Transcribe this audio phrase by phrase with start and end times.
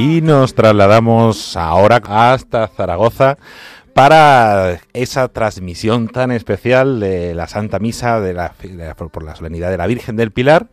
[0.00, 3.36] Y nos trasladamos ahora hasta Zaragoza
[3.92, 8.54] para esa transmisión tan especial de la Santa Misa de la,
[8.94, 10.68] por la solemnidad de la Virgen del Pilar.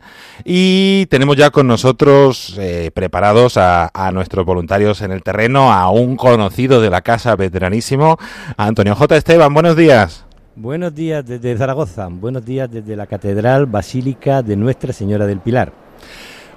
[0.46, 6.16] Y tenemos ya con nosotros eh, preparados a, nuestros voluntarios en el terreno, a un
[6.16, 8.16] conocido de la casa veteranísimo,
[8.56, 9.14] Antonio J.
[9.14, 9.52] Esteban.
[9.52, 10.24] Buenos días.
[10.56, 15.87] Buenos días desde Zaragoza, buenos días desde la Catedral Basílica de Nuestra Señora del Pilar.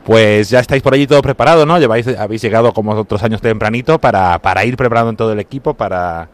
[0.06, 1.78] Pues ya estáis por allí todo preparado, ¿no?
[1.78, 5.76] Lleváis, habéis llegado como otros años tempranito para, para ir preparando en todo el equipo,
[5.76, 6.28] para,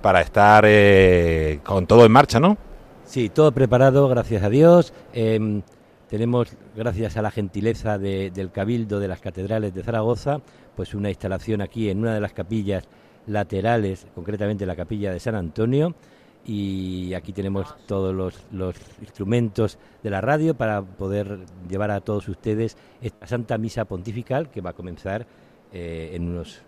[0.00, 2.56] para estar eh, con todo en marcha, ¿no?
[3.04, 4.92] Sí, todo preparado, gracias a Dios.
[5.12, 5.62] Em,
[6.08, 10.40] tenemos, gracias a la gentileza del Cabildo de las Catedrales de Zaragoza,
[10.76, 12.84] pues una instalación aquí en una de las capillas
[13.26, 15.94] laterales, concretamente la capilla de San Antonio,
[16.44, 18.14] y aquí tenemos todos
[18.50, 24.50] los, instrumentos de la radio para poder llevar a todos ustedes esta Santa Misa Pontifical
[24.50, 25.26] que va a comenzar
[25.72, 26.62] eh, en unos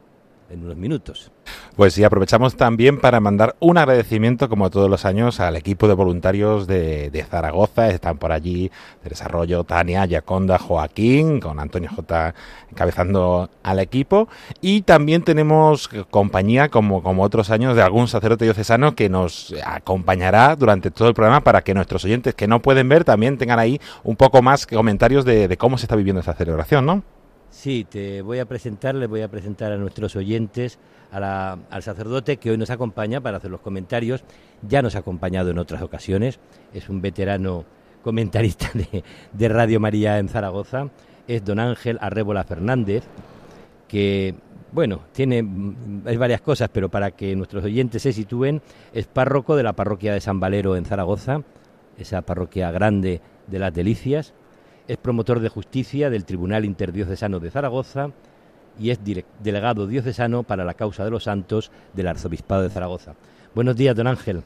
[0.50, 1.31] en unos minutos.
[1.77, 5.95] Pues sí, aprovechamos también para mandar un agradecimiento, como todos los años, al equipo de
[5.95, 7.91] voluntarios de, Zaragoza.
[7.91, 8.70] Están por allí
[9.03, 12.34] de desarrollo Tania, Yaconda, Joaquín, con Antonio J
[12.70, 14.28] encabezando al equipo.
[14.61, 20.55] Y también tenemos compañía, como, como otros años, de algún sacerdote diocesano que nos acompañará
[20.56, 23.81] durante todo el programa para que nuestros oyentes que no pueden ver también tengan ahí
[24.05, 27.02] un poco más comentarios de, de cómo se está viviendo esta celebración, ¿no?
[27.55, 30.79] Sí, te voy a presentar, le voy a presentar a nuestros oyentes
[31.13, 34.25] al sacerdote que hoy nos acompaña para hacer los comentarios.
[34.69, 36.41] Ya nos ha acompañado en otras ocasiones,
[36.75, 37.64] es un veterano
[38.03, 38.70] comentarista
[39.33, 40.91] de, Radio María en Zaragoza,
[41.29, 43.05] es don Ángel Arrébola Fernández,
[43.87, 44.35] que,
[44.73, 45.37] bueno, tiene
[46.07, 48.63] hay varias cosas, pero para que nuestros oyentes se sitúen,
[48.93, 51.43] es párroco de la parroquia de San Valero en Zaragoza,
[51.97, 54.35] esa parroquia grande de las Delicias,
[54.86, 58.11] es promotor de justicia del Tribunal Interdiocesano de Zaragoza
[58.78, 58.98] y es
[59.42, 63.14] delegado diocesano para la causa de los santos del Arzobispado de Zaragoza.
[63.55, 64.42] Buenos días, don Ángel.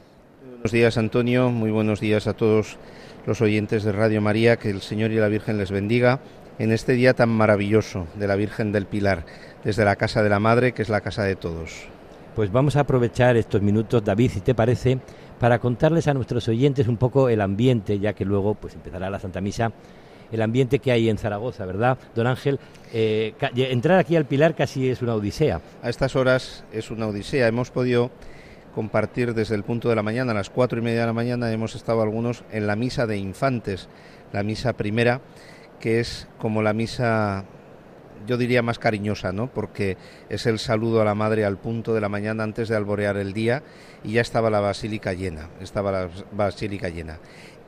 [0.51, 1.49] Buenos días, Antonio.
[1.49, 2.77] Muy buenos días a todos
[3.25, 4.57] los oyentes de Radio María.
[4.57, 6.19] Que el Señor y la Virgen les bendiga
[6.59, 9.25] en este día tan maravilloso de la Virgen del Pilar,
[9.63, 11.87] desde la casa de la Madre, que es la casa de todos.
[12.35, 14.99] Pues vamos a aprovechar estos minutos, David, si te parece,
[15.39, 19.19] para contarles a nuestros oyentes un poco el ambiente, ya que luego pues empezará la
[19.19, 19.71] Santa Misa
[20.31, 22.59] el ambiente que hay en Zaragoza, ¿verdad, don Ángel?
[22.93, 25.61] Eh, entrar aquí al Pilar casi es una odisea.
[25.81, 27.47] A estas horas es una odisea.
[27.47, 28.11] Hemos podido
[28.73, 31.51] compartir desde el punto de la mañana, a las cuatro y media de la mañana,
[31.51, 33.89] hemos estado algunos en la misa de infantes,
[34.31, 35.21] la misa primera,
[35.79, 37.45] que es como la misa
[38.27, 39.47] yo diría más cariñosa, ¿no?
[39.47, 39.97] Porque
[40.29, 43.33] es el saludo a la madre al punto de la mañana antes de alborear el
[43.33, 43.63] día
[44.03, 47.19] y ya estaba la basílica llena, estaba la basílica llena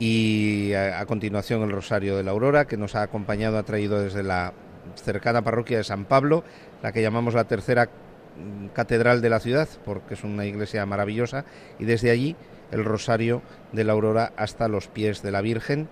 [0.04, 4.24] y a, continuación el Rosario de la Aurora, que nos ha acompañado, ha traído desde
[4.24, 4.52] la
[4.96, 6.42] cercana parroquia de San Pablo,
[6.82, 11.44] la que llamamos la tercera mm, catedral de la ciudad, porque es una iglesia maravillosa,
[11.78, 12.34] y desde allí
[12.72, 15.88] el Rosario de la Aurora hasta los pies de la Virgen,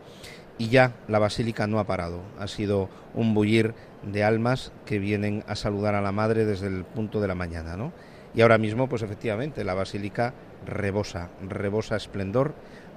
[0.59, 5.45] y ya la basílica no ha parado, ha sido un bullir de almas que vienen
[5.47, 7.93] a saludar a la Madre desde el punto de la mañana, ¿no?
[8.35, 10.35] Y ahora mismo, pues efectivamente, la basílica
[10.67, 12.55] rebosa, rebosa esplendor,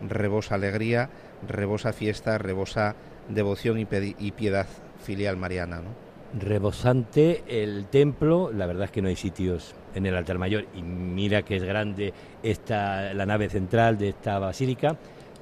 [0.07, 1.09] rebosa alegría,
[1.47, 2.95] rebosa fiesta, rebosa
[3.29, 4.67] devoción y, piedad
[5.03, 5.81] filial mariana.
[6.37, 10.81] Rebosante el templo, la verdad es que no hay sitios en el altar mayor y
[10.81, 14.97] mira que es grande esta, la nave central de esta basílica,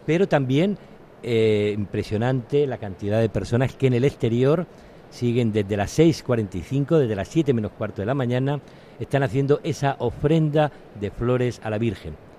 [0.06, 0.78] pero también
[1.24, 4.68] eh, impresionante la cantidad de personas que en el exterior
[5.10, 8.60] siguen desde las 6.45, desde las 7 menos cuarto de la mañana,
[9.00, 12.31] están haciendo esa ofrenda de flores a la Virgen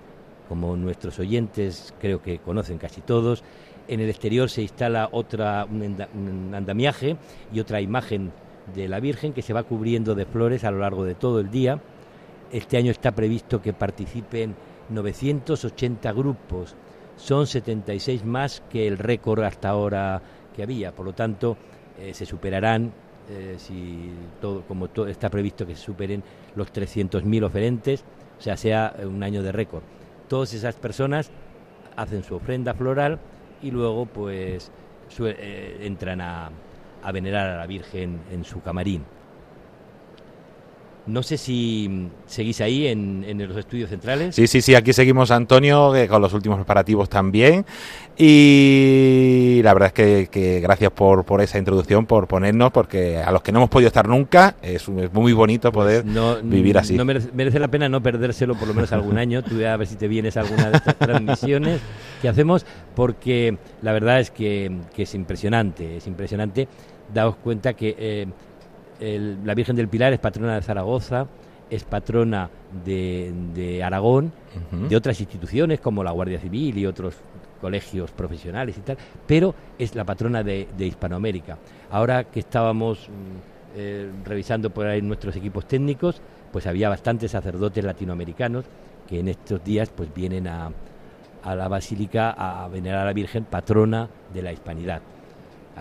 [0.47, 3.43] como nuestros oyentes creo que conocen casi todos.
[3.87, 7.17] En el exterior se instala otra, un andamiaje
[7.51, 8.31] y otra imagen
[8.73, 11.51] de la Virgen que se va cubriendo de flores a lo largo de todo el
[11.51, 11.81] día.
[12.51, 14.55] Este año está previsto que participen
[14.89, 16.75] 980 grupos,
[17.15, 20.21] son 76 más que el récord hasta ahora
[20.55, 21.57] que había, por lo tanto
[21.99, 22.91] eh, se superarán,
[23.29, 26.23] eh, si todo, como todo, está previsto que se superen
[26.55, 28.03] los 300.000 oferentes,
[28.37, 29.83] o sea, sea un año de récord
[30.33, 31.29] todas esas personas
[31.95, 33.19] hacen su ofrenda floral
[33.61, 34.71] y luego pues
[35.19, 36.49] eh, entran a,
[37.03, 39.05] a venerar a la Virgen en su camarín.
[41.05, 44.35] No sé si seguís ahí en, los estudios centrales.
[44.35, 47.65] Sí, sí, sí, aquí seguimos Antonio con los últimos preparativos también.
[48.17, 53.41] Y la verdad es que, gracias por, por, esa introducción, por ponernos, porque a los
[53.41, 56.95] que no hemos podido estar nunca, es, muy bonito pues poder vivir así.
[56.95, 59.43] No merece, la pena no perdérselo por lo menos algún año.
[59.43, 61.81] Tú a ver si te vienes a alguna de estas transmisiones
[62.21, 62.65] que hacemos,
[62.95, 66.69] porque la verdad es que, es impresionante, es impresionante.
[67.13, 67.93] Daos cuenta que...
[67.99, 68.27] Eh,
[69.03, 71.27] la Virgen del Pilar es patrona de Zaragoza,
[71.69, 72.49] es patrona
[72.85, 74.31] de, Aragón,
[74.71, 77.15] de otras instituciones como la Guardia Civil y otros
[77.59, 81.57] colegios profesionales y tal, pero es la patrona de, Hispanoamérica.
[81.91, 83.11] Ahora que estábamos mm,
[83.75, 86.21] eh, revisando por ahí nuestros equipos técnicos,
[86.51, 88.65] pues había bastantes sacerdotes latinoamericanos
[89.07, 90.71] que en estos días pues vienen a,
[91.43, 95.01] a la basílica a venerar a la Virgen patrona de la hispanidad.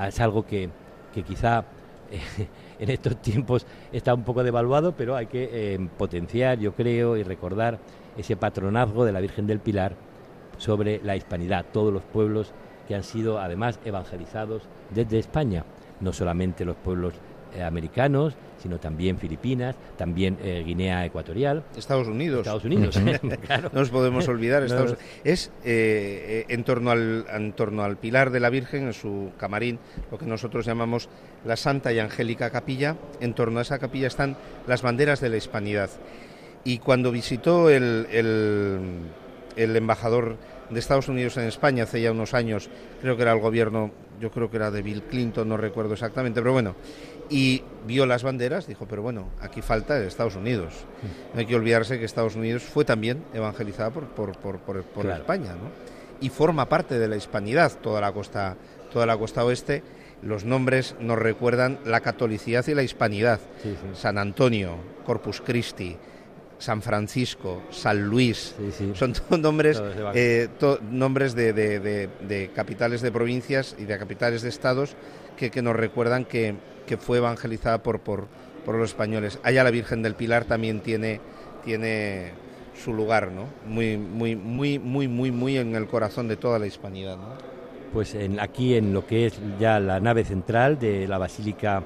[0.06, 0.70] Es algo que,
[1.12, 1.64] que quizá
[2.82, 7.22] en estos tiempos está un poco devaluado, pero hay que eh, potenciar, yo creo, y
[7.22, 7.78] recordar
[8.16, 9.94] ese patronazgo de la Virgen del Pilar
[10.58, 12.52] sobre la hispanidad, todos los pueblos
[12.88, 15.64] que han sido además evangelizados desde España,
[16.00, 17.14] no solamente los pueblos
[17.54, 21.64] eh, americanos, sino también Filipinas, también eh, Guinea Ecuatorial.
[21.76, 22.40] Estados Unidos.
[22.40, 22.98] Estados Unidos,
[23.46, 23.70] claro.
[23.72, 24.62] No nos podemos olvidar.
[24.62, 24.96] Estados...
[25.24, 29.78] Es eh, en, torno al, en torno al pilar de la Virgen, en su camarín,
[30.10, 31.08] lo que nosotros llamamos
[31.44, 32.96] la Santa y Angélica Capilla.
[33.20, 34.36] En torno a esa capilla están
[34.66, 35.90] las banderas de la hispanidad.
[36.64, 38.78] Y cuando visitó el, el,
[39.56, 40.36] el embajador
[40.70, 42.70] de Estados Unidos en España hace ya unos años,
[43.00, 46.40] creo que era el gobierno, yo creo que era de Bill Clinton, no recuerdo exactamente,
[46.40, 46.74] pero bueno,
[47.32, 50.74] y vio las banderas, dijo, pero bueno, aquí falta Estados Unidos.
[51.32, 55.52] No hay que olvidarse que Estados Unidos fue también evangelizada por, por, por, por, España,
[55.52, 55.70] ¿no?
[56.20, 58.56] Y forma parte de la hispanidad toda la costa,
[58.92, 59.82] toda la costa oeste.
[60.22, 63.40] Los nombres nos recuerdan la catolicidad y la hispanidad.
[63.94, 64.76] San Antonio,
[65.06, 65.96] Corpus Christi,
[66.58, 68.54] San Francisco, San Luis,
[68.94, 69.82] son todos nombres,
[70.14, 70.48] eh,
[70.82, 74.94] nombres de, de, de, capitales de provincias y de capitales de estados
[75.36, 76.54] que, que nos recuerdan que,
[76.86, 78.26] que fue evangelizada por, por,
[78.64, 79.38] por, los españoles.
[79.42, 81.20] Allá la Virgen del Pilar también tiene,
[81.64, 82.32] tiene
[82.82, 83.46] su lugar, ¿no?
[83.66, 87.52] Muy, muy, muy, muy, muy, muy en el corazón de toda la hispanidad, ¿no?
[87.92, 91.82] Pues en, aquí en lo que es ya la nave central de la Basílica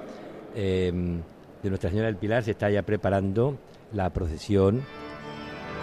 [0.54, 1.20] em,
[1.62, 3.58] de Nuestra Señora del Pilar se está ya preparando
[3.92, 4.82] la procesión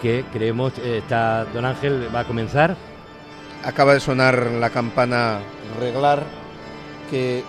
[0.04, 2.76] que creemos eh, está Don Ángel va a comenzar.
[3.64, 5.40] Acaba de sonar la campana
[5.80, 6.22] reglar
[7.10, 7.42] que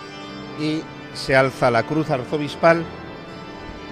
[0.60, 0.82] y
[1.16, 2.84] se alza la cruz arzobispal,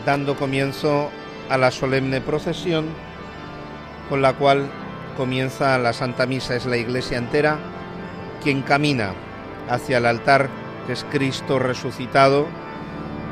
[0.06, 1.10] dando comienzo
[1.50, 2.86] a la solemne procesión
[4.10, 4.70] con la cual
[5.18, 6.56] comienza la Santa Misa.
[6.56, 7.58] Es la iglesia entera
[8.44, 9.14] quien camina
[9.70, 10.50] hacia el altar,
[10.86, 12.48] que es Cristo resucitado,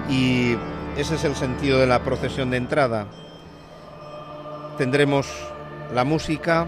[0.10, 0.56] y
[0.98, 3.08] ese es el sentido de la procesión de entrada.
[4.78, 5.28] Tendremos
[5.94, 6.68] la música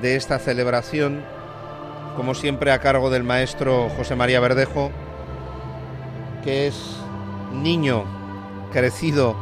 [0.00, 1.24] de esta celebración,
[2.16, 4.90] como siempre a cargo del maestro José María Verdejo,
[6.42, 6.96] que es
[7.52, 8.04] niño
[8.72, 9.36] crecido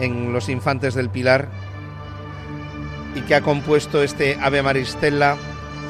[0.00, 1.48] en los infantes del Pilar
[3.14, 5.36] y que ha compuesto este Ave Maristella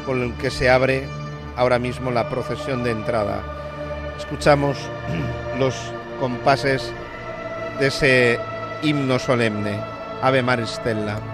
[0.04, 1.06] con el que se abre
[1.56, 3.42] ahora mismo la procesión de entrada.
[4.18, 4.76] Escuchamos
[5.58, 5.74] los
[6.20, 6.92] compases
[7.78, 8.38] de ese
[8.82, 9.78] himno solemne,
[10.22, 11.31] Ave Maristella.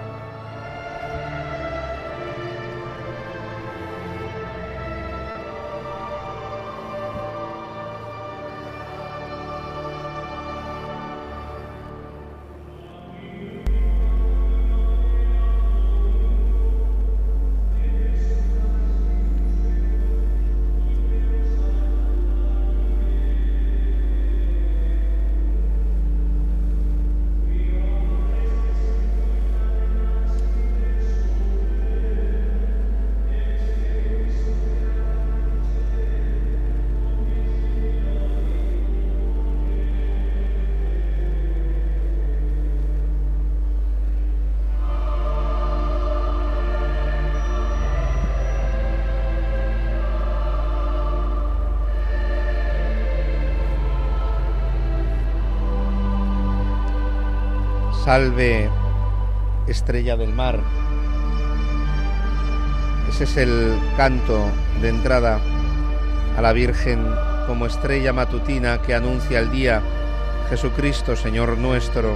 [58.19, 58.69] Salve,
[59.65, 60.59] estrella del mar.
[63.07, 64.45] Ese es el canto
[64.81, 65.39] de entrada
[66.37, 67.07] a la Virgen
[67.47, 69.81] como estrella matutina que anuncia el día
[70.49, 72.13] Jesucristo, Señor nuestro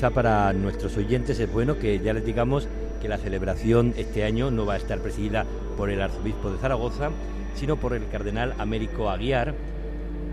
[0.00, 2.66] quizá para nuestros oyentes es bueno que ya les digamos
[3.02, 5.44] que la celebración este año no va a estar presidida
[5.76, 7.10] por el arzobispo de Zaragoza,
[7.54, 9.54] sino por el cardenal Américo Aguiar,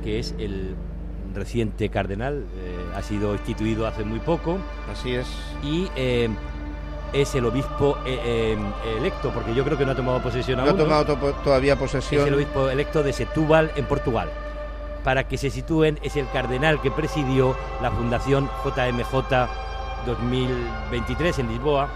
[0.06, 0.74] que es el
[1.34, 4.58] reciente cardenal, eh, ha sido instituido hace muy poco.
[4.90, 5.28] Así es.
[5.62, 6.30] Y eh,
[7.12, 8.58] es el obispo eh,
[8.98, 10.70] electo, porque yo creo que no ha tomado posesión aún.
[10.70, 12.22] No ha tomado todavía posesión.
[12.22, 14.30] Es el obispo electo de Setúbal, en Portugal.
[15.08, 19.48] Para que se sitúen, es el cardenal que presidió la Fundación JMJ
[20.06, 21.88] 2023 en Lisboa.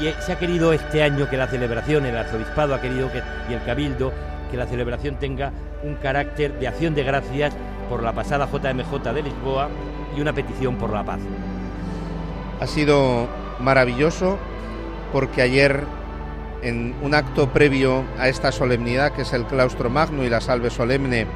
[0.00, 3.54] Y se ha querido este año que la celebración, el arzobispado ha querido que, y
[3.54, 4.12] el cabildo,
[4.48, 5.50] que la celebración tenga
[5.82, 7.52] un carácter de acción de gracias
[7.88, 9.68] por la pasada JMJ de Lisboa
[10.16, 11.18] y una petición por la paz.
[12.60, 13.26] Ha sido
[13.58, 14.38] maravilloso
[15.12, 15.82] porque ayer
[16.62, 20.70] en un acto previo a esta solemnidad que es el claustro magno y la salve
[20.70, 21.26] solemne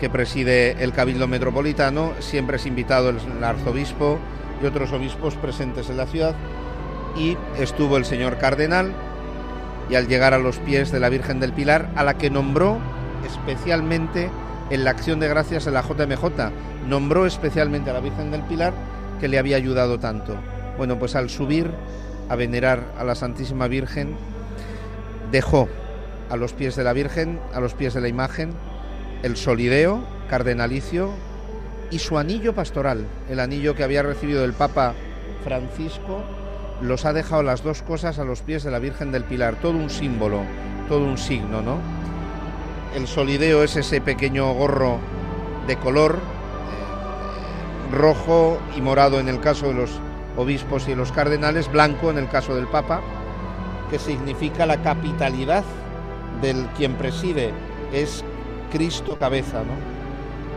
[0.00, 4.18] que preside el Cabildo Metropolitano, siempre es invitado el arzobispo
[4.62, 6.34] y otros obispos presentes en la ciudad.
[7.16, 8.94] Y estuvo el señor cardenal
[9.90, 12.78] y al llegar a los pies de la Virgen del Pilar, a la que nombró
[13.26, 14.30] especialmente
[14.70, 16.50] en la acción de gracias de la JMJ,
[16.88, 18.72] nombró especialmente a la Virgen del Pilar
[19.20, 20.34] que le había ayudado tanto.
[20.78, 21.70] Bueno, pues al subir
[22.30, 24.16] a venerar a la Santísima Virgen,
[25.30, 25.68] dejó
[26.30, 28.54] a los pies de la Virgen, a los pies de la imagen,
[29.22, 31.10] el solideo cardenalicio
[31.90, 34.94] y su anillo pastoral, el anillo que había recibido el Papa
[35.44, 36.22] Francisco,
[36.80, 39.72] los ha dejado las dos cosas a los pies de la Virgen del Pilar, todo
[39.72, 40.40] un símbolo,
[40.88, 41.78] todo un signo, ¿no?
[42.94, 44.98] El solideo es ese pequeño gorro
[45.66, 49.90] de color eh, rojo y morado en el caso de los
[50.36, 53.00] obispos y los cardenales, blanco en el caso del Papa,
[53.90, 55.64] que significa la capitalidad
[56.40, 57.52] del quien preside,
[57.92, 58.24] es
[58.70, 59.74] Cristo cabeza, ¿no?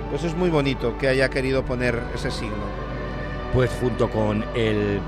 [0.09, 2.63] Pues es muy bonito que haya querido poner ese signo.
[3.53, 4.99] Pues junto con el,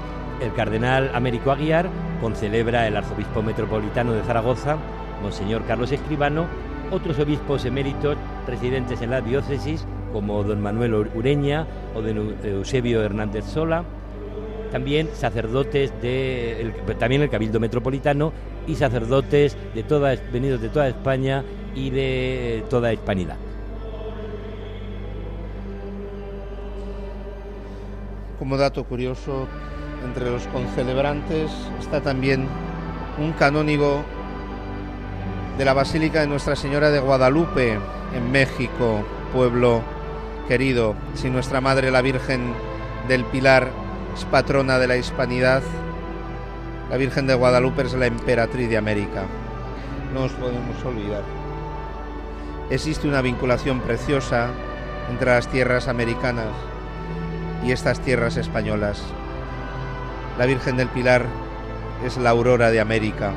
[0.41, 1.89] el cardenal Américo Aguiar,
[2.21, 4.77] concelebra el arzobispo metropolitano de Zaragoza,
[5.21, 6.47] Monseñor Carlos Escribano,
[6.91, 13.45] otros obispos eméritos residentes en la diócesis, como don Manuel Ureña o don Eusebio Hernández
[13.45, 13.83] Sola,
[14.71, 18.33] también sacerdotes de también el Cabildo Metropolitano
[18.67, 21.43] y sacerdotes de toda, venidos de toda España
[21.75, 23.37] y de toda Hispanidad.
[28.39, 29.47] Como dato curioso,
[30.03, 32.47] entre los concelebrantes está también
[33.19, 34.03] un canónigo
[35.57, 37.79] de la Basílica de Nuestra Señora de Guadalupe
[38.13, 39.03] en México,
[39.33, 39.81] pueblo
[40.47, 40.95] querido.
[41.15, 42.53] Si nuestra Madre la Virgen
[43.07, 43.69] del Pilar
[44.15, 45.63] es patrona de la hispanidad,
[46.89, 49.23] la Virgen de Guadalupe es la emperatriz de América.
[50.13, 51.34] No os podemos olvidar.
[52.69, 54.49] Existe una vinculación preciosa
[55.09, 56.47] entre las tierras americanas
[57.63, 59.03] y estas tierras españolas.
[60.39, 61.25] La Virgen del Pilar
[62.03, 63.33] es la aurora de América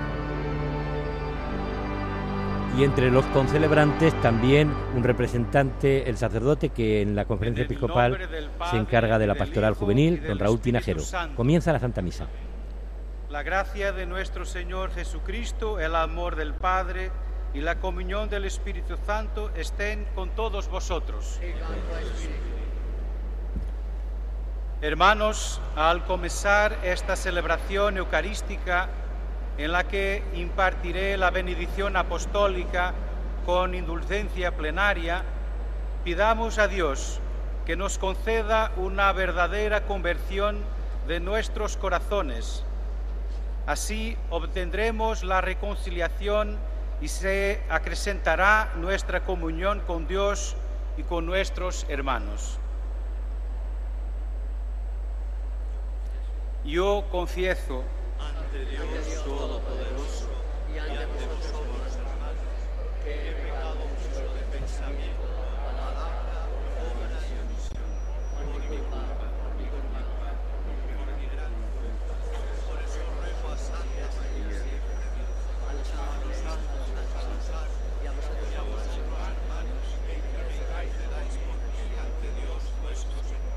[2.79, 8.19] y entre los concelebrantes también un representante, el sacerdote que en la conferencia episcopal
[8.71, 11.03] se encarga de la pastoral juvenil, don Raúl Tinajero.
[11.35, 12.29] Comienza la Santa Misa.
[13.31, 17.11] La gracia de nuestro Señor Jesucristo, el amor del Padre
[17.55, 21.41] y la comunión del Espíritu Santo estén con todos vosotros.
[24.81, 28.89] Hermanos, al comenzar esta celebración eucarística,
[29.57, 32.95] en la que impartiré la bendición apostólica
[33.45, 35.25] con indulgencia plenaria,
[36.05, 37.21] pidamos a Dios
[37.67, 40.63] que nos conceda una verdadera conversión
[41.09, 42.63] de nuestros corazones.
[43.67, 46.57] Así obtendremos la reconciliación
[47.01, 50.57] y se acrecentará nuestra comunión con Dios
[50.97, 52.59] y con nuestros hermanos.
[56.65, 57.83] Yo confieso
[58.21, 60.29] ante Dios Todopoderoso
[60.69, 62.45] y ante vosotros, hermanos,
[63.03, 65.25] que he pecado mucho de pensamiento,
[65.65, 66.45] palabra,
[66.77, 67.89] obra y omisión,
[68.37, 69.01] por mi culpa,
[69.41, 72.15] por mi culpa, por mi gran culpa.
[72.69, 75.33] Por eso ruego a Santa María siempre Dios,
[75.65, 77.65] a los santos, a
[78.05, 80.93] y a vosotros, hermanos, que intercedáis
[81.97, 83.57] ante Dios nuestro Señor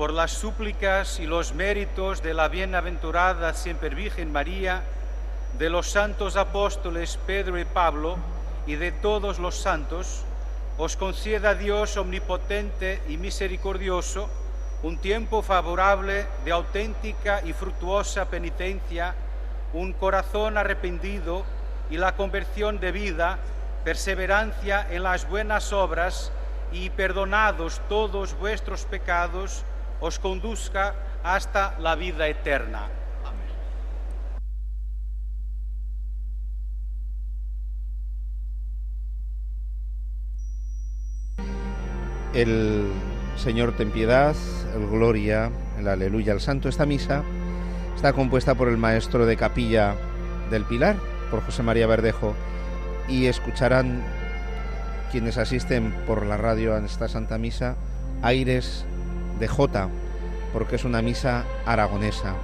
[0.00, 4.82] por las súplicas y los méritos de la bienaventurada siempre Virgen María,
[5.58, 8.16] de los santos apóstoles Pedro y Pablo
[8.66, 10.22] y de todos los santos,
[10.78, 14.30] os conceda Dios omnipotente y misericordioso
[14.82, 19.14] un tiempo favorable de auténtica y fructuosa penitencia,
[19.74, 21.44] un corazón arrepentido
[21.90, 23.38] y la conversión de vida,
[23.84, 26.32] perseverancia en las buenas obras
[26.72, 29.62] y perdonados todos vuestros pecados,
[30.00, 32.88] os conduzca hasta la vida eterna.
[33.24, 33.50] Amén.
[42.34, 42.90] El
[43.36, 44.34] Señor ten piedad,
[44.74, 46.68] el Gloria, el Aleluya, el Santo.
[46.68, 47.22] Esta misa
[47.94, 49.94] está compuesta por el maestro de capilla
[50.50, 50.96] del Pilar,
[51.30, 52.34] por José María Verdejo,
[53.08, 54.02] y escucharán
[55.10, 57.76] quienes asisten por la radio a esta Santa Misa
[58.22, 58.84] aires
[59.40, 59.88] de Jota,
[60.52, 62.34] porque es una misa aragonesa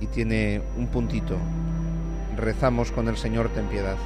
[0.00, 1.38] y tiene un puntito.
[2.36, 3.96] Rezamos con el Señor ten piedad.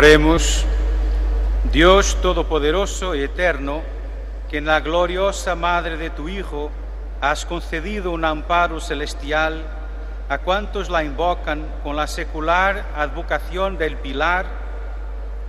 [0.00, 0.64] Oremos,
[1.70, 3.82] Dios Todopoderoso y Eterno,
[4.48, 6.70] que en la gloriosa Madre de tu Hijo
[7.20, 9.62] has concedido un amparo celestial,
[10.30, 14.46] a cuantos la invocan con la secular advocación del Pilar,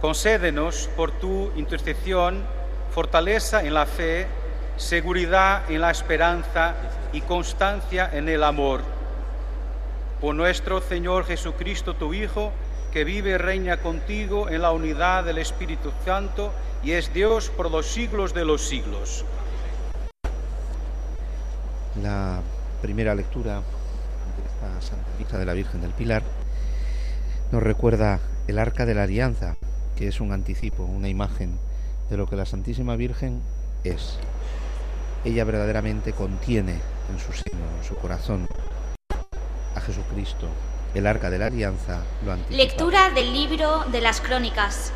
[0.01, 2.43] concédenos por tu intercesión
[2.93, 4.27] fortaleza en la fe,
[4.75, 6.75] seguridad en la esperanza
[7.13, 8.81] y constancia en el amor.
[10.19, 12.51] Por nuestro Señor Jesucristo, tu Hijo,
[12.91, 17.71] que vive y reina contigo en la unidad del Espíritu Santo y es Dios por
[17.71, 19.25] los siglos de los siglos.
[22.01, 22.41] La
[22.81, 26.23] primera lectura de esta Santa Misa de la Virgen del Pilar
[27.51, 29.55] nos recuerda el arca de la alianza,
[29.95, 31.59] que es un anticipo, una imagen
[32.09, 33.41] de lo que la Santísima Virgen
[33.83, 34.17] es.
[35.23, 36.79] Ella verdaderamente contiene
[37.11, 38.47] en su seno, en su corazón,
[39.75, 40.47] a Jesucristo.
[40.93, 42.35] El arca de la alianza lo.
[42.49, 44.91] Lectura del libro de las crónicas.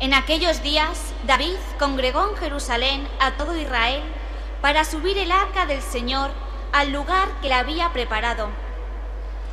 [0.00, 4.02] En aquellos días, David congregó en Jerusalén a todo Israel
[4.60, 6.30] para subir el arca del Señor
[6.72, 8.48] al lugar que le había preparado.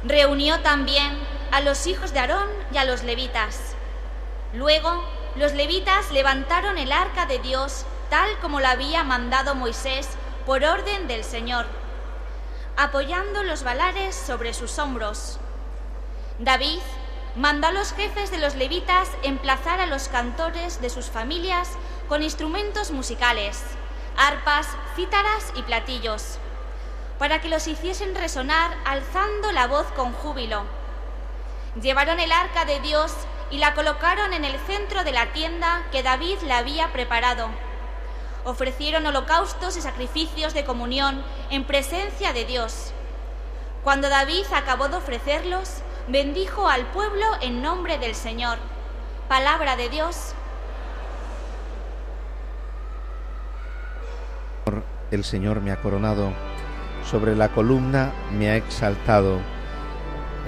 [0.04, 1.14] Reunió también
[1.52, 3.76] a los hijos de Aarón y a los levitas.
[4.54, 5.04] Luego,
[5.36, 10.08] los levitas levantaron el arca de Dios tal como la había mandado Moisés
[10.46, 11.66] por orden del Señor,
[12.78, 15.40] apoyando los valares sobre sus hombros.
[16.40, 16.80] David
[17.36, 21.70] mandó a los jefes de los levitas emplazar a los cantores de sus familias
[22.08, 23.62] con instrumentos musicales,
[24.18, 26.38] arpas, cítaras y platillos,
[27.20, 30.64] para que los hiciesen resonar alzando la voz con júbilo.
[31.82, 33.14] Llevaron el arca de Dios
[33.52, 37.50] y la colocaron en el centro de la tienda que David le había preparado.
[38.46, 42.94] Ofrecieron holocaustos y sacrificios de comunión en presencia de Dios.
[43.84, 48.58] Cuando David acabó de ofrecerlos, bendijo al pueblo en nombre del Señor.
[49.28, 50.36] Palabra de Dios.
[55.12, 56.32] El Señor me ha coronado,
[57.10, 59.40] sobre la columna me ha exaltado.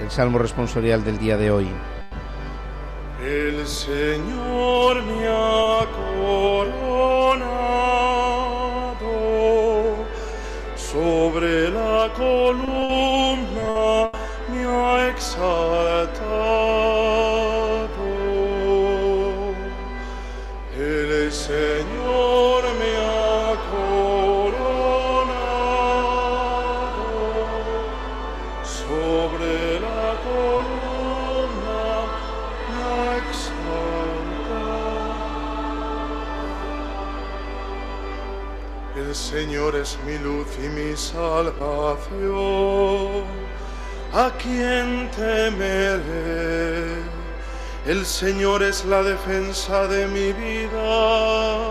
[0.00, 1.68] El salmo responsorial del día de hoy.
[3.20, 6.76] El Señor me ha coronado,
[10.76, 14.10] sobre la columna
[14.48, 16.17] me ha exaltado.
[39.74, 41.52] Es mi luz y mi salvación.
[44.14, 47.02] ¿A quién temeré?
[47.86, 51.70] El Señor es la defensa de mi vida.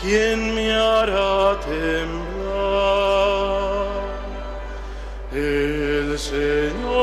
[0.00, 2.30] ¿Quién me hará temblar?
[5.32, 6.99] El Señor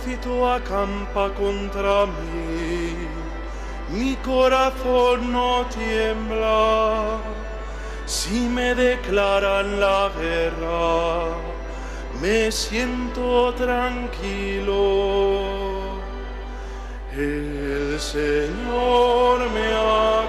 [0.00, 2.96] ejército acampa contra mí,
[3.90, 7.18] mi corazón no tiembla.
[8.06, 11.36] Si me declaran la guerra,
[12.20, 14.80] me siento tranquilo.
[17.16, 20.19] El Señor me ha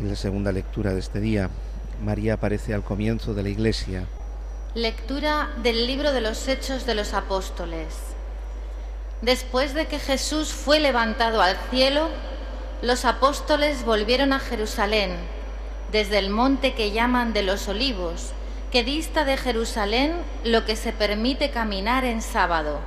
[0.00, 1.50] En la segunda lectura de este día,
[2.04, 4.04] María aparece al comienzo de la iglesia.
[4.76, 7.88] Lectura del libro de los Hechos de los Apóstoles.
[9.22, 12.08] Después de que Jesús fue levantado al cielo,
[12.80, 15.16] los apóstoles volvieron a Jerusalén,
[15.90, 18.34] desde el monte que llaman de los olivos,
[18.74, 22.80] que dista de Jerusalén lo que se permite caminar en sábado.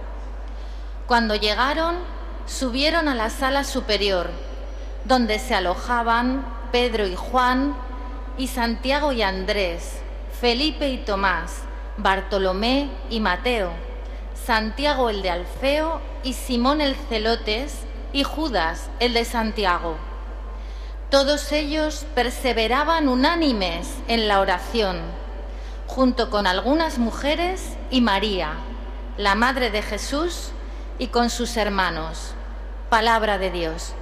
[1.08, 1.96] Cuando llegaron,
[2.46, 4.30] subieron a la sala superior,
[5.06, 7.74] donde se alojaban Pedro y Juan,
[8.38, 10.00] y Santiago y Andrés,
[10.42, 11.62] Felipe y Tomás,
[11.96, 13.72] Bartolomé y Mateo,
[14.46, 17.74] Santiago el de Alfeo y Simón el Celotes
[18.12, 19.96] y Judas el de Santiago.
[21.10, 25.27] Todos ellos perseveraban unánimes en la oración,
[25.98, 28.52] junto con algunas mujeres y María,
[29.18, 30.52] la Madre de Jesús,
[31.00, 32.36] y con sus hermanos.
[32.92, 33.96] Palabra de Dios.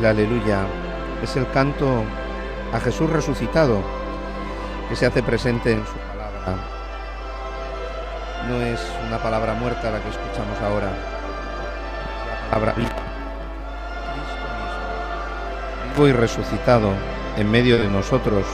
[0.00, 0.62] El aleluya
[1.22, 2.04] es el canto
[2.72, 3.82] a Jesús resucitado
[4.88, 6.56] que se hace presente en su palabra.
[8.48, 12.72] No es una palabra muerta la que escuchamos ahora, la palabra.
[12.72, 12.94] Cristo
[14.16, 14.32] mismo,
[15.92, 16.92] vivo y resucitado
[17.36, 18.46] en medio de nosotros,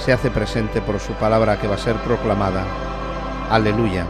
[0.00, 2.64] se hace presente por su palabra que va a ser proclamada.
[3.48, 4.06] Aleluya.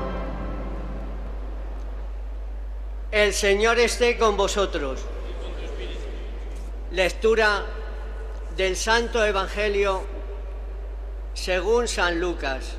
[3.11, 5.05] El Señor esté con vosotros.
[6.91, 7.67] Lectura
[8.57, 10.07] del Santo Evangelio
[11.35, 12.77] según San Lucas.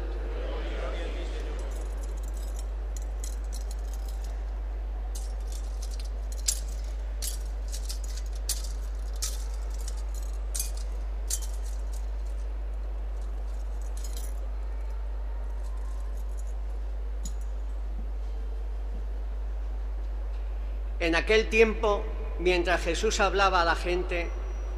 [21.00, 22.04] En aquel tiempo,
[22.40, 24.30] mientras Jesús hablaba a la gente,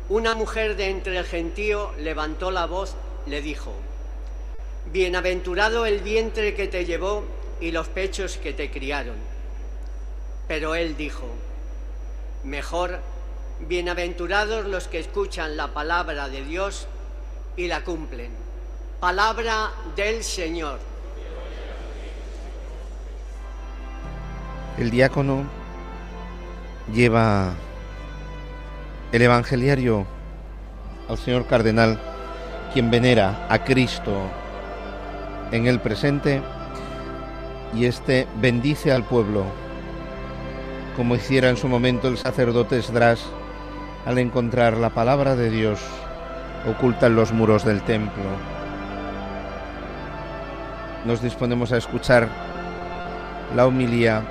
[0.09, 2.95] una mujer de entre el gentío levantó la voz,
[3.25, 3.71] le dijo,
[4.91, 7.23] Bienaventurado el vientre que te llevó
[7.61, 9.15] y los pechos que te criaron.
[10.47, 11.27] Pero él dijo,
[12.43, 12.99] Mejor,
[13.67, 16.87] bienaventurados los que escuchan la palabra de Dios
[17.55, 18.31] y la cumplen.
[18.99, 20.79] Palabra del Señor.
[24.77, 25.60] El diácono
[26.93, 27.53] lleva
[29.11, 30.05] el evangeliario
[31.09, 31.99] al señor cardenal,
[32.73, 34.29] quien venera a Cristo
[35.51, 36.41] en el presente,
[37.73, 39.43] y éste bendice al pueblo,
[40.95, 43.25] como hiciera en su momento el sacerdote Esdras
[44.05, 45.79] al encontrar la palabra de Dios
[46.67, 48.23] oculta en los muros del templo.
[51.05, 52.29] Nos disponemos a escuchar
[53.55, 54.23] la homilía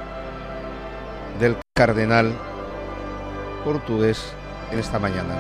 [1.41, 2.35] del cardenal
[3.64, 4.35] portugués
[4.71, 5.35] en esta mañana.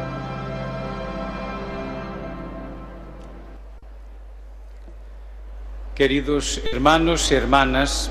[5.94, 8.10] Queridos hermanos y hermanas,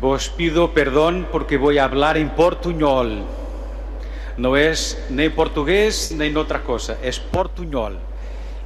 [0.00, 3.22] vos pido perdón porque voy a hablar en portuñol.
[4.36, 8.00] No es ni portugués ni otra cosa, es portuñol.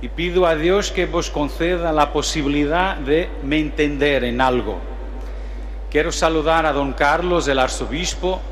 [0.00, 4.80] Y pido a Dios que vos conceda la posibilidad de me entender en algo.
[5.90, 8.42] Quiero saludar a don Carlos, el arzobispo,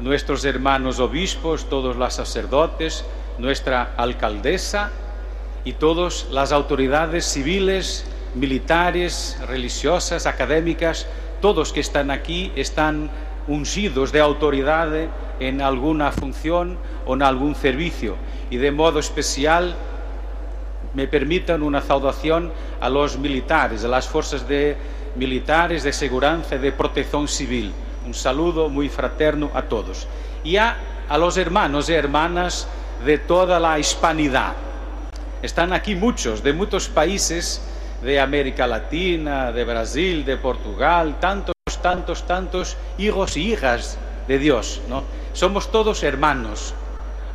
[0.00, 3.04] nuestros hermanos obispos, todos los sacerdotes,
[3.38, 4.90] nuestra alcaldesa
[5.64, 11.06] y todas las autoridades civiles, militares, religiosas, académicas,
[11.40, 13.08] todos que están aquí están
[13.46, 14.90] ungidos de autoridad
[15.38, 18.16] en alguna función o en algún servicio.
[18.50, 19.76] Y de modo especial
[20.92, 24.76] me permitan una saudación a los militares, a las fuerzas de
[25.16, 27.72] militares de seguridad y de protección civil.
[28.06, 30.06] Un saludo muy fraterno a todos.
[30.42, 30.76] Y a,
[31.08, 32.68] a los hermanos y hermanas
[33.04, 34.54] de toda la hispanidad.
[35.42, 37.62] Están aquí muchos, de muchos países
[38.02, 43.98] de América Latina, de Brasil, de Portugal, tantos, tantos, tantos hijos y hijas
[44.28, 44.80] de Dios.
[44.88, 45.04] ¿no?
[45.32, 46.74] Somos todos hermanos.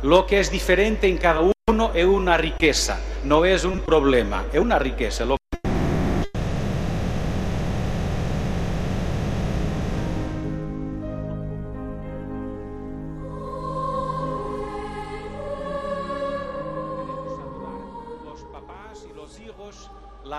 [0.02, 4.60] Lo que es diferente en cada uno es una riqueza, no es un problema, es
[4.60, 5.24] una riqueza.
[5.24, 5.36] Lo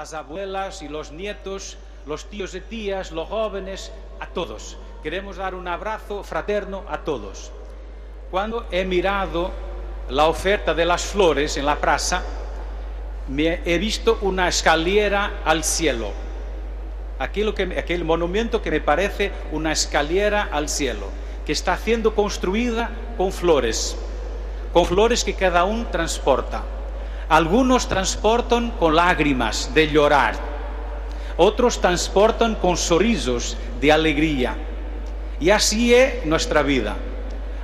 [0.02, 4.76] las abuelas y los nietos, los tíos y tías, los jóvenes, a todos.
[5.04, 7.52] Queremos dar un abrazo fraterno a todos.
[8.32, 9.52] Cuando he mirado
[10.10, 12.24] la oferta de las flores en la plaza,
[13.28, 16.10] me he visto una escalera al cielo.
[17.20, 21.10] Aquel monumento que me parece una escalera al cielo,
[21.46, 23.96] que está siendo construida con flores,
[24.74, 26.64] con flores que cada uno transporta.
[27.32, 30.36] Algunos transportan con lágrimas de llorar,
[31.38, 34.58] otros transportan con sorrisos de alegría.
[35.39, 36.98] Y así es nuestra vida.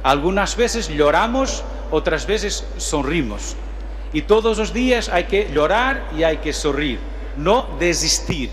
[0.03, 3.57] Algunas veces lloramos, otras veces sonrimos.
[4.13, 7.01] Y todos los días hay que llorar y hay que sonreír,
[7.35, 8.49] no desistir,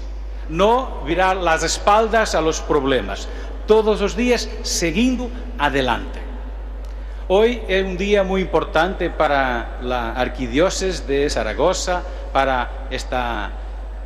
[0.49, 3.29] no virar las espaldas a los problemas.
[3.69, 6.24] Todos los días siguiendo adelante.
[7.27, 12.03] Hoy es un día muy importante para la arquidiócesis de Zaragoza,
[12.35, 13.51] para esta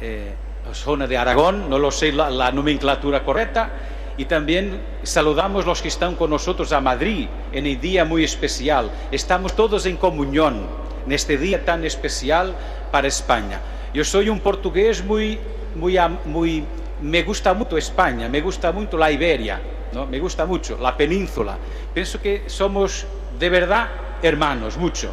[0.00, 0.35] eh,
[0.72, 3.70] zona de Aragón, no lo sé la, la nomenclatura correcta,
[4.16, 8.88] y también saludamos los que están con nosotros a Madrid en el día muy especial.
[9.11, 10.68] Estamos todos en comunión
[11.04, 12.54] en este día tan especial
[12.92, 13.61] para España.
[13.92, 15.40] Yo soy un portugués muy,
[15.74, 16.64] muy, muy,
[17.02, 19.61] me gusta mucho España, me gusta mucho la Iberia.
[19.92, 20.07] ¿No?
[20.07, 21.57] Me gusta mucho, la península.
[21.92, 23.07] Pienso que somos
[23.38, 23.88] de verdad
[24.22, 25.11] hermanos, mucho.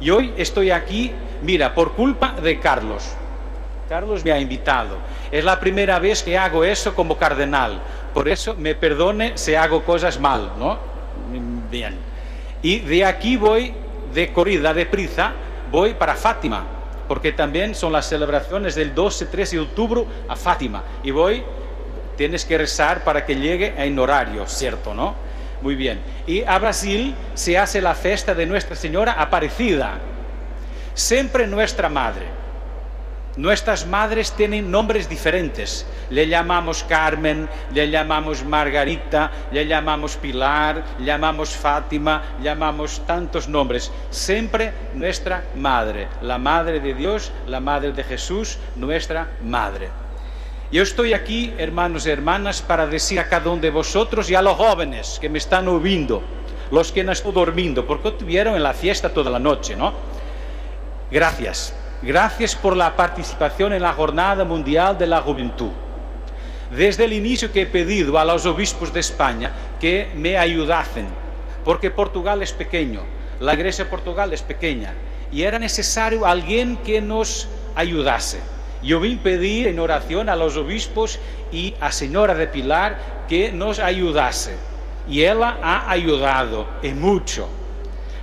[0.00, 1.12] Y hoy estoy aquí,
[1.42, 3.14] mira, por culpa de Carlos.
[3.88, 4.98] Carlos me ha invitado.
[5.30, 7.80] Es la primera vez que hago eso como cardenal.
[8.12, 10.78] Por eso me perdone si hago cosas mal, ¿no?
[11.70, 11.96] Bien.
[12.62, 13.72] Y de aquí voy,
[14.12, 15.32] de corrida, de prisa,
[15.70, 16.64] voy para Fátima,
[17.06, 20.82] porque también son las celebraciones del 12, 13 de octubre a Fátima.
[21.02, 21.42] Y voy,
[22.18, 25.14] tienes que rezar para que llegue en horario, ¿cierto, no?
[25.62, 26.00] Muy bien.
[26.26, 29.98] Y a Brasil se hace la fiesta de Nuestra Señora Aparecida.
[30.94, 32.26] Siempre nuestra madre.
[33.36, 35.86] Nuestras madres tienen nombres diferentes.
[36.10, 43.48] Le llamamos Carmen, le llamamos Margarita, le llamamos Pilar, le llamamos Fátima, le llamamos tantos
[43.48, 43.92] nombres.
[44.10, 50.07] Siempre nuestra madre, la madre de Dios, la madre de Jesús, nuestra madre.
[50.70, 54.42] Yo estoy aquí, hermanos y hermanas, para decir a cada uno de vosotros y a
[54.42, 56.22] los jóvenes que me están oyendo,
[56.70, 59.94] los que no están durmiendo, porque estuvieron en la fiesta toda la noche, ¿no?
[61.10, 61.74] Gracias.
[62.02, 65.70] Gracias por la participación en la Jornada Mundial de la Juventud.
[66.70, 71.06] Desde el inicio que he pedido a los obispos de España que me ayudasen,
[71.64, 73.00] porque Portugal es pequeño,
[73.40, 74.92] la Iglesia de Portugal es pequeña,
[75.32, 78.57] y era necesario alguien que nos ayudase.
[78.82, 81.18] Yo vim pedir en oración a los obispos
[81.50, 84.56] y a Señora de Pilar que nos ayudase.
[85.08, 87.48] Y ella ha ayudado en mucho.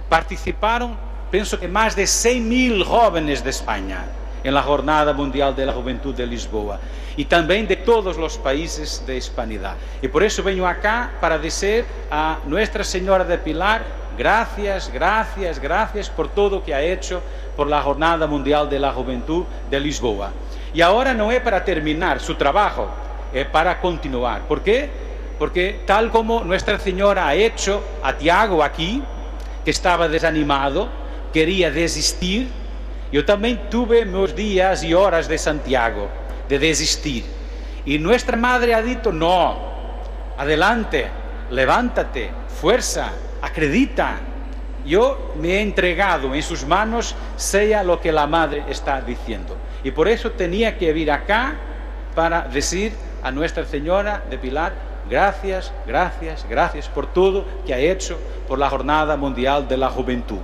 [0.08, 4.06] Participaron pienso que más de 100.000 jóvenes de España
[4.44, 6.80] en la Jornada Mundial de la Juventud de Lisboa
[7.18, 9.76] y también de todos los países de Hispanidad.
[10.02, 13.84] Y por eso vengo acá para decir a Nuestra Señora de Pilar,
[14.17, 17.21] gracias, gracias, gracias por todo que ha hecho
[17.56, 20.32] por la Jornada Mundial de la Juventud de Lisboa.
[20.73, 22.89] Y ahora no es para terminar su trabajo,
[23.34, 24.41] es para continuar.
[24.41, 24.89] ¿Por qué?
[25.39, 29.01] Porque tal como Nuestra Señora ha hecho a Tiago aquí,
[29.63, 30.89] que estaba desanimado,
[31.34, 32.49] quería desistir,
[33.12, 36.09] yo también tuve mis días y horas de Santiago,
[36.47, 37.26] de desistir.
[37.86, 39.57] Y nuestra madre ha dicho, no,
[40.38, 41.07] adelante,
[41.51, 43.11] levántate, fuerza,
[43.46, 44.18] acredita.
[44.86, 49.56] Yo me he entregado en sus manos, sea lo que la madre está diciendo.
[49.84, 51.56] Y por eso tenía que vir acá
[52.14, 52.93] para decir
[53.24, 54.74] a Nuestra Señora de Pilar,
[55.10, 60.39] gracias, gracias, gracias por todo que ha hecho por la Jornada Mundial de la Juventud.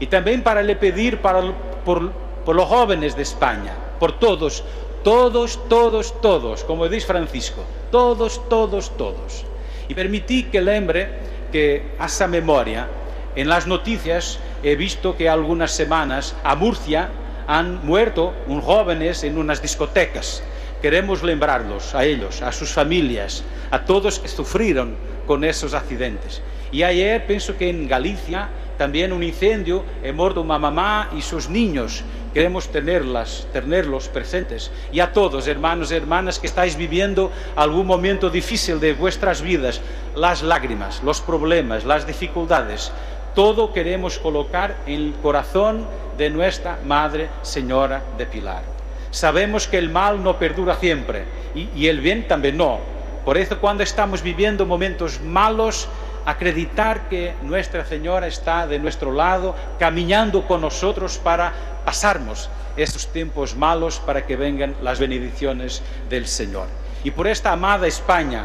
[0.00, 1.40] Y también para le pedir para,
[1.84, 2.12] por,
[2.44, 4.62] por los jóvenes de España, por todos,
[5.02, 9.44] todos, todos, todos, como dice Francisco, todos, todos, todos.
[9.88, 12.88] Y permití que lembre que esa memoria,
[13.36, 17.10] en las noticias he visto que algunas semanas a Murcia
[17.46, 20.42] han muerto un jóvenes en unas discotecas.
[20.82, 24.96] Queremos lembrarlos a ellos, a sus familias, a todos que sufrieron
[25.26, 26.42] con esos accidentes.
[26.70, 31.50] Y ayer pienso que en Galicia también un incendio, he muerto una mamá y sus
[31.50, 32.04] niños.
[32.38, 34.70] Queremos tenerlas, tenerlos presentes.
[34.92, 39.80] Y a todos, hermanos y hermanas, que estáis viviendo algún momento difícil de vuestras vidas,
[40.14, 42.92] las lágrimas, los problemas, las dificultades,
[43.34, 45.84] todo queremos colocar en el corazón
[46.16, 48.62] de nuestra Madre Señora de Pilar.
[49.10, 51.24] Sabemos que el mal no perdura siempre
[51.56, 52.78] y, y el bien también no.
[53.24, 55.88] Por eso cuando estamos viviendo momentos malos,
[56.28, 63.56] acreditar que Nuestra Señora está de nuestro lado, caminando con nosotros para pasarnos estos tiempos
[63.56, 66.66] malos para que vengan las bendiciones del Señor.
[67.02, 68.44] Y por esta amada España,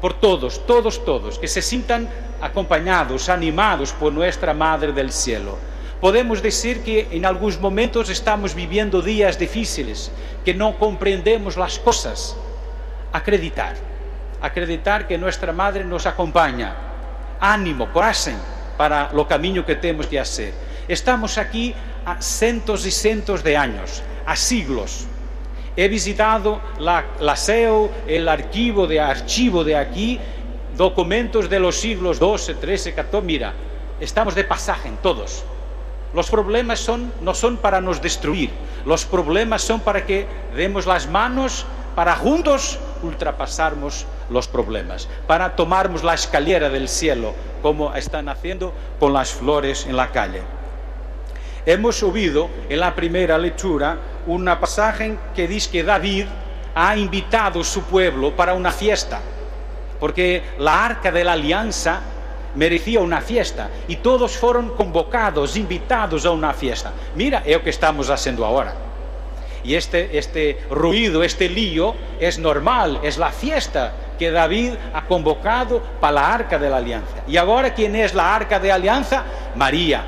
[0.00, 2.08] por todos, todos, todos, que se sientan
[2.40, 5.58] acompañados, animados por nuestra Madre del Cielo.
[6.00, 10.12] Podemos decir que en algunos momentos estamos viviendo días difíciles,
[10.44, 12.36] que no comprendemos las cosas.
[13.12, 13.93] Acreditar
[14.44, 16.74] acreditar que nuestra Madre nos acompaña.
[17.40, 18.34] Ánimo, coraje
[18.76, 20.52] para lo camino que tenemos que hacer.
[20.86, 21.74] Estamos aquí
[22.04, 25.06] a cientos y cientos de años, a siglos.
[25.76, 30.20] He visitado la, la SEO, el archivo de archivo de aquí,
[30.76, 33.22] documentos de los siglos XII, XIII, XIV.
[33.22, 33.54] Mira,
[33.98, 35.42] estamos de pasaje en todos.
[36.12, 38.50] Los problemas son, no son para nos destruir,
[38.84, 41.64] los problemas son para que demos las manos
[41.96, 49.12] para juntos ultrapasarmos los problemas, para tomarmos la escalera del cielo, como están haciendo con
[49.12, 50.42] las flores en la calle.
[51.66, 53.96] Hemos oído en la primera lectura
[54.26, 56.26] una pasaje que dice que David
[56.74, 59.20] ha invitado su pueblo para una fiesta,
[60.00, 62.00] porque la arca de la alianza
[62.54, 66.92] merecía una fiesta y todos fueron convocados, invitados a una fiesta.
[67.14, 68.74] Mira, es lo que estamos haciendo ahora.
[69.64, 75.82] Y este, este ruido, este lío es normal, es la fiesta que David ha convocado
[76.00, 77.24] para la arca de la alianza.
[77.26, 79.24] Y ahora, ¿quién es la arca de alianza?
[79.56, 80.04] María.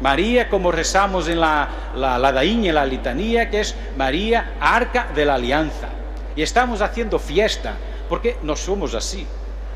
[0.00, 5.34] María, como rezamos en la, la, la la litanía, que es María, arca de la
[5.34, 5.88] alianza.
[6.34, 7.74] Y estamos haciendo fiesta,
[8.08, 9.26] porque no somos así.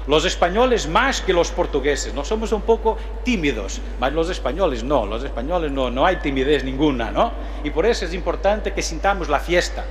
[0.07, 5.05] Los españoles más que los portugueses, no somos un poco tímidos, más los españoles no,
[5.05, 7.33] los españoles no, no hay timidez ninguna, ¿no?
[7.65, 9.85] Y por eso es importante que sintamos la fiesta,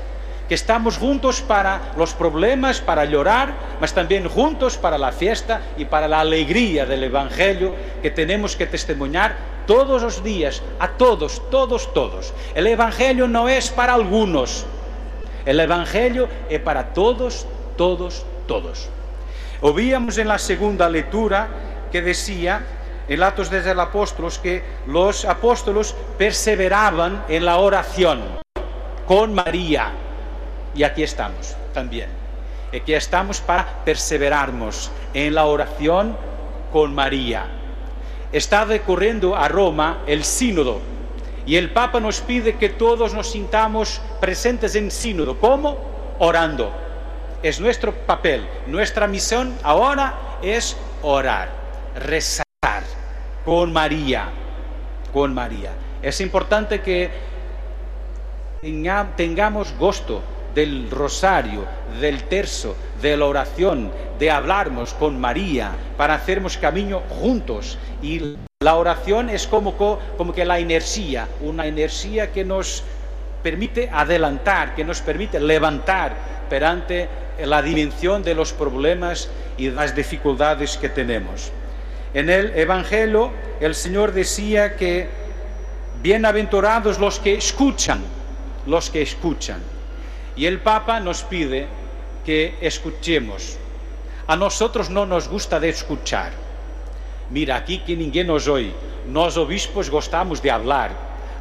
[0.47, 5.83] que estamos juntos para los problemas, para llorar, mas también juntos para la fiesta y
[5.83, 9.35] para la alegría del Evangelio que tenemos que testimoniar
[9.67, 12.33] todos los días, a todos, todos, todos.
[12.53, 14.65] El Evangelio no es para algunos,
[15.45, 17.45] el Evangelio es para todos,
[17.75, 18.89] todos, todos.
[19.61, 21.47] Ovíamos en la segunda lectura
[21.91, 22.61] que decía
[23.07, 28.21] en Atos de los Apóstolos que los apóstolos perseveraban en la oración
[29.05, 29.91] con María.
[30.73, 32.09] Y aquí estamos también.
[32.75, 36.17] Aquí estamos para perseverarnos en la oración
[36.73, 37.45] con María.
[38.33, 40.81] Está decorriendo a Roma el sínodo
[41.45, 45.39] y el Papa nos pide que todos nos sintamos presentes en sínodo.
[45.39, 45.77] ¿Cómo?
[46.19, 46.84] Orando
[47.45, 51.49] es nuestro papel, nuestra misión ahora es orar,
[51.95, 52.43] rezar
[53.45, 54.29] con María,
[55.13, 55.69] con María.
[56.01, 57.11] Es importante que
[59.15, 60.23] tengamos gusto
[60.55, 61.65] del rosario,
[62.01, 67.77] del terzo, de la oración, de hablarnos con María, para hacernos camino juntos.
[68.01, 72.83] Y la oración es como, como que la inercia, una inercia que nos
[73.45, 76.17] permite adelantar, que nos permite levantar
[76.49, 77.07] perante
[77.45, 81.51] la dimensión de los problemas y las dificultades que tenemos.
[82.15, 83.29] En el Evangelio
[83.61, 85.07] el Señor decía que
[86.01, 88.01] bienaventurados los que escuchan,
[88.65, 89.61] los que escuchan.
[90.35, 91.67] Y el Papa nos pide
[92.25, 93.57] que escuchemos.
[94.25, 96.31] A nosotros no nos gusta de escuchar.
[97.29, 98.73] Mira, aquí que ninguém nos oye.
[99.05, 100.89] Nós obispos gostamos de hablar,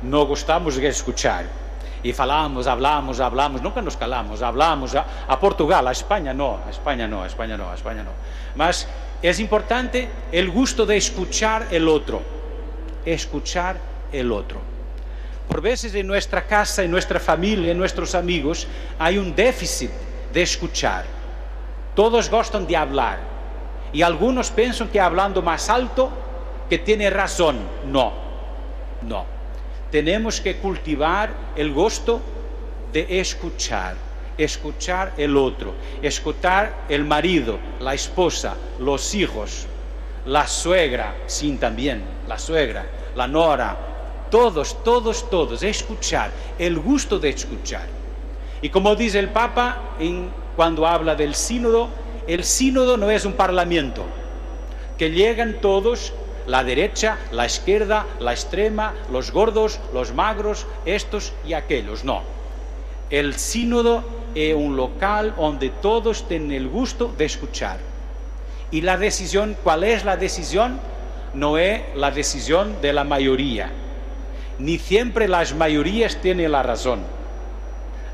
[0.02, 1.64] no gostamos de escuchar
[2.05, 7.09] y falamos, hablamos, hablamos, nunca nos calamos, hablamos a, Portugal, a España no, a España
[7.09, 8.11] no, a España no, a España no.
[8.57, 8.86] Mas
[9.22, 12.20] es importante el gusto de escuchar el otro,
[13.07, 13.78] escuchar
[14.12, 14.61] el otro.
[15.48, 19.90] Por veces en nuestra casa, en nuestra familia, en nuestros amigos, hay un déficit
[20.30, 21.07] de escuchar.
[21.94, 23.18] Todos gustan de hablar
[23.94, 26.11] y algunos piensan que hablando más alto
[26.68, 27.57] que tiene razón.
[27.86, 28.12] No,
[29.00, 29.34] no
[29.95, 32.20] tenemos que cultivar el gusto
[32.92, 33.95] de escuchar,
[34.36, 35.72] escuchar el otro,
[36.03, 39.66] escuchar el marido, la esposa, los hijos,
[40.26, 42.84] la suegra, sí también, la suegra,
[43.14, 43.76] la nora,
[44.32, 47.86] todos, todos, todos, escuchar, el gusto de escuchar.
[48.62, 49.95] Y como dice el Papa
[50.57, 51.88] cuando habla del sínodo,
[52.26, 54.03] el sínodo no es un parlamento,
[54.99, 56.12] que llegan todos
[56.47, 62.05] la derecha, la izquierda, la extrema, los gordos, los magros, estos y aquellos.
[62.05, 62.22] No.
[63.11, 67.78] El sínodo es un local donde todos tienen el gusto de escuchar.
[68.70, 70.80] Y la decisión, ¿cuál es la decisión?
[71.32, 73.70] No es la decisión de la mayoría.
[74.59, 77.01] Ni siempre las mayorías tienen la razón.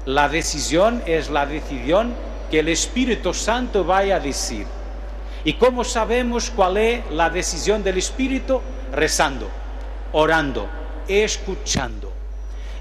[0.06, 2.14] La decisión es la decisión
[2.50, 4.66] que el Espíritu Santo vaya a decir.
[5.42, 8.60] ¿Y cómo sabemos cuál es la decisión del Espíritu?
[8.92, 9.48] Rezando,
[10.12, 10.68] orando,
[11.08, 12.12] escuchando.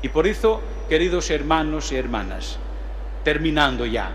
[0.02, 2.58] Y por eso, queridos hermanos y hermanas,
[3.24, 4.12] terminando ya,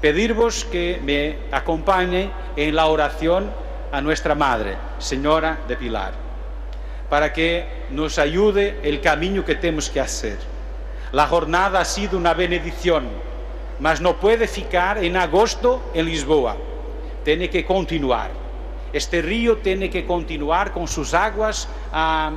[0.00, 3.50] pedirvos que me acompañen en la oración
[3.92, 6.14] a nuestra Madre, Señora de Pilar,
[7.10, 10.38] para que nos ayude el camino que tenemos que hacer.
[11.12, 13.08] La jornada ha sido una bendición,
[13.78, 16.56] mas no puede ficar en agosto en Lisboa
[17.28, 18.30] tiene que continuar.
[18.90, 22.32] Este río tiene que continuar con sus aguas a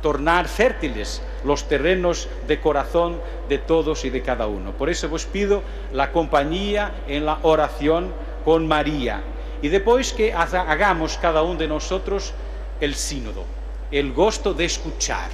[0.00, 3.20] tornar fértiles los terrenos de corazón
[3.50, 4.72] de todos y de cada uno.
[4.72, 5.62] Por eso os pido
[5.92, 8.14] la compañía en la oración
[8.46, 9.22] con María
[9.60, 12.32] y después que hagamos cada uno de nosotros
[12.80, 13.44] el sínodo,
[13.90, 15.28] el gusto de escuchar.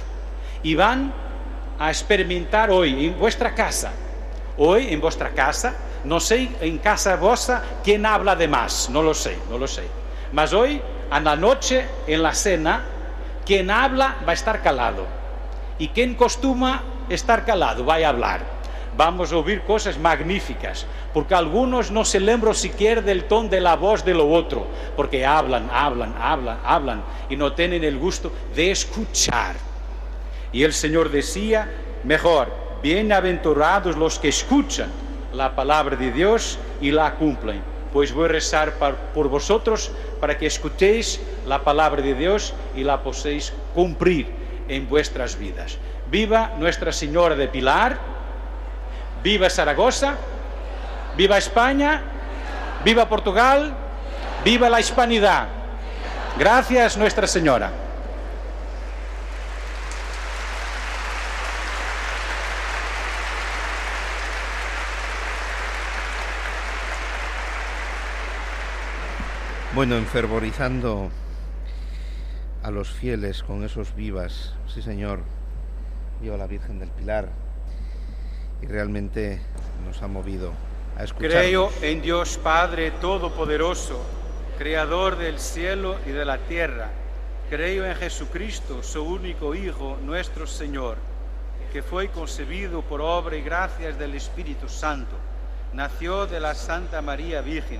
[0.63, 1.13] Y van
[1.79, 3.93] a experimentar hoy en vuestra casa,
[4.57, 9.13] hoy en vuestra casa, no sé en casa vosa quién habla de más, no lo
[9.13, 9.83] sé, no lo sé.
[10.31, 10.81] Mas hoy,
[11.11, 12.83] en la noche, en la cena,
[13.45, 15.05] quien habla va a estar calado.
[15.77, 18.61] Y quien costuma estar calado va a hablar.
[18.97, 23.75] Vamos a oír cosas magníficas, porque algunos no se lembran siquiera del ton de la
[23.75, 28.71] voz de lo otro, porque hablan, hablan, hablan, hablan y no tienen el gusto de
[28.71, 29.55] escuchar.
[30.51, 31.71] Y el Señor decía,
[32.03, 32.51] mejor,
[32.83, 34.89] bienaventurados los que escuchan
[35.33, 37.61] la palabra de Dios y la cumplen.
[37.91, 38.73] pues voy a rezar
[39.13, 44.27] por vosotros para que escuchéis la palabra de Dios y la poséis cumplir
[44.69, 45.77] en vuestras vidas.
[46.09, 47.97] Viva Nuestra Señora de Pilar,
[49.21, 50.15] viva Zaragoza,
[51.17, 52.01] viva España,
[52.85, 53.73] viva Portugal,
[54.45, 55.47] viva la hispanidad.
[56.37, 57.90] Gracias Nuestra Señora.
[69.73, 71.09] Bueno, enfervorizando
[72.61, 75.21] a los fieles con esos vivas, sí señor,
[76.19, 77.29] viva la Virgen del Pilar,
[78.61, 79.41] y realmente
[79.85, 80.51] nos ha movido
[80.97, 81.31] a escuchar.
[81.31, 84.03] Creo en Dios Padre Todopoderoso,
[84.57, 86.89] Creador del cielo y de la tierra.
[87.49, 90.97] Creo en Jesucristo, su único Hijo, nuestro Señor,
[91.71, 95.15] que fue concebido por obra y gracias del Espíritu Santo.
[95.73, 97.79] Nació de la Santa María Virgen,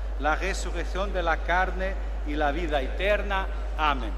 [0.21, 1.93] la resurrección de la carne
[2.27, 3.47] y la vida eterna.
[3.77, 4.11] Amén.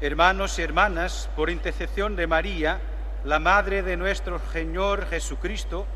[0.00, 2.78] Hermanos y hermanas, por intercesión de María,
[3.24, 5.86] la Madre de nuestro Señor Jesucristo,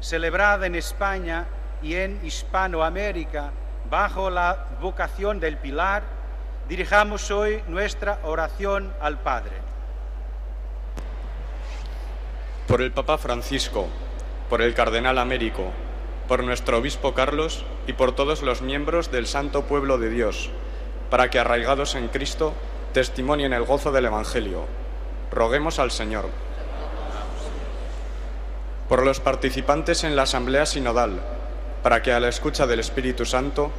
[0.00, 1.46] celebrada en España
[1.82, 3.50] y en Hispanoamérica
[3.88, 6.02] bajo la vocación del Pilar,
[6.68, 9.67] dirijamos hoy nuestra oración al Padre.
[12.68, 13.86] Por el Papa Francisco,
[14.50, 15.72] por el Cardenal Américo,
[16.28, 20.50] por nuestro Obispo Carlos y por todos los miembros del Santo Pueblo de Dios,
[21.08, 22.52] para que arraigados en Cristo
[22.92, 24.66] testimonien el gozo del Evangelio.
[25.32, 26.26] Roguemos al Señor.
[28.90, 31.22] Por los participantes en la Asamblea Sinodal,
[31.82, 33.72] para que a la escucha del Espíritu Santo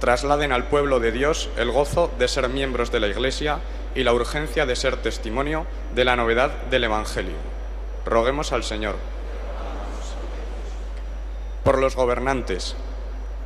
[0.00, 3.60] trasladen al pueblo de Dios el gozo de ser miembros de la Iglesia
[3.94, 7.53] y la urgencia de ser testimonio de la novedad del Evangelio.
[8.06, 8.96] Roguemos al Señor.
[11.64, 12.76] Por los gobernantes,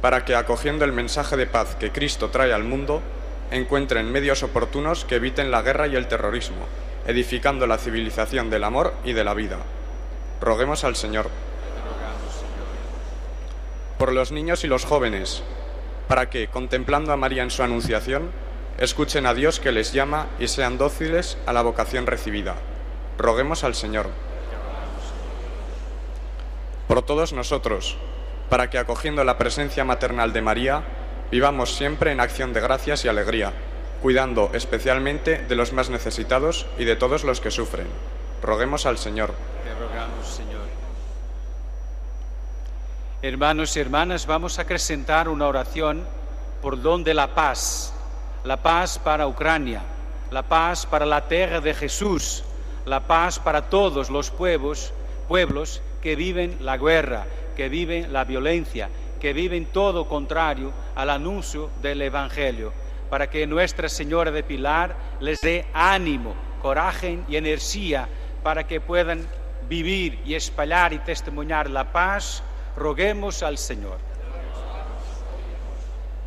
[0.00, 3.00] para que acogiendo el mensaje de paz que Cristo trae al mundo,
[3.52, 6.66] encuentren medios oportunos que eviten la guerra y el terrorismo,
[7.06, 9.58] edificando la civilización del amor y de la vida.
[10.40, 11.30] Roguemos al Señor.
[13.96, 15.42] Por los niños y los jóvenes,
[16.08, 18.30] para que, contemplando a María en su anunciación,
[18.78, 22.56] escuchen a Dios que les llama y sean dóciles a la vocación recibida.
[23.18, 24.08] Roguemos al Señor.
[26.88, 27.98] Por todos nosotros,
[28.48, 30.82] para que, acogiendo la presencia maternal de María,
[31.30, 33.52] vivamos siempre en acción de gracias y alegría,
[34.00, 37.88] cuidando especialmente de los más necesitados y de todos los que sufren.
[38.42, 39.34] Roguemos al Señor.
[39.64, 40.62] Te rogamos, Señor.
[43.20, 46.06] Hermanos y hermanas, vamos a acrecentar una oración
[46.62, 47.92] por don de la paz.
[48.44, 49.82] La paz para Ucrania,
[50.30, 52.44] la paz para la tierra de Jesús,
[52.86, 54.94] la paz para todos los pueblos,
[55.28, 57.26] pueblos que viven la guerra,
[57.56, 58.88] que viven la violencia,
[59.20, 62.72] que viven todo contrario al anuncio del Evangelio,
[63.10, 68.08] para que Nuestra Señora de Pilar les dé ánimo, coraje y energía
[68.42, 69.26] para que puedan
[69.68, 72.42] vivir y espalhar y testimoniar la paz,
[72.76, 73.98] roguemos al Señor.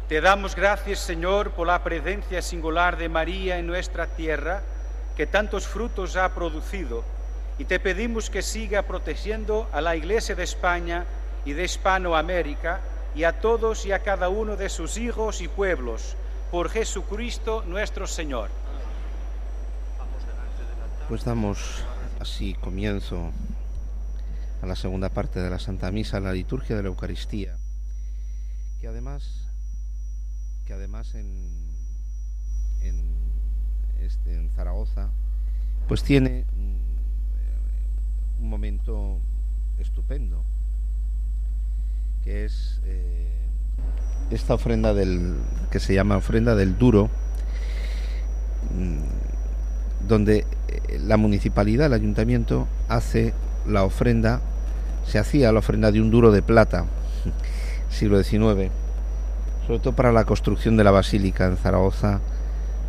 [0.07, 4.61] Te damos gracias, Señor, por la presencia singular de María en nuestra tierra,
[5.15, 7.03] que tantos frutos ha producido,
[7.57, 11.05] y te pedimos que siga protegiendo a la Iglesia de España
[11.45, 12.81] y de Hispanoamérica,
[13.15, 16.15] y a todos y a cada uno de sus hijos y pueblos,
[16.49, 18.49] por Jesucristo nuestro Señor.
[21.07, 21.83] Pues damos
[22.19, 23.31] así comienzo
[24.61, 27.57] a la segunda parte de la Santa Misa, la liturgia de la Eucaristía,
[28.79, 29.47] que además,
[30.65, 31.75] que además en,
[32.81, 33.03] en,
[33.99, 35.09] este, en Zaragoza,
[35.87, 36.45] pues tiene
[38.41, 39.19] un, momento
[39.79, 40.43] estupendo,
[42.23, 43.27] que es eh,
[44.29, 45.35] esta ofrenda del
[45.71, 47.09] que se llama ofrenda del duro,
[48.75, 53.33] mm, donde eh, la municipalidad, el ayuntamiento, hace
[53.67, 54.41] la ofrenda,
[55.05, 56.85] se hacía la ofrenda de un duro de plata,
[57.89, 58.71] siglo XIX,
[59.67, 62.19] sobre todo para la construcción de la basílica en Zaragoza,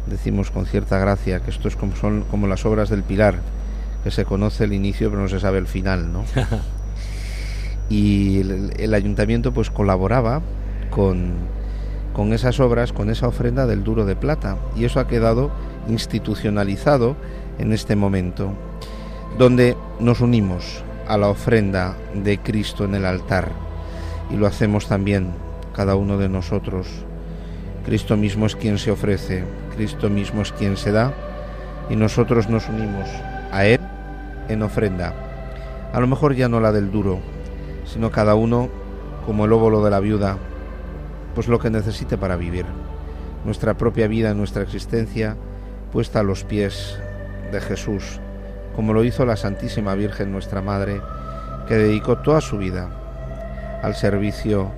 [0.07, 3.37] decimos con cierta gracia que esto es como son como las obras del Pilar,
[4.03, 6.25] que se conoce el inicio pero no se sabe el final, ¿no?
[7.89, 10.43] y el, el ayuntamiento pues colaboraba
[10.91, 11.35] con,
[12.13, 14.57] con esas obras, con esa ofrenda del duro de plata.
[14.77, 15.51] Y eso ha quedado
[15.89, 17.17] institucionalizado
[17.59, 18.53] en este momento,
[19.39, 23.51] donde nos unimos a la ofrenda de Cristo en el altar
[24.31, 25.31] y lo hacemos también
[25.75, 26.87] cada uno de nosotros.
[27.85, 29.45] Cristo mismo es quien se ofrece,
[29.75, 31.13] Cristo mismo es quien se da
[31.91, 33.09] y nosotros nos unimos
[33.51, 33.81] a Él
[34.49, 35.15] en ofrenda.
[35.93, 37.21] A lo mejor ya no la del duro,
[37.85, 38.69] sino cada uno
[39.27, 40.39] como el óvulo de la viuda,
[41.35, 42.67] pues lo que necesite para vivir.
[43.45, 45.37] Nuestra propia vida, nuestra existencia,
[45.93, 46.99] puesta a los pies
[47.51, 48.21] de Jesús,
[48.75, 51.01] como lo hizo la Santísima Virgen nuestra Madre,
[51.69, 54.71] que dedicó toda su vida al servicio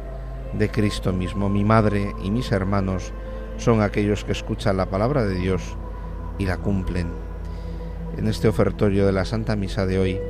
[0.53, 1.49] de Cristo mismo.
[1.49, 3.13] Mi madre y mis hermanos
[3.57, 5.77] son aquellos que escuchan la palabra de Dios
[6.39, 7.24] y la cumplen.
[8.17, 10.21] En este ofertorio de la Santa Misa de hoy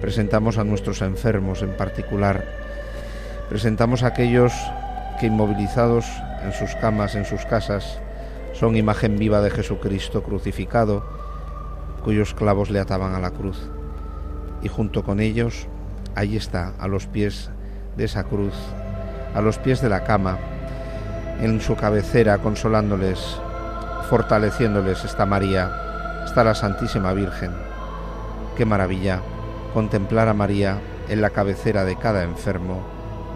[0.00, 2.44] presentamos a nuestros enfermos en particular,
[3.48, 4.52] presentamos a aquellos
[5.18, 6.06] que inmovilizados
[6.44, 8.00] en sus camas, en sus casas,
[8.52, 11.04] son imagen viva de Jesucristo crucificado,
[12.04, 13.58] cuyos clavos le ataban a la cruz.
[14.62, 15.66] Y junto con ellos,
[16.14, 17.50] ahí está, a los pies
[17.96, 18.54] de esa cruz,
[19.34, 20.38] a los pies de la cama,
[21.40, 23.40] en su cabecera, consolándoles,
[24.08, 25.93] fortaleciéndoles, está María,
[26.34, 27.52] está la Santísima Virgen.
[28.56, 29.20] Qué maravilla
[29.72, 32.80] contemplar a María en la cabecera de cada enfermo,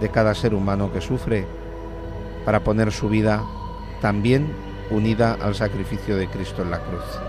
[0.01, 1.47] de cada ser humano que sufre,
[2.45, 3.45] para poner su vida
[4.01, 4.53] también
[4.91, 7.28] unida al sacrificio de Cristo en la cruz.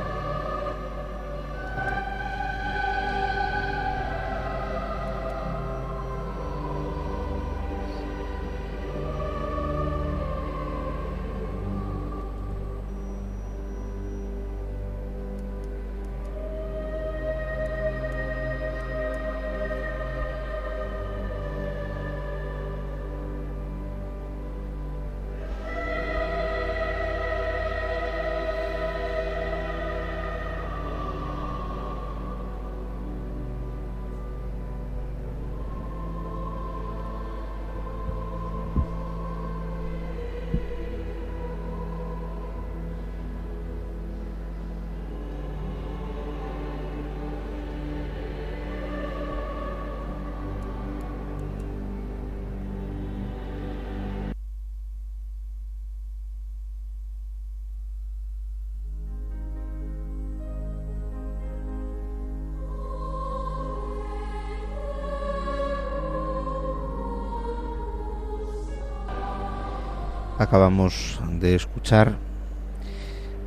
[70.50, 72.18] Acabamos de escuchar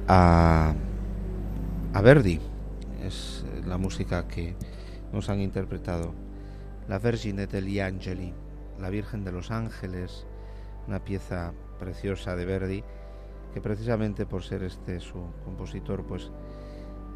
[0.07, 0.73] a,
[1.95, 2.39] a Verdi,
[3.03, 4.55] es la música que
[5.13, 6.15] nos han interpretado,
[6.87, 8.33] la Vergine degli Angeli,
[8.79, 10.29] la Virgen de los Ángeles,
[10.87, 12.85] una pieza preciosa de Verdi
[13.53, 16.31] que precisamente por ser este su compositor pues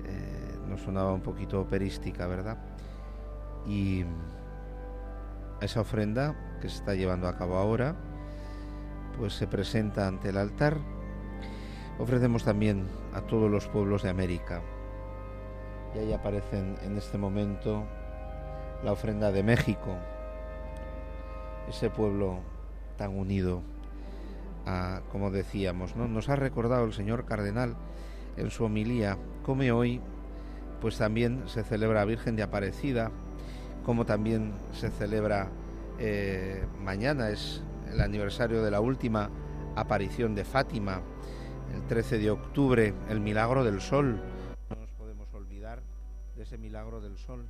[0.04, 2.58] eh, nos sonaba un poquito operística, ¿verdad?
[3.68, 4.04] Y
[5.60, 7.94] esa ofrenda que se está llevando a cabo ahora
[9.18, 10.78] pues se presenta ante el altar.
[11.98, 14.62] Ofrecemos también a todos los pueblos de América.
[15.94, 17.84] Y ahí aparecen en este momento
[18.84, 19.96] la ofrenda de México,
[21.68, 22.40] ese pueblo
[22.96, 23.62] tan unido,
[25.10, 26.08] como decíamos, ¿no?
[26.08, 27.76] Nos ha recordado el señor cardenal
[28.36, 30.00] en su homilía, como hoy,
[30.80, 33.10] pues también se celebra Virgen de Aparecida,
[33.84, 35.48] como también se celebra
[35.98, 37.62] eh, mañana, es
[37.92, 39.30] el aniversario de la última
[39.74, 41.02] aparición de Fátima,
[41.74, 44.20] el 13 de octubre, el milagro del sol.
[44.70, 45.82] No nos podemos olvidar
[46.36, 47.46] de ese milagro del sol.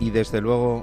[0.00, 0.82] Y desde luego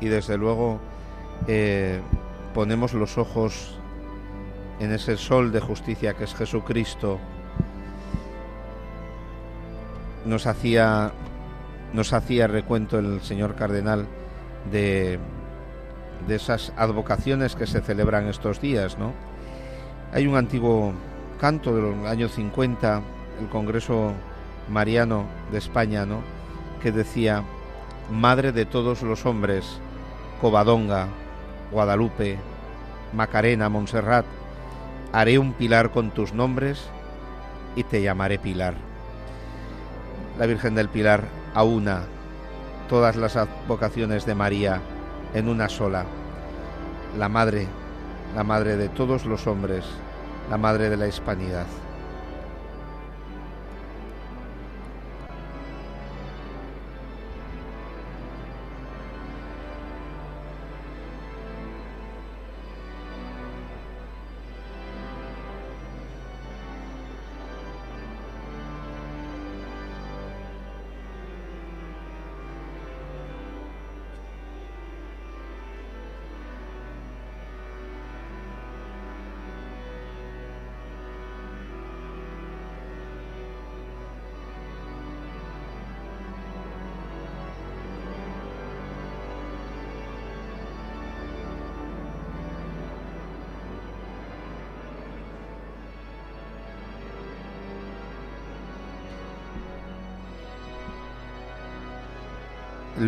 [0.00, 0.80] y desde luego
[1.48, 2.00] eh,
[2.52, 3.78] ponemos los ojos
[4.78, 7.18] en ese sol de justicia que es Jesucristo
[10.24, 11.12] nos hacía
[11.92, 14.06] nos hacía recuento el señor cardenal
[14.70, 15.20] de,
[16.26, 19.12] de esas advocaciones que se celebran estos días, ¿no?
[20.12, 20.92] Hay un antiguo
[21.40, 23.00] canto de los años 50,
[23.40, 24.12] el Congreso
[24.68, 26.22] Mariano de España, ¿no?
[26.82, 27.42] que decía,
[28.10, 29.78] Madre de todos los hombres,
[30.40, 31.08] Covadonga,
[31.70, 32.38] Guadalupe,
[33.14, 34.26] Macarena, Montserrat,
[35.12, 36.84] haré un pilar con tus nombres
[37.76, 38.93] y te llamaré Pilar
[40.38, 41.24] la Virgen del Pilar
[41.54, 42.02] aúna
[42.88, 44.80] todas las vocaciones de María
[45.34, 46.04] en una sola.
[47.18, 47.68] la madre,
[48.34, 49.84] la madre de todos los hombres,
[50.50, 51.66] la madre de la hispanidad.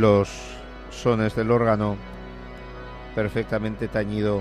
[0.06, 0.28] Los
[0.92, 1.96] sones del órgano
[3.16, 4.40] perfectamente tañido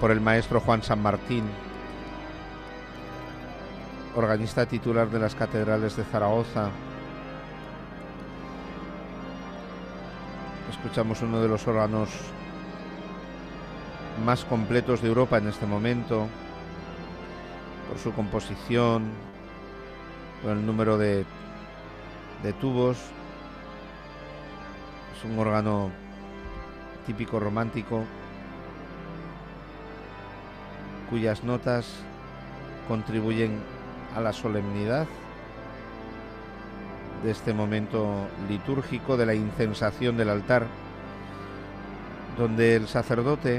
[0.00, 1.44] por el maestro Juan San Martín,
[4.16, 6.70] organista titular de las catedrales de Zaragoza.
[10.70, 12.08] Escuchamos uno de los órganos
[14.24, 16.28] más completos de Europa en este momento,
[17.90, 19.10] por su composición,
[20.42, 21.26] por el número de,
[22.42, 22.96] de tubos,
[25.18, 25.90] es un órgano
[27.06, 28.04] típico romántico
[31.10, 31.86] cuyas notas
[32.86, 33.58] contribuyen
[34.14, 35.06] a la solemnidad
[37.24, 40.66] de este momento litúrgico de la incensación del altar,
[42.36, 43.56] donde el sacerdote,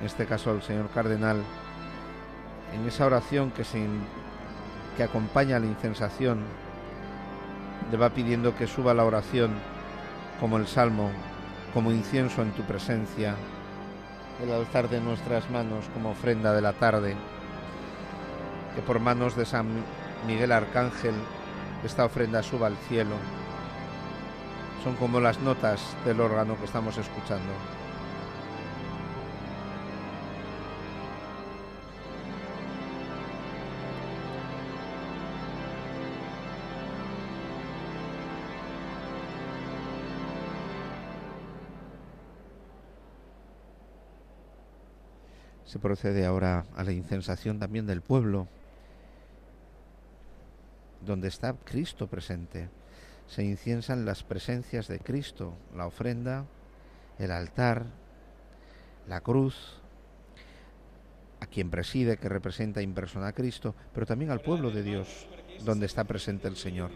[0.00, 1.42] en este caso el señor cardenal,
[2.74, 3.86] en esa oración que, se,
[4.96, 6.40] que acompaña a la incensación,
[7.92, 9.52] le va pidiendo que suba la oración
[10.40, 11.10] como el salmo,
[11.74, 13.34] como incienso en tu presencia,
[14.42, 17.16] el alzar de nuestras manos como ofrenda de la tarde,
[18.74, 19.66] que por manos de San
[20.26, 21.14] Miguel Arcángel
[21.84, 23.16] esta ofrenda suba al cielo.
[24.84, 27.52] Son como las notas del órgano que estamos escuchando.
[45.72, 48.46] Se procede ahora a la incensación también del pueblo,
[51.00, 52.68] donde está Cristo presente.
[53.26, 56.44] Se inciensan las presencias de Cristo, la ofrenda,
[57.18, 57.86] el altar,
[59.08, 59.80] la cruz,
[61.40, 65.26] a quien preside, que representa en persona a Cristo, pero también al pueblo de Dios,
[65.64, 66.90] donde está presente el Señor.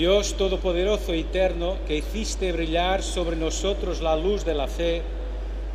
[0.00, 5.02] Dios Todopoderoso y Eterno, que hiciste brillar sobre nosotros la luz de la fe,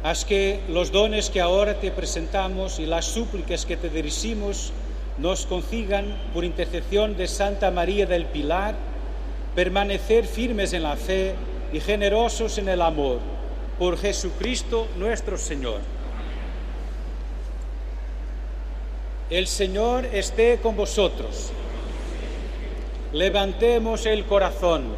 [0.01, 4.73] haz que los dones que ahora te presentamos y las súplicas que te dirigimos
[5.19, 8.73] nos consigan, por intercesión de Santa María del Pilar,
[9.53, 11.35] permanecer firmes en la fe
[11.71, 13.19] y generosos en el amor,
[13.77, 15.81] por Jesucristo nuestro Señor.
[19.29, 21.51] El Señor esté con vosotros.
[23.15, 24.93] Levantemos el corazón.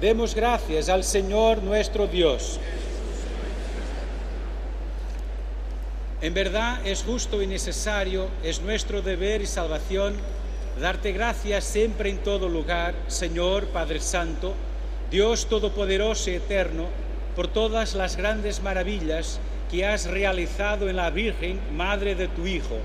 [0.00, 2.58] Demos gracias al Señor nuestro Dios.
[6.20, 10.16] En verdad es justo y necesario, es nuestro deber y salvación
[10.80, 14.54] darte gracias siempre en todo lugar, Señor Padre Santo,
[15.12, 16.86] Dios Todopoderoso y Eterno,
[17.36, 19.38] por todas las grandes maravillas
[19.70, 22.80] que has realizado en la Virgen, Madre de tu Hijo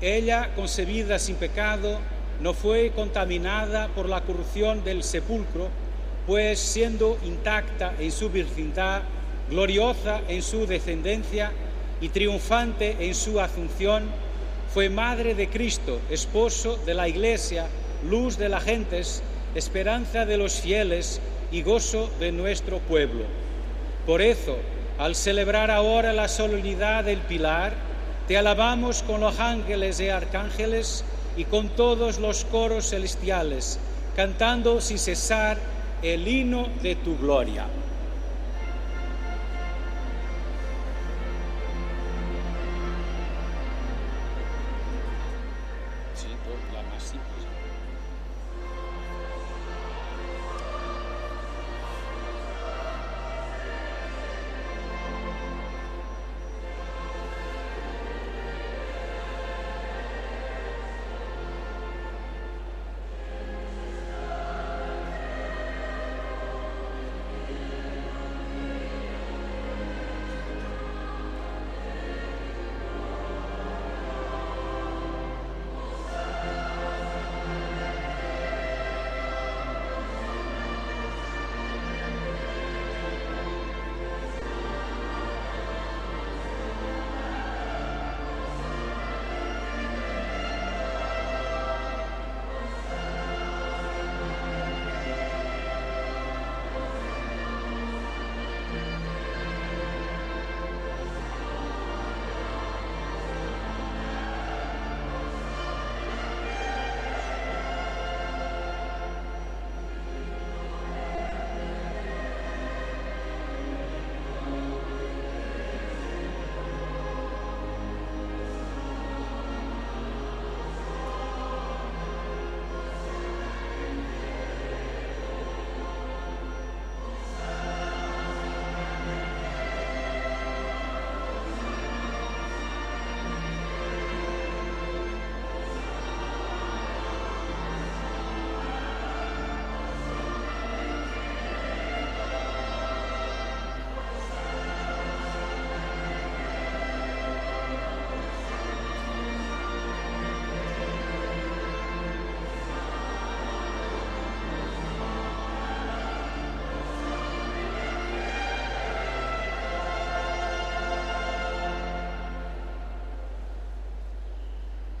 [0.00, 1.98] ella, concebida sin pecado,
[2.40, 5.68] no fue contaminada por la corrupción del sepulcro,
[6.26, 9.02] pues siendo intacta en su virginidad,
[9.50, 11.50] gloriosa en su descendencia
[12.00, 14.04] y triunfante en su asunción,
[14.72, 17.66] fue madre de Cristo, esposo de la Iglesia,
[18.08, 19.22] luz de las gentes,
[19.54, 21.20] esperanza de los fieles
[21.50, 23.24] y gozo de nuestro pueblo.
[24.06, 24.56] Por eso,
[24.98, 27.87] al celebrar ahora la solemnidad del Pilar,
[28.28, 31.02] te alabamos con los ángeles y arcángeles
[31.34, 33.80] y con todos los coros celestiales,
[34.14, 35.56] cantando sin cesar
[36.02, 37.64] el himno de tu gloria.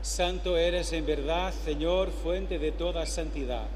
[0.08, 3.66] Santo eres en verdad, Señor, fuente de toda santidad.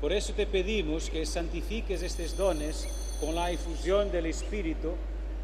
[0.00, 2.86] Por eso te pedimos que santifiques estos dones
[3.20, 4.92] con la infusión del Espíritu,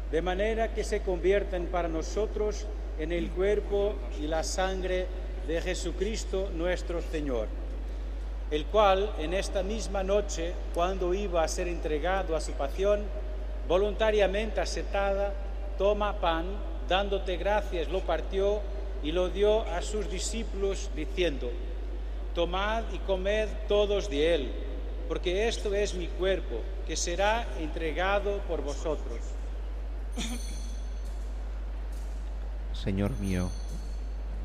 [0.09, 2.65] de manera que se conviertan para nosotros
[2.97, 5.05] en el cuerpo y la sangre
[5.47, 7.47] de Jesucristo nuestro Señor,
[8.51, 13.01] el cual en esta misma noche, cuando iba a ser entregado a su pasión,
[13.67, 15.33] voluntariamente aceptada,
[15.77, 16.45] toma pan,
[16.87, 18.61] dándote gracias, lo partió
[19.03, 21.51] y lo dio a sus discípulos, diciendo,
[22.35, 24.51] Tomad y comed todos de él,
[25.07, 29.19] porque esto es mi cuerpo, que será entregado por vosotros.
[32.73, 33.49] Señor mío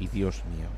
[0.01, 0.69] y Dios mío.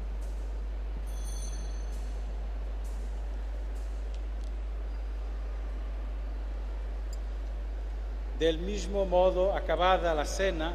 [8.39, 10.75] Del mismo modo, acabada la cena,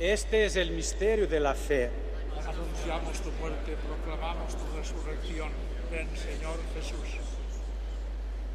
[0.00, 1.90] Este es el misterio de la fe.
[2.48, 5.50] Anunciamos tu muerte, proclamamos tu resurrección.
[5.92, 7.20] Ven, Señor Jesús.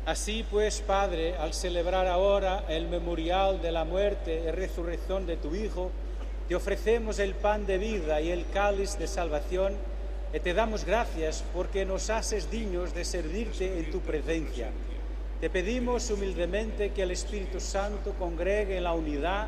[0.08, 5.54] Así pues, Padre, al celebrar ahora el memorial de la muerte y resurrección de tu
[5.54, 5.91] Hijo,
[6.48, 9.76] te ofrecemos el pan de vida y el cáliz de salvación
[10.34, 14.72] y te damos gracias porque nos haces dignos de servirte en tu presencia.
[15.39, 19.48] Te pedimos humildemente que el Espíritu Santo congregue en la unidad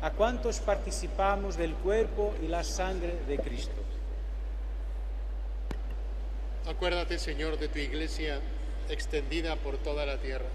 [0.00, 3.82] a cuantos participamos del cuerpo y la sangre de Cristo.
[6.68, 8.40] Acuérdate, Señor, de tu iglesia
[8.88, 10.48] extendida por toda la tierra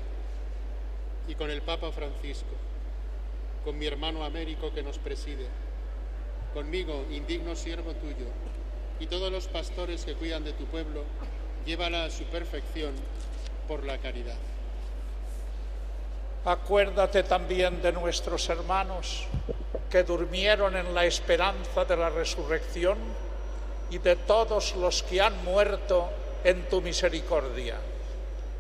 [1.28, 2.56] y con el Papa Francisco,
[3.64, 5.48] con mi hermano Américo que nos preside,
[6.54, 8.28] conmigo, indigno siervo tuyo,
[9.00, 11.04] y todos los pastores que cuidan de tu pueblo,
[11.66, 12.94] llévala a su perfección
[13.68, 14.38] por la caridad.
[16.46, 19.24] Acuérdate también de nuestros hermanos
[19.89, 22.98] que durmieron en la esperanza de la resurrección
[23.89, 26.10] y de todos los que han muerto
[26.44, 27.78] en tu misericordia.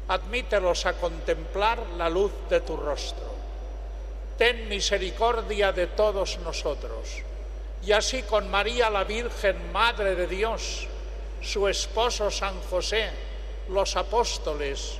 [0.07, 3.33] Admítelos a contemplar la luz de tu rostro.
[4.37, 7.21] Ten misericordia de todos nosotros.
[7.85, 10.87] Y así con María la Virgen, Madre de Dios,
[11.41, 13.09] su esposo San José,
[13.67, 14.99] los apóstoles,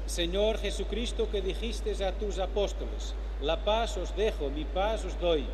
[0.11, 5.45] Señor Jesucristo, que dijiste a tus apóstoles, la paz os dejo, mi paz os doy.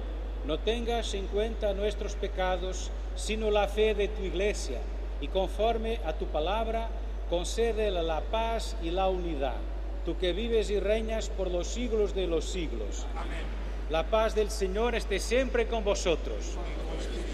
[0.48, 4.80] No tengas en cuenta nuestros pecados, sino la fe de tu iglesia,
[5.22, 6.90] y conforme a tu palabra,
[7.30, 9.62] concédele la paz y la unidad,
[10.04, 13.06] tú que vives y reinas por los siglos de los siglos.
[13.16, 13.46] Amén.
[13.92, 16.58] La paz del Señor esté siempre con vosotros.
[16.58, 17.27] Con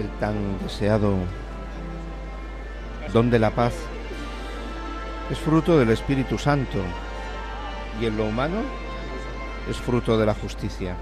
[0.00, 1.14] el tan deseado
[3.12, 3.74] don de la paz
[5.30, 6.78] es fruto del Espíritu Santo
[8.00, 8.62] y en lo humano
[9.68, 10.96] es fruto de la justicia.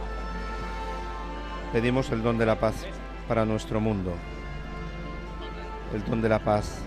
[1.73, 2.75] Pedimos el don de la paz
[3.29, 4.13] para nuestro mundo,
[5.95, 6.81] el don de la paz,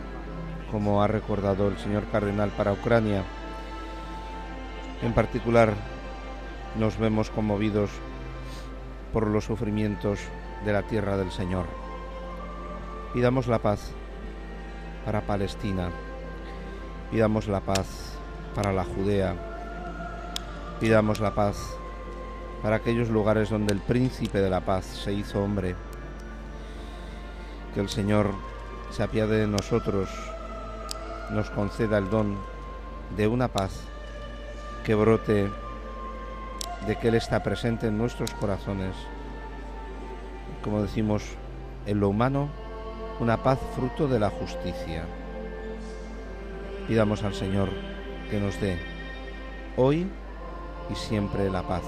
[0.71, 3.23] como ha recordado el señor cardenal para Ucrania.
[5.01, 5.73] En particular,
[6.77, 7.89] nos vemos conmovidos
[9.13, 10.19] por los sufrimientos
[10.65, 11.80] de la tierra del Señor.
[13.13, 13.91] Pidamos la paz
[15.03, 15.89] para Palestina,
[17.11, 18.15] pidamos la paz
[18.55, 19.35] para la Judea,
[20.79, 21.57] pidamos la paz
[22.63, 25.75] para aquellos lugares donde el príncipe de la paz se hizo hombre.
[27.73, 28.31] Que el Señor
[28.91, 30.09] se apiade de nosotros,
[31.31, 32.37] nos conceda el don
[33.17, 33.81] de una paz
[34.85, 35.49] que brote
[36.87, 38.95] de que Él está presente en nuestros corazones.
[40.63, 41.23] Como decimos,
[41.85, 42.60] en lo humano,
[43.21, 45.05] una paz fruto de la justicia.
[46.87, 47.69] Pidamos al Señor
[48.31, 48.79] que nos dé
[49.77, 50.07] hoy
[50.89, 51.83] y siempre la paz.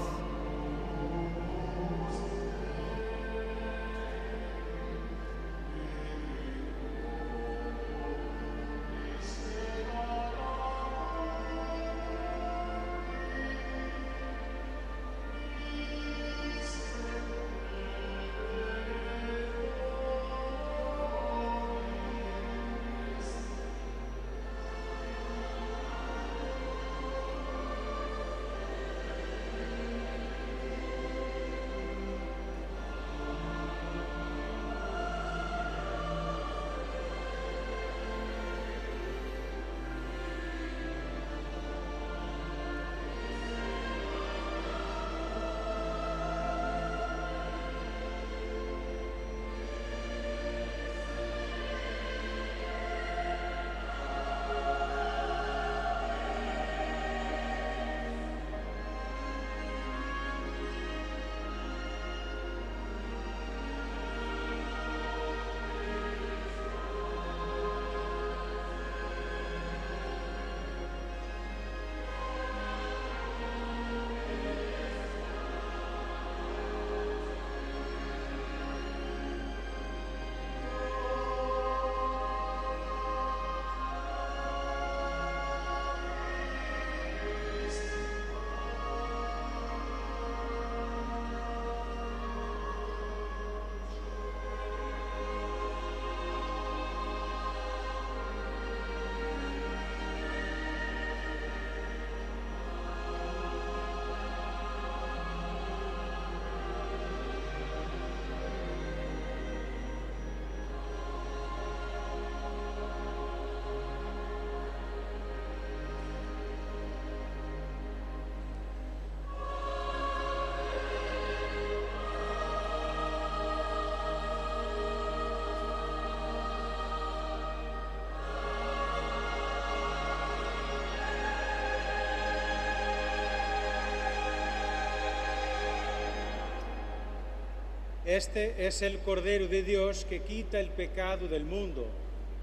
[138.14, 141.84] Este es el Cordero de Dios que quita el pecado del mundo.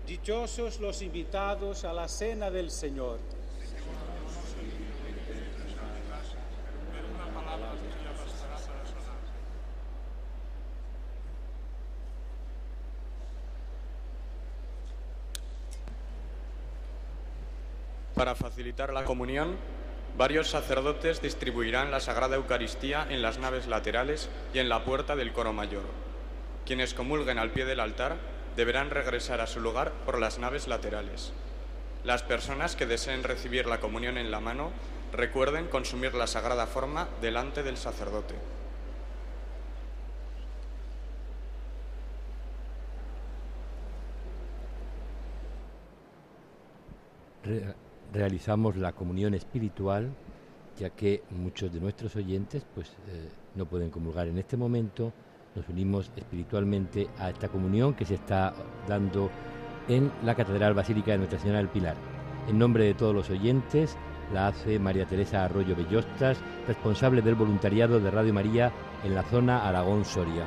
[0.05, 3.19] Dichosos los invitados a la cena del Señor.
[18.13, 19.55] Para facilitar la comunión,
[20.21, 25.33] varios sacerdotes distribuirán la Sagrada Eucaristía en las naves laterales y en la puerta del
[25.33, 25.81] coro mayor.
[26.63, 28.17] Quienes comulguen al pie del altar
[28.55, 31.33] deberán regresar a su lugar por las naves laterales.
[32.03, 34.69] Las personas que deseen recibir la comunión en la mano
[35.11, 38.35] recuerden consumir la sagrada forma delante del sacerdote.
[48.21, 50.11] Realizamos la comunión espiritual,
[50.77, 55.11] ya que muchos de nuestros oyentes pues, eh, no pueden comulgar en este momento.
[55.55, 58.53] Nos unimos espiritualmente a esta comunión que se está
[58.87, 59.31] dando
[59.87, 61.95] en la Catedral Basílica de Nuestra Señora del Pilar.
[62.47, 63.97] En nombre de todos los oyentes,
[64.31, 66.37] la hace María Teresa Arroyo Bellostas,
[66.67, 68.71] responsable del voluntariado de Radio María
[69.03, 70.45] en la zona Aragón-Soria.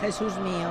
[0.00, 0.70] Jesús mío,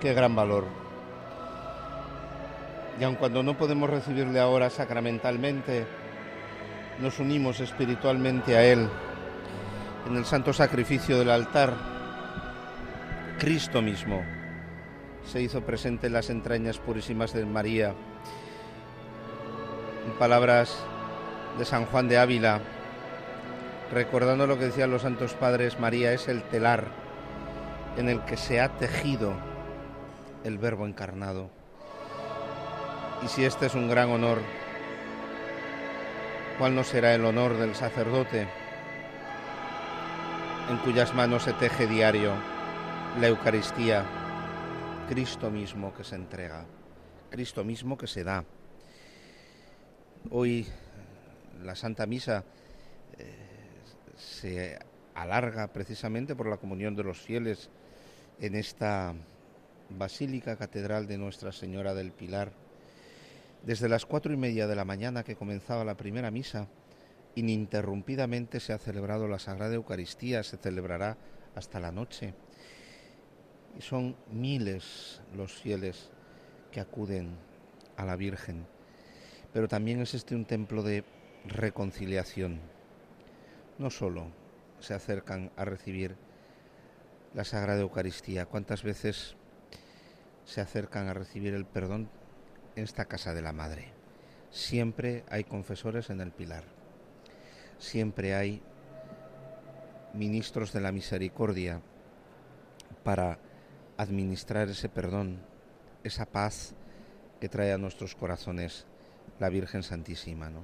[0.00, 0.64] Qué gran valor.
[2.98, 5.86] Y aun cuando no podemos recibirle ahora sacramentalmente,
[7.00, 8.88] nos unimos espiritualmente a Él
[10.06, 11.74] en el santo sacrificio del altar.
[13.38, 14.22] Cristo mismo
[15.24, 17.94] se hizo presente en las entrañas purísimas de María.
[20.06, 20.78] En palabras
[21.58, 22.60] de San Juan de Ávila,
[23.92, 27.05] recordando lo que decían los santos padres, María es el telar
[27.96, 29.32] en el que se ha tejido
[30.44, 31.50] el verbo encarnado.
[33.24, 34.38] Y si este es un gran honor,
[36.58, 38.46] ¿cuál no será el honor del sacerdote
[40.70, 42.32] en cuyas manos se teje diario
[43.18, 44.04] la Eucaristía,
[45.08, 46.66] Cristo mismo que se entrega,
[47.30, 48.44] Cristo mismo que se da?
[50.30, 50.66] Hoy
[51.62, 52.44] la Santa Misa
[53.18, 53.80] eh,
[54.16, 54.78] se
[55.14, 57.70] alarga precisamente por la comunión de los fieles
[58.40, 59.14] en esta
[59.88, 62.52] Basílica Catedral de Nuestra Señora del Pilar.
[63.64, 66.68] Desde las cuatro y media de la mañana que comenzaba la primera misa,
[67.34, 71.16] ininterrumpidamente se ha celebrado la Sagrada Eucaristía, se celebrará
[71.54, 72.34] hasta la noche.
[73.78, 76.10] Y son miles los fieles
[76.70, 77.36] que acuden
[77.96, 78.66] a la Virgen.
[79.52, 81.04] Pero también es este un templo de
[81.46, 82.60] reconciliación.
[83.78, 84.26] No solo
[84.80, 86.16] se acercan a recibir
[87.34, 89.36] la Sagrada Eucaristía, cuántas veces
[90.44, 92.08] se acercan a recibir el perdón
[92.76, 93.92] en esta casa de la Madre.
[94.50, 96.64] siempre hay confesores en el pilar,
[97.78, 98.62] siempre hay
[100.14, 101.82] ministros de la misericordia
[103.02, 103.38] para
[103.96, 105.40] administrar ese perdón,
[106.04, 106.74] esa paz
[107.40, 108.86] que trae a nuestros corazones
[109.38, 110.48] la Virgen Santísima.
[110.50, 110.62] ¿no?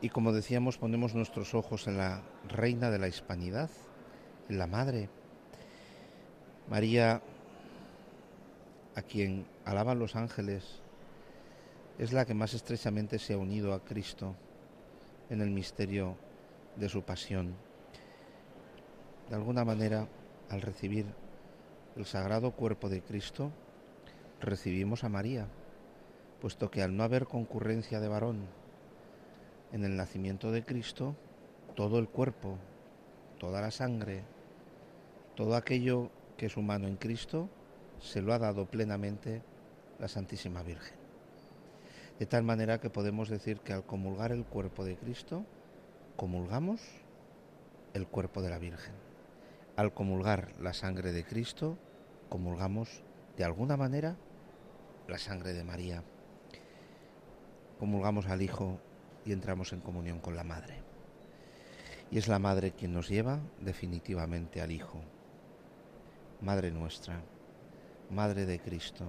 [0.00, 3.70] Y como decíamos, ponemos nuestros ojos en la Reina de la Hispanidad,
[4.48, 5.08] la Madre.
[6.68, 7.22] María,
[8.94, 10.80] a quien alaban los ángeles,
[11.98, 14.34] es la que más estrechamente se ha unido a Cristo
[15.30, 16.16] en el misterio
[16.76, 17.54] de su pasión.
[19.28, 20.08] De alguna manera,
[20.50, 21.06] al recibir
[21.96, 23.50] el sagrado cuerpo de Cristo,
[24.40, 25.46] recibimos a María,
[26.40, 28.46] puesto que al no haber concurrencia de varón
[29.72, 31.14] en el nacimiento de Cristo,
[31.74, 32.58] todo el cuerpo,
[33.38, 34.22] toda la sangre,
[35.36, 37.48] todo aquello que es humano en Cristo,
[38.00, 39.42] se lo ha dado plenamente
[39.98, 40.96] la Santísima Virgen.
[42.18, 45.44] De tal manera que podemos decir que al comulgar el cuerpo de Cristo,
[46.16, 46.80] comulgamos
[47.92, 48.94] el cuerpo de la Virgen.
[49.76, 51.76] Al comulgar la sangre de Cristo,
[52.28, 53.02] comulgamos
[53.36, 54.16] de alguna manera
[55.08, 56.04] la sangre de María.
[57.80, 58.78] Comulgamos al Hijo
[59.24, 60.76] y entramos en comunión con la Madre.
[62.10, 65.00] Y es la Madre quien nos lleva definitivamente al Hijo.
[66.44, 67.22] Madre nuestra,
[68.10, 69.06] Madre de Cristo,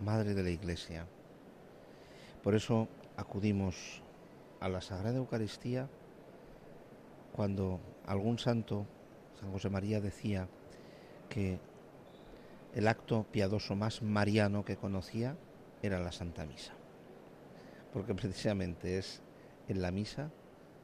[0.00, 1.06] Madre de la Iglesia.
[2.42, 4.02] Por eso acudimos
[4.58, 5.88] a la Sagrada Eucaristía
[7.32, 8.84] cuando algún santo,
[9.38, 10.48] San José María, decía
[11.28, 11.60] que
[12.74, 15.36] el acto piadoso más mariano que conocía
[15.82, 16.72] era la Santa Misa,
[17.92, 19.22] porque precisamente es
[19.68, 20.32] en la misa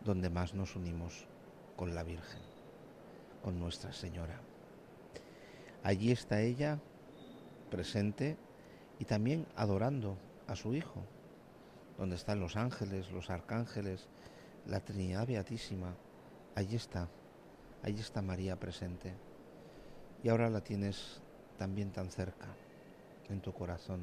[0.04, 1.26] donde más nos unimos
[1.74, 2.40] con la Virgen,
[3.42, 4.49] con Nuestra Señora.
[5.82, 6.78] Allí está ella
[7.70, 8.36] presente
[8.98, 11.02] y también adorando a su Hijo,
[11.96, 14.08] donde están los ángeles, los arcángeles,
[14.66, 15.94] la Trinidad Beatísima.
[16.54, 17.08] Allí está,
[17.82, 19.14] allí está María presente.
[20.22, 21.22] Y ahora la tienes
[21.56, 22.48] también tan cerca,
[23.30, 24.02] en tu corazón.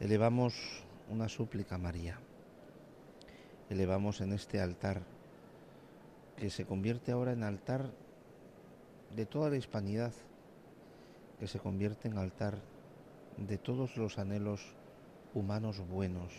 [0.00, 0.54] Elevamos
[1.10, 2.18] una súplica a María.
[3.68, 5.02] Elevamos en este altar,
[6.36, 7.90] que se convierte ahora en altar
[9.14, 10.12] de toda la hispanidad,
[11.38, 12.58] que se convierte en altar
[13.36, 14.74] de todos los anhelos
[15.34, 16.32] humanos buenos,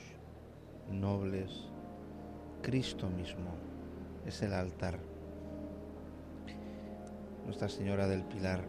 [0.91, 1.69] nobles.
[2.64, 3.52] Cristo mismo
[4.26, 4.98] es el altar.
[7.45, 8.61] Nuestra Señora del Pilar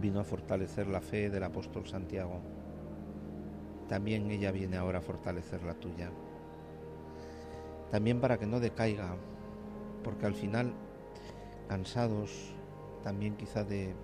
[0.00, 2.40] vino a fortalecer la fe del apóstol Santiago.
[3.88, 6.10] También ella viene ahora a fortalecer la tuya.
[7.90, 9.16] También para que no decaiga,
[10.02, 10.72] porque al final,
[11.68, 12.54] cansados
[13.02, 13.94] también quizá de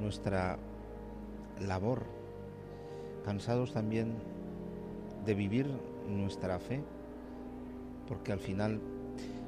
[0.00, 0.58] nuestra
[1.60, 2.04] labor,
[3.24, 4.14] cansados también
[5.24, 5.70] de vivir
[6.08, 6.82] nuestra fe,
[8.08, 8.80] porque al final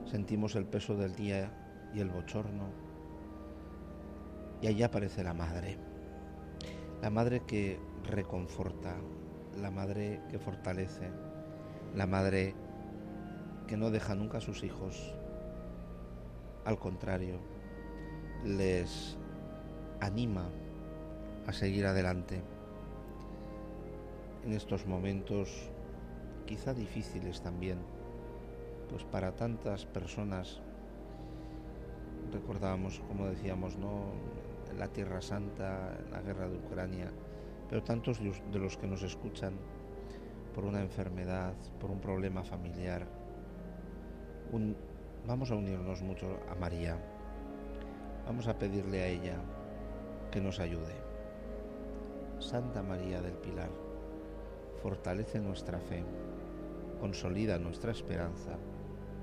[0.06, 1.50] sentimos el peso del día
[1.94, 2.68] y el bochorno.
[4.60, 5.76] Y allí aparece la madre,
[7.02, 8.96] la madre que reconforta,
[9.60, 11.10] la madre que fortalece,
[11.94, 12.54] la madre
[13.66, 15.14] que no deja nunca a sus hijos,
[16.64, 17.40] al contrario,
[18.44, 19.16] les
[20.00, 20.48] anima
[21.46, 22.42] a seguir adelante
[24.44, 25.70] en estos momentos
[26.44, 27.78] quizá difíciles también,
[28.90, 30.60] pues para tantas personas,
[32.32, 34.12] recordábamos, como decíamos, ¿no?
[34.78, 37.10] la Tierra Santa, la guerra de Ucrania,
[37.68, 39.54] pero tantos de los que nos escuchan
[40.54, 43.06] por una enfermedad, por un problema familiar,
[45.26, 46.98] vamos a unirnos mucho a María,
[48.26, 49.36] vamos a pedirle a ella
[50.30, 50.94] que nos ayude.
[52.38, 53.70] Santa María del Pilar,
[54.82, 56.04] fortalece nuestra fe,
[57.00, 58.58] consolida nuestra esperanza,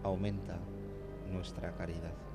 [0.03, 0.57] aumenta
[1.31, 2.30] nuestra caridad.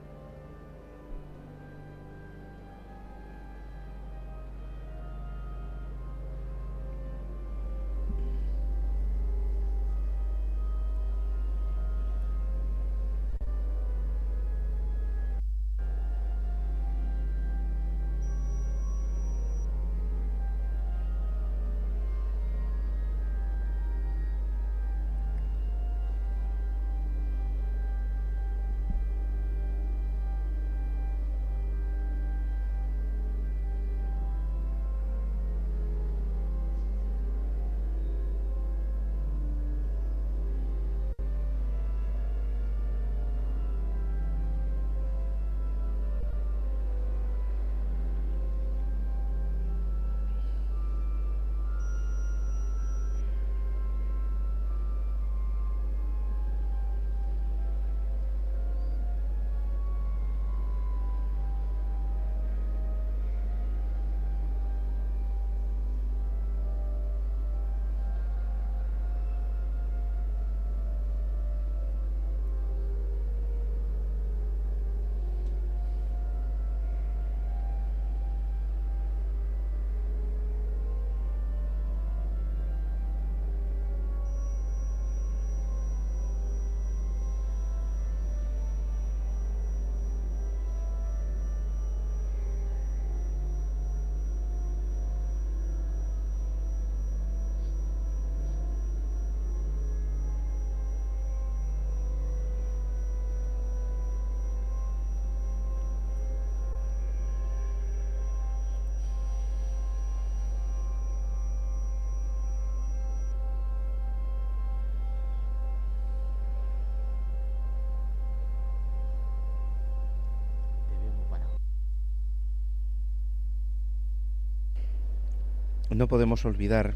[125.91, 126.95] No podemos olvidar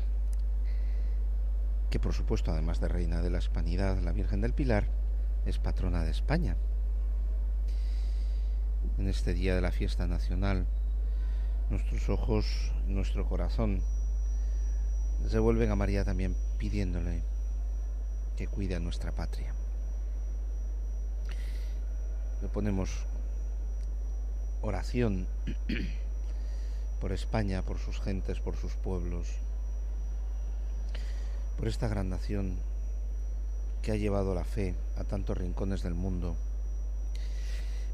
[1.91, 4.87] que, por supuesto, además de Reina de la Hispanidad, la Virgen del Pilar
[5.47, 6.57] es patrona de España.
[8.99, 10.67] En este día de la fiesta nacional,
[11.71, 13.83] nuestros ojos, nuestro corazón
[15.29, 17.23] se vuelven a María también pidiéndole
[18.37, 19.55] que cuide a nuestra patria.
[22.43, 22.91] Le ponemos
[24.62, 25.27] oración
[27.01, 29.27] por España, por sus gentes, por sus pueblos,
[31.56, 32.59] por esta gran nación
[33.82, 36.36] que ha llevado la fe a tantos rincones del mundo.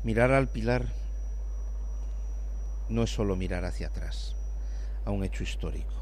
[0.03, 0.93] Mirar al pilar
[2.89, 4.35] no es solo mirar hacia atrás,
[5.05, 5.95] a un hecho histórico,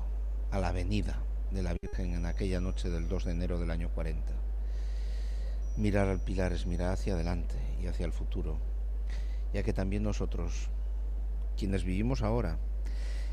[0.51, 1.19] a la venida
[1.51, 4.33] de la Virgen en aquella noche del 2 de enero del año 40.
[5.77, 8.59] Mirar al pilar es mirar hacia adelante y hacia el futuro,
[9.53, 10.71] ya que también nosotros,
[11.57, 12.59] quienes vivimos ahora,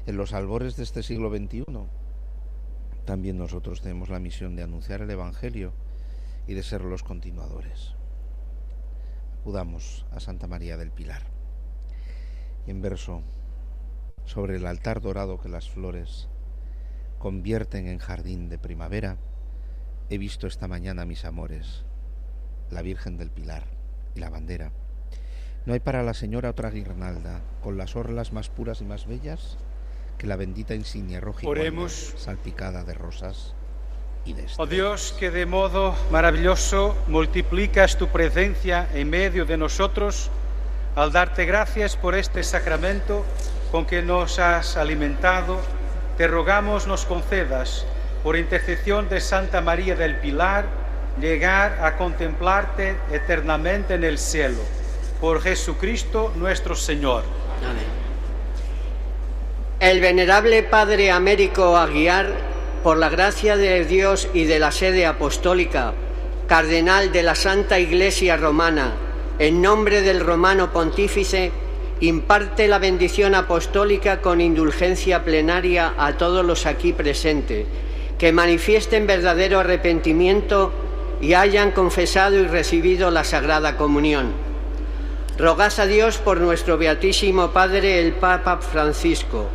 [0.05, 1.65] en los albores de este siglo XXI,
[3.05, 5.73] también nosotros tenemos la misión de anunciar el Evangelio
[6.47, 7.93] y de ser los continuadores.
[9.39, 11.23] Acudamos a Santa María del Pilar.
[12.67, 13.21] En verso,
[14.25, 16.27] sobre el altar dorado que las flores
[17.17, 19.17] convierten en jardín de primavera,
[20.09, 21.83] he visto esta mañana mis amores,
[22.69, 23.63] la Virgen del Pilar
[24.15, 24.71] y la bandera.
[25.65, 29.57] ¿No hay para la señora otra guirnalda con las orlas más puras y más bellas
[30.21, 32.13] que la bendita insignia roja Oremos.
[32.15, 33.55] salpicada de rosas
[34.23, 40.29] y de Oh Dios, que de modo maravilloso multiplicas tu presencia en medio de nosotros,
[40.95, 43.25] al darte gracias por este sacramento
[43.71, 45.59] con que nos has alimentado,
[46.19, 47.83] te rogamos nos concedas,
[48.21, 50.65] por intercesión de Santa María del Pilar,
[51.19, 54.61] llegar a contemplarte eternamente en el cielo.
[55.19, 57.23] Por Jesucristo nuestro Señor.
[57.67, 58.00] Amén.
[59.81, 62.27] El venerable Padre Américo Aguiar,
[62.83, 65.93] por la gracia de Dios y de la sede apostólica,
[66.47, 68.93] cardenal de la Santa Iglesia Romana,
[69.39, 71.51] en nombre del romano pontífice,
[71.99, 77.65] imparte la bendición apostólica con indulgencia plenaria a todos los aquí presentes,
[78.19, 80.71] que manifiesten verdadero arrepentimiento
[81.21, 84.31] y hayan confesado y recibido la Sagrada Comunión.
[85.39, 89.49] Rogad a Dios por nuestro Beatísimo Padre el Papa Francisco,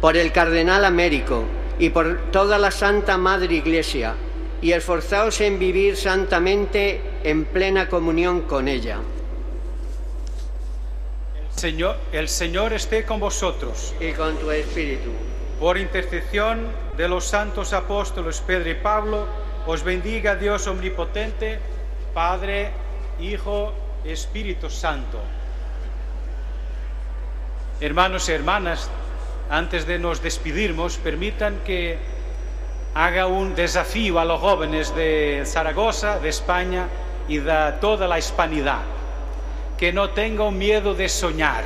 [0.00, 1.44] por el Cardenal Américo
[1.78, 4.14] y por toda la Santa Madre Iglesia,
[4.60, 8.98] y esforzaos en vivir santamente en plena comunión con ella.
[11.54, 13.94] Señor, el Señor esté con vosotros.
[14.00, 15.10] Y con tu espíritu.
[15.58, 19.26] Por intercesión de los santos apóstoles Pedro y Pablo,
[19.66, 21.58] os bendiga Dios omnipotente,
[22.14, 22.70] Padre,
[23.20, 23.72] Hijo,
[24.04, 25.18] Espíritu Santo.
[27.80, 28.88] Hermanos y hermanas,
[29.50, 31.98] antes de nos despedirnos, permitan que
[32.94, 36.88] haga un desafío a los jóvenes de Zaragoza, de España
[37.28, 38.80] y de toda la hispanidad
[39.78, 41.62] que no tengan miedo de soñar.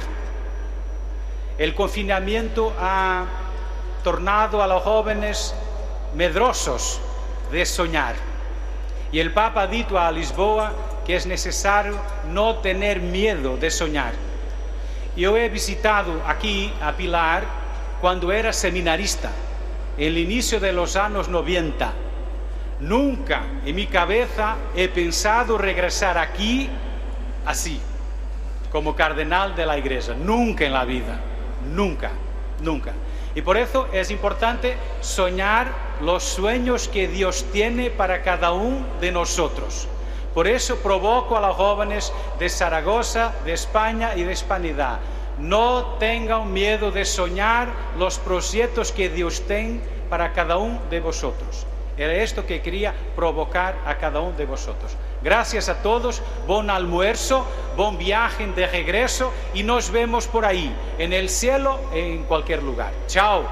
[1.59, 3.25] El confinamiento ha
[4.05, 5.55] tornado a los jóvenes
[6.15, 7.01] medrosos
[7.51, 8.15] de soñar.
[9.11, 10.73] Y el Papa ha dicho a Lisboa
[11.07, 11.99] que es necesario
[12.31, 14.13] no tener miedo de soñar.
[15.17, 17.62] Yo he visitado aquí a Pilar
[18.03, 19.31] cuando era seminarista,
[19.97, 21.93] el inicio de los años 90.
[22.81, 26.69] Nunca en mi cabeza he pensado regresar aquí
[27.47, 27.81] así
[28.73, 30.15] como cardenal de la iglesia.
[30.15, 31.21] Nunca en la vida.
[31.73, 32.11] Nunca.
[32.61, 32.93] Nunca.
[33.37, 35.69] Y por eso es importante soñar
[36.01, 39.87] los sueños que Dios tiene para cada uno de nosotros.
[40.35, 44.99] Por eso provoco a los jóvenes de Zaragoza, de España y de Hispanidad.
[45.39, 47.69] No tengan miedo de soñar
[47.99, 51.67] los proyectos que Dios tiene para cada uno de vosotros.
[51.97, 54.97] Era esto que quería provocar a cada uno de vosotros.
[55.23, 57.47] Gracias a todos, buen almuerzo,
[57.77, 62.93] buen viaje de regreso y nos vemos por ahí, en el cielo, en cualquier lugar.
[63.07, 63.45] Chao.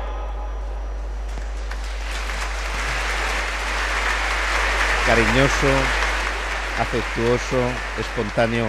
[5.07, 5.69] Cariñoso,
[6.81, 7.57] afectuoso,
[7.99, 8.67] espontáneo,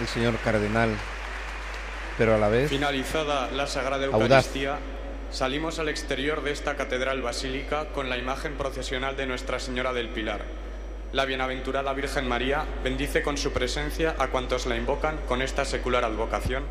[0.00, 0.96] el señor cardenal,
[2.18, 4.22] pero a la vez Finalizada la Sagrada Audaz.
[4.22, 4.78] Eucaristía,
[5.30, 10.08] salimos al exterior de esta catedral basílica con la imagen procesional de Nuestra Señora del
[10.08, 10.42] Pilar.
[11.12, 16.04] La bienaventurada Virgen María bendice con su presencia a cuantos la invocan con esta secular
[16.04, 16.64] advocación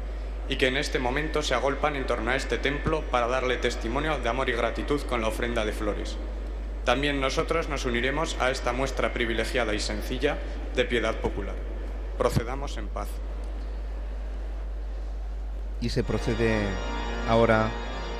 [0.49, 4.17] y que en este momento se agolpan en torno a este templo para darle testimonio
[4.17, 6.17] de amor y gratitud con la ofrenda de flores.
[6.85, 10.39] También nosotros nos uniremos a esta muestra privilegiada y sencilla
[10.75, 11.55] de piedad popular.
[12.17, 13.07] Procedamos en paz.
[15.81, 16.61] Y se procede
[17.27, 17.69] ahora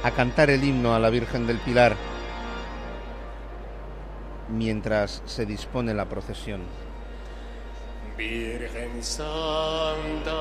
[0.03, 1.95] a cantar el himno a la Virgen del Pilar
[4.49, 6.61] mientras se dispone la procesión.
[8.17, 10.31] Virgen Santa,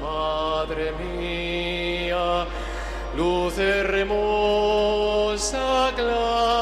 [0.00, 2.46] Madre mía,
[3.16, 4.30] luz hermosa,
[5.94, 6.61] claro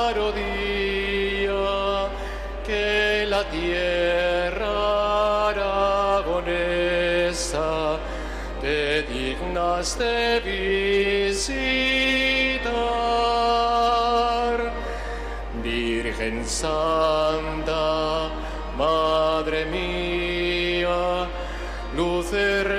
[9.80, 11.70] de visitar.
[15.62, 18.28] Virgen Santa,
[18.76, 21.26] Madre mía,
[21.96, 22.74] luz hermosa,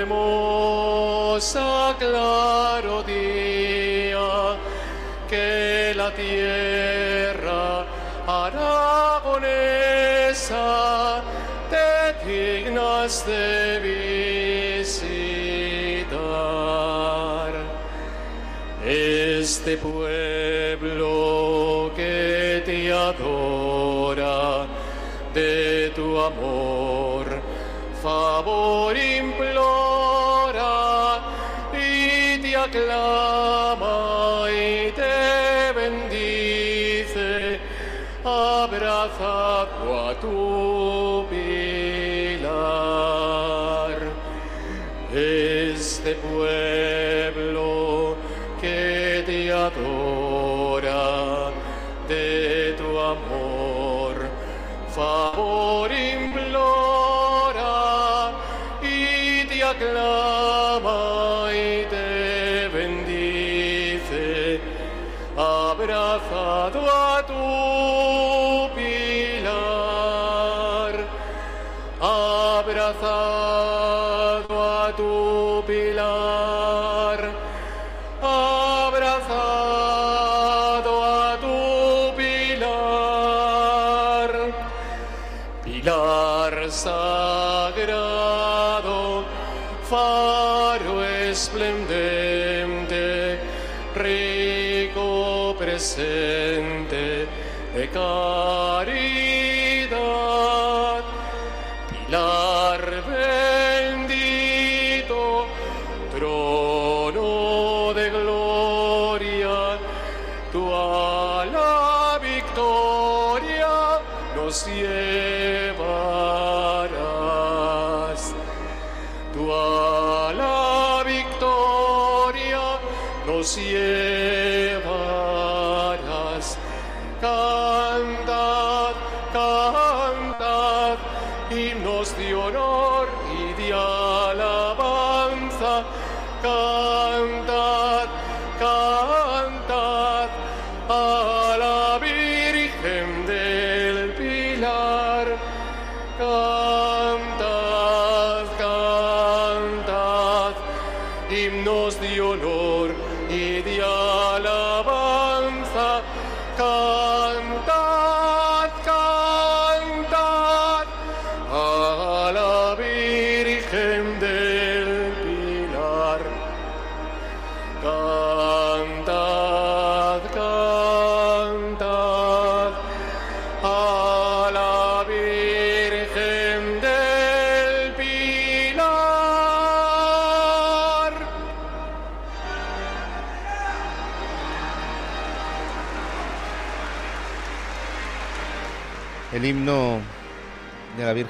[1.98, 4.56] claro día,
[5.28, 7.84] que la tierra
[8.28, 9.40] aragonesa
[11.68, 13.91] te dignas de visitar.
[19.54, 21.10] Este pueblo
[21.94, 24.66] que te adora,
[25.34, 27.26] de tu amor,
[28.02, 29.81] favor implora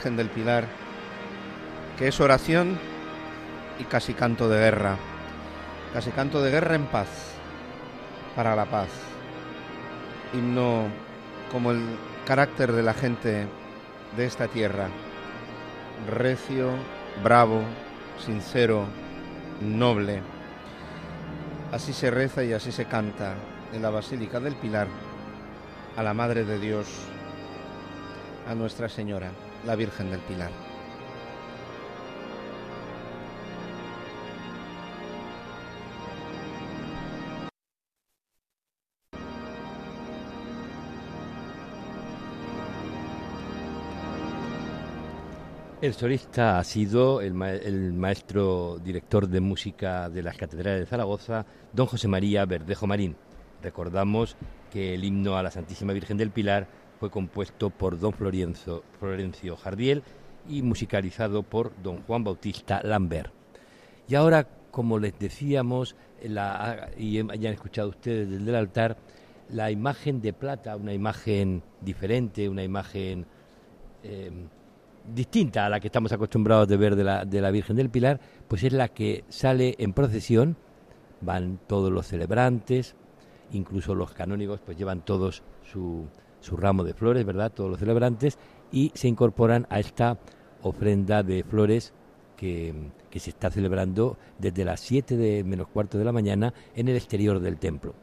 [0.03, 0.67] Del Pilar,
[1.97, 2.77] que es oración
[3.79, 4.97] y casi canto de guerra.
[5.93, 7.07] Casi canto de guerra en paz,
[8.35, 8.89] para la paz.
[10.35, 10.89] Himno
[11.53, 11.81] como el
[12.27, 13.47] carácter de la gente
[14.17, 14.89] de esta tierra.
[16.11, 16.71] Recio,
[17.23, 17.63] bravo,
[18.19, 18.87] sincero,
[19.61, 20.21] noble.
[21.71, 23.35] Así se reza y así se canta
[23.73, 24.89] en la Basílica del Pilar
[25.97, 26.89] a la Madre de Dios,
[28.49, 29.31] a Nuestra Señora,
[29.65, 30.51] la Virgen del Pilar.
[45.81, 50.87] El solista ha sido el, ma- el maestro director de música de las catedrales de
[50.87, 53.17] Zaragoza, don José María Verdejo Marín.
[53.61, 54.37] Recordamos
[54.71, 56.69] que el himno a la Santísima Virgen del Pilar
[57.03, 60.05] fue compuesto por don Florencio, Jardiel
[60.49, 63.33] y musicalizado por don Juan Bautista Lambert.
[64.07, 68.99] Y ahora como les decíamos, y ya han escuchado ustedes desde el altar,
[69.51, 73.27] la imagen de plata, una imagen diferente, una imagen
[74.05, 74.31] eh,
[75.13, 78.73] distinta a la que estamos acostumbrados de ver de la Virgen del Pilar, pues es
[78.73, 80.57] la que sale en procesión,
[81.21, 82.95] van todos los celebrantes,
[83.51, 86.07] incluso los canónigos, pues llevan todos su,
[86.43, 87.51] su ramo de flores, ¿verdad?
[87.51, 88.39] Todos los celebrantes,
[88.71, 90.19] y se incorporan a esta
[90.61, 91.95] ofrenda de flores
[92.37, 92.75] que,
[93.11, 96.97] que se está celebrando desde las 7 de menos cuarto de la mañana en el
[96.97, 97.95] exterior del templo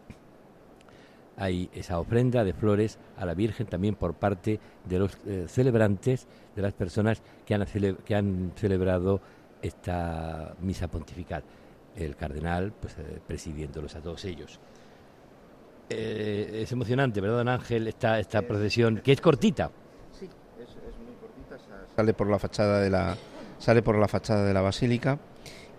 [1.39, 6.27] hay esa ofrenda de flores a la Virgen también por parte de los eh, celebrantes,
[6.53, 7.65] de las personas que han,
[8.05, 9.21] que han celebrado
[9.61, 11.43] esta misa pontifical.
[11.95, 14.59] El cardenal, pues eh, presidiéndolos a todos ellos.
[15.89, 17.87] Eh, es emocionante, ¿verdad, don Ángel?
[17.87, 19.71] Esta, esta procesión, que es cortita.
[20.17, 20.29] Sí,
[20.59, 21.57] es, es muy cortita.
[21.95, 23.17] Sale por la fachada de la,
[23.57, 25.19] sale por la fachada de la basílica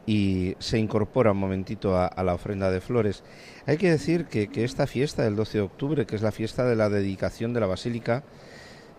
[0.07, 3.23] y se incorpora un momentito a, a, la ofrenda de flores.
[3.67, 6.65] Hay que decir que, que, esta fiesta del 12 de octubre, que es la fiesta
[6.65, 8.25] de la dedicación de la basílica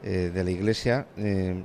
[0.04, 1.64] eh, de la iglesia, eh,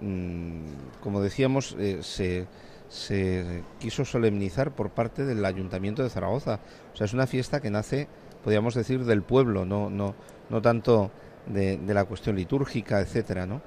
[0.00, 2.46] mm, como decíamos, eh, se,
[2.88, 6.60] se, quiso solemnizar por parte del ayuntamiento de Zaragoza.
[6.94, 8.06] O sea, es una fiesta que nace,
[8.42, 10.14] podríamos decir, del pueblo, no, no,
[10.48, 11.10] no tanto
[11.46, 13.62] de, la cuestión litúrgica, etcétera, ¿no?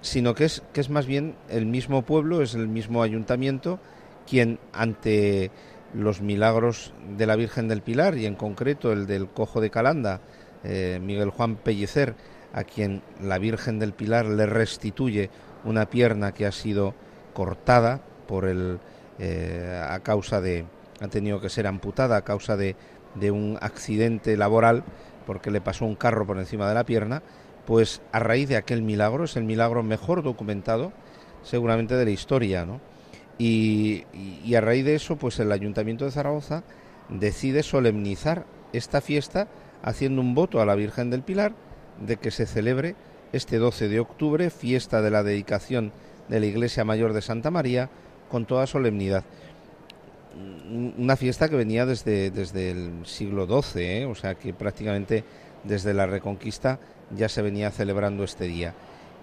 [0.00, 3.78] sino que es, que es más bien el mismo pueblo, es el mismo ayuntamiento,
[4.26, 5.50] quien ante
[5.92, 10.20] los milagros de la Virgen del Pilar y en concreto el del cojo de Calanda,
[10.64, 12.14] eh, Miguel Juan Pellicer,
[12.52, 15.30] a quien la Virgen del Pilar le restituye
[15.64, 16.94] una pierna que ha sido
[17.34, 18.78] cortada por el
[19.18, 20.64] eh, a causa de
[21.00, 22.76] ha tenido que ser amputada a causa de,
[23.14, 24.84] de un accidente laboral
[25.26, 27.22] porque le pasó un carro por encima de la pierna,
[27.66, 30.92] pues a raíz de aquel milagro es el milagro mejor documentado
[31.42, 32.80] seguramente de la historia, ¿no?
[33.38, 36.62] Y, y, a raíz de eso, pues el Ayuntamiento de Zaragoza
[37.08, 39.48] decide solemnizar esta fiesta
[39.82, 41.54] haciendo un voto a la Virgen del Pilar
[42.04, 42.96] de que se celebre
[43.32, 45.92] este 12 de octubre, fiesta de la dedicación
[46.28, 47.88] de la Iglesia Mayor de Santa María,
[48.30, 49.24] con toda solemnidad.
[50.98, 54.06] Una fiesta que venía desde, desde el siglo XII, ¿eh?
[54.06, 55.24] o sea que prácticamente
[55.64, 56.78] desde la Reconquista
[57.16, 58.74] ya se venía celebrando este día.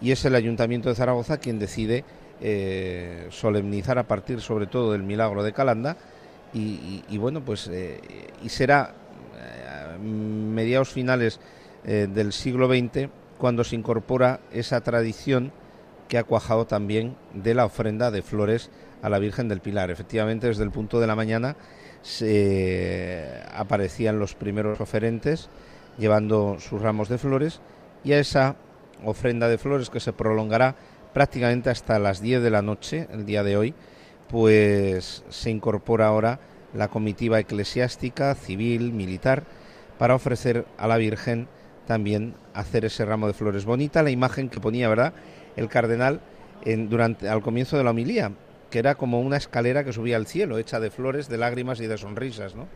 [0.01, 2.03] Y es el Ayuntamiento de Zaragoza quien decide
[2.41, 5.97] eh, solemnizar a partir sobre todo del milagro de Calanda
[6.53, 7.99] y, bueno pues eh,
[8.43, 8.93] y será
[9.99, 11.39] mediados finales
[11.84, 15.51] del siglo XX cuando se incorpora esa tradición
[16.07, 18.69] que ha cuajado también de la ofrenda de flores
[19.02, 19.91] a la Virgen del Pilar.
[19.91, 21.56] Efectivamente, desde el punto de la mañana
[22.02, 25.49] se aparecían los primeros oferentes
[25.98, 27.60] llevando sus ramos de flores
[28.03, 28.56] y a esa
[29.03, 30.76] ofrenda de flores que se prolongará
[31.14, 33.74] prácticamente hasta las 10 de la noche, el día de hoy,
[34.30, 36.40] pues se incorpora ahora
[36.74, 39.44] la comitiva eclesiástica, civil, militar,
[39.98, 41.48] para ofrecer a la Virgen
[41.88, 43.65] también hacer ese ramo de flores.
[43.65, 45.14] Bonita la imagen que ponía, ¿verdad?,
[45.56, 46.22] el cardenal
[46.64, 48.32] en, durante, al comienzo de la homilía,
[48.69, 51.88] que era como una escalera que subía al cielo, hecha de flores, de lágrimas y
[51.88, 52.68] de sonrisas, ¿no?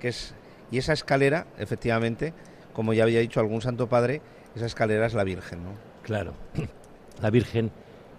[0.00, 0.34] Que es,
[0.70, 2.34] y esa escalera, efectivamente,
[2.72, 4.20] como ya había dicho algún santo padre,
[4.54, 5.70] esa escalera es la Virgen, ¿no?
[6.02, 6.34] Claro,
[7.22, 7.70] la Virgen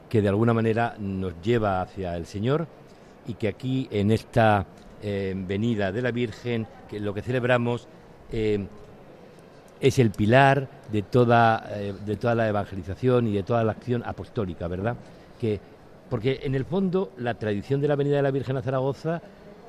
[0.09, 2.67] que de alguna manera nos lleva hacia el Señor
[3.27, 4.65] y que aquí en esta
[5.01, 7.87] eh, venida de la Virgen, que lo que celebramos
[8.31, 8.65] eh,
[9.79, 14.03] es el pilar de toda, eh, de toda la evangelización y de toda la acción
[14.05, 14.95] apostólica, ¿verdad?
[15.39, 15.59] Que,
[16.09, 19.21] porque en el fondo la tradición de la venida de la Virgen a Zaragoza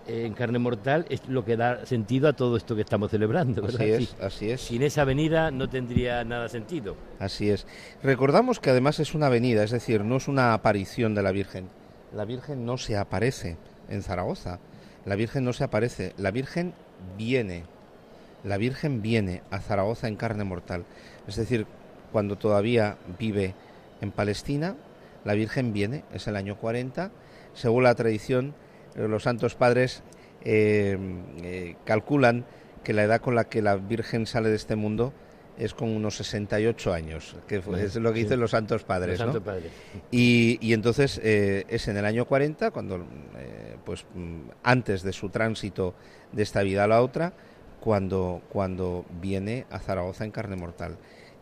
[0.08, 3.62] en carne mortal es lo que da sentido a todo esto que estamos celebrando.
[3.62, 3.80] ¿verdad?
[3.80, 4.60] Así es, así es.
[4.62, 6.96] Sin esa avenida no tendría nada sentido.
[7.18, 7.66] Así es.
[8.02, 11.68] Recordamos que además es una avenida, es decir, no es una aparición de la Virgen.
[12.14, 13.58] La Virgen no se aparece
[13.88, 14.60] en Zaragoza.
[15.04, 16.14] La Virgen no se aparece.
[16.16, 16.72] La Virgen
[17.18, 17.64] viene.
[18.44, 20.84] La Virgen viene a Zaragoza en carne mortal.
[21.26, 21.66] Es decir,
[22.12, 23.54] cuando todavía vive
[24.00, 24.74] en Palestina,
[25.28, 27.10] la Virgen viene, es el año 40,
[27.52, 28.54] según la tradición
[28.96, 30.02] los santos padres
[30.42, 30.96] eh,
[31.42, 32.46] eh, calculan
[32.82, 35.12] que la edad con la que la Virgen sale de este mundo
[35.58, 38.40] es con unos 68 años, que fue, es lo que dicen sí.
[38.40, 39.18] los santos padres.
[39.18, 39.32] Los ¿no?
[39.34, 39.70] santos padres.
[40.10, 43.04] Y, y, entonces eh, es en el año 40, cuando,
[43.84, 44.06] pues
[44.62, 45.94] antes de su tránsito
[46.32, 47.34] de esta vida a la otra,
[47.80, 50.96] cuando, cuando viene a Zaragoza en carne mortal.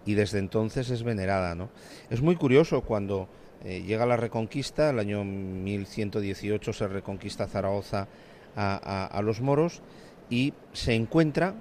[0.04, 1.54] Y desde entonces es venerada.
[1.54, 1.68] ¿no?
[2.10, 3.28] Es muy curioso cuando
[3.66, 8.06] eh, llega la Reconquista, el año 1118 se reconquista Zaragoza
[8.55, 9.82] a, los moros
[10.30, 11.55] y se encuentra,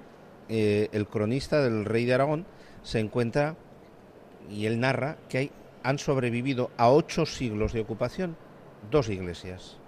[0.48, 2.46] eh, el cronista del rey de Aragón,
[2.84, 3.56] se encuentra
[4.48, 5.50] y él narra que hay,
[5.82, 8.36] han sobrevivido a ocho siglos de ocupación
[8.88, 9.78] dos iglesias.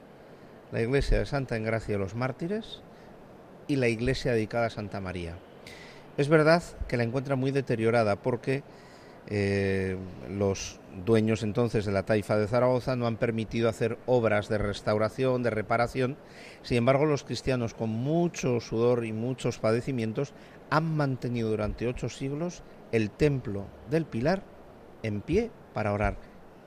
[0.72, 2.82] la iglesia de Santa Engracia de los Mártires
[3.68, 5.38] y la iglesia dedicada a Santa María.
[6.16, 8.64] Es verdad que la encuentra muy deteriorada porque
[9.30, 9.96] eh,
[10.30, 15.42] los dueños entonces de la taifa de Zaragoza no han permitido hacer obras de restauración,
[15.42, 16.16] de reparación.
[16.62, 20.32] Sin embargo, los cristianos con mucho sudor y muchos padecimientos
[20.70, 24.42] han mantenido durante ocho siglos el templo del Pilar
[25.02, 26.16] en pie para orar.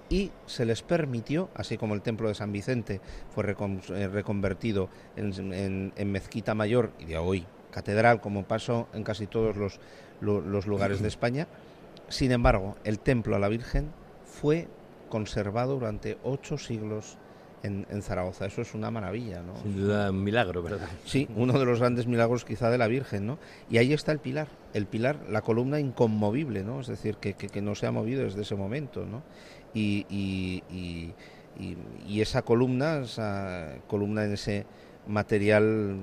[0.10, 3.00] Y se les permitió, así como el templo de San Vicente
[3.34, 9.56] fue eh, reconvertido en, mezquita mayor y de hoy catedral, como pasó en casi todos
[9.56, 9.80] los,
[10.20, 11.48] lo- los lugares de España,
[12.12, 13.92] sin embargo, el templo a la Virgen
[14.26, 14.68] fue
[15.10, 17.18] conservado durante ocho siglos
[17.64, 18.46] en, en Zaragoza.
[18.46, 19.56] Eso es una maravilla, ¿no?
[19.62, 20.88] Sin duda un milagro, ¿verdad?
[21.06, 23.38] Sí, uno de los grandes milagros quizá de la Virgen, ¿no?
[23.70, 26.80] Y ahí está el pilar, el pilar, la columna inconmovible, ¿no?
[26.82, 29.22] Es decir, que, que- que no se ha movido desde ese momento, ¿no?
[29.74, 31.14] Y, y- y-
[31.60, 31.78] y-
[32.08, 34.66] y esa columna, esa columna en ese
[35.06, 35.98] material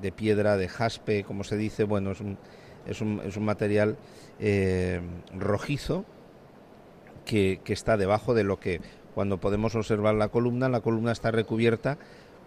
[0.00, 2.38] de piedra, de jaspe, como se dice, bueno, es un,
[2.86, 3.96] es un, es un material
[4.40, 5.00] eh,
[5.36, 6.04] rojizo
[7.24, 8.80] que, que está debajo de lo que
[9.14, 11.98] cuando podemos observar la columna, la columna está recubierta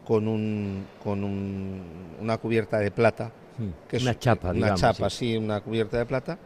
[0.05, 5.18] con un con un- una cubierta de plata, Hmm, una chapa, una digamos, chapa, sí.
[5.31, 6.39] sí, una cubierta de plata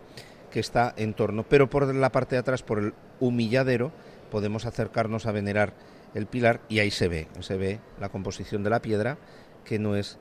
[0.51, 3.91] que está en torno, pero por la parte de atrás, por el humilladero,
[4.31, 5.73] podemos acercarnos a venerar
[6.15, 9.17] el pilar y ahí se ve, se ve la composición de la piedra
[9.63, 10.17] que no es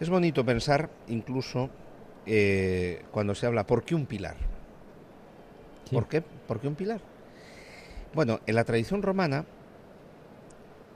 [0.00, 1.70] es bonito pensar incluso
[2.26, 4.36] eh, cuando se habla ¿por qué un pilar?
[5.92, 6.22] ¿Por qué?
[6.22, 7.00] ¿Por qué un pilar?
[8.14, 9.44] Bueno, en la tradición romana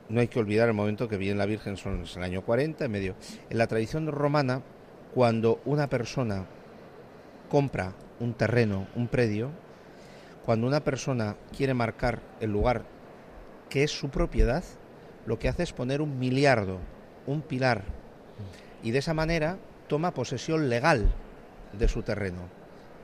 [0.08, 2.84] no hay que olvidar el momento que viene la Virgen, son es el año 40,
[2.84, 3.14] en medio.
[3.48, 4.62] En la tradición romana,
[5.14, 6.46] cuando una persona
[7.48, 9.50] compra un terreno, un predio,
[10.44, 12.84] cuando una persona quiere marcar el lugar
[13.68, 14.64] que es su propiedad,
[15.26, 16.78] lo que hace es poner un miliardo,
[17.26, 17.84] un pilar,
[18.82, 21.10] y de esa manera toma posesión legal
[21.72, 22.40] de su terreno.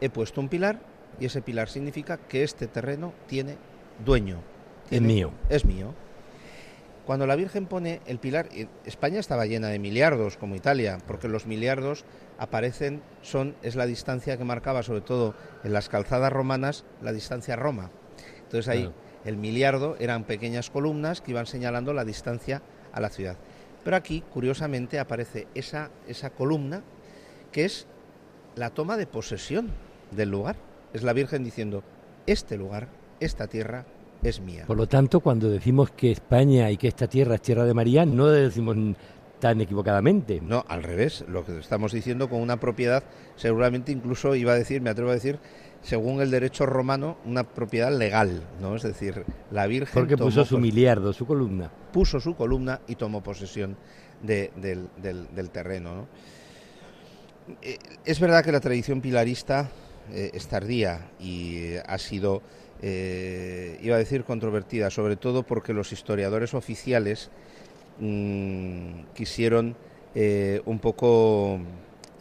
[0.00, 0.80] He puesto un pilar
[1.20, 3.56] y ese pilar significa que este terreno tiene
[4.04, 4.38] dueño.
[4.90, 5.32] Es mío.
[5.48, 5.94] Es mío.
[7.06, 11.28] Cuando la Virgen pone el pilar, eh, España estaba llena de miliardos, como Italia, porque
[11.28, 12.04] los miliardos
[12.38, 15.34] aparecen, son, es la distancia que marcaba, sobre todo
[15.64, 17.90] en las calzadas romanas, la distancia a Roma.
[18.42, 18.94] Entonces ahí Claro.
[19.24, 22.62] el miliardo eran pequeñas columnas que iban señalando la distancia
[22.92, 23.36] a la ciudad.
[23.84, 26.82] Pero aquí, curiosamente, aparece esa, esa columna
[27.52, 27.86] que es
[28.54, 29.70] la toma de posesión
[30.10, 30.56] del lugar.
[30.92, 31.82] Es la Virgen diciendo,
[32.26, 32.88] este lugar,
[33.20, 33.84] esta tierra
[34.22, 34.64] es mía.
[34.66, 38.04] Por lo tanto, cuando decimos que España y que esta tierra es tierra de María,
[38.06, 38.76] no lo decimos
[39.38, 40.40] tan equivocadamente.
[40.40, 43.04] No, al revés, lo que estamos diciendo con una propiedad,
[43.36, 45.38] seguramente incluso iba a decir, me atrevo a decir,
[45.82, 48.74] según el derecho romano, una propiedad legal, ¿no?
[48.74, 51.70] Es decir, la Virgen Porque puso su miliardo, su columna.
[51.92, 53.76] puso su columna y tomó posesión
[54.22, 55.94] de- del, del- del terreno.
[55.94, 56.08] ¿no?
[57.62, 59.70] Eh, Es verdad que la tradición pilarista
[60.12, 62.42] eh, es tardía y ha sido,
[62.82, 67.30] eh, iba a decir, controvertida, sobre todo porque los historiadores oficiales
[67.98, 69.76] mm, quisieron
[70.14, 71.60] eh, un poco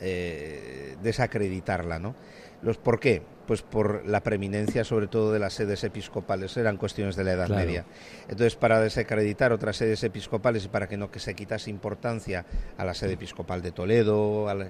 [0.02, 2.00] eh, desacreditarla.
[2.00, 2.16] ¿no?
[2.62, 3.22] Los, ¿Por qué?
[3.48, 7.48] Pues por la preeminencia sobre todo de las sedes episcopales, eran cuestiones de la Edad
[7.48, 7.66] Claro.
[7.66, 7.86] Media.
[8.24, 12.46] Entonces, para desacreditar otras sedes episcopales y para que no que se quitase importancia
[12.78, 14.68] a la sede episcopal de Toledo, a la-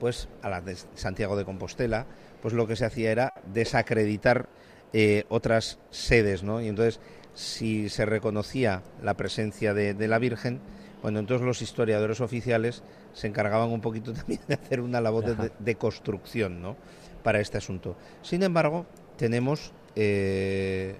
[0.00, 2.04] pues a la de Santiago de Compostela,
[2.46, 4.48] pues lo que se hacía era desacreditar
[4.92, 6.62] eh, otras sedes, ¿no?
[6.62, 7.00] Y entonces,
[7.34, 10.60] si se reconocía la presencia de, de la Virgen,
[11.02, 15.50] bueno, entonces los historiadores oficiales se encargaban un poquito también de hacer una labor de,
[15.58, 16.76] de construcción, ¿no?
[17.24, 17.96] Para este asunto.
[18.22, 18.86] Sin embargo,
[19.16, 20.94] tenemos eh,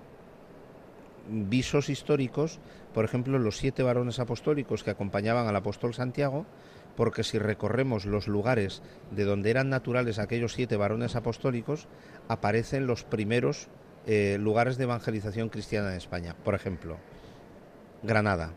[1.31, 2.59] visos históricos,
[2.93, 6.45] por ejemplo, los siete varones apostólicos que acompañaban al apóstol Santiago,
[6.97, 11.87] porque si recorremos los lugares de donde eran naturales aquellos siete varones apostólicos,
[12.29, 13.69] aparecen los primeros
[14.07, 16.35] eh, lugares de evangelización cristiana en España.
[16.45, 16.97] Por ejemplo,
[18.03, 18.53] Granada.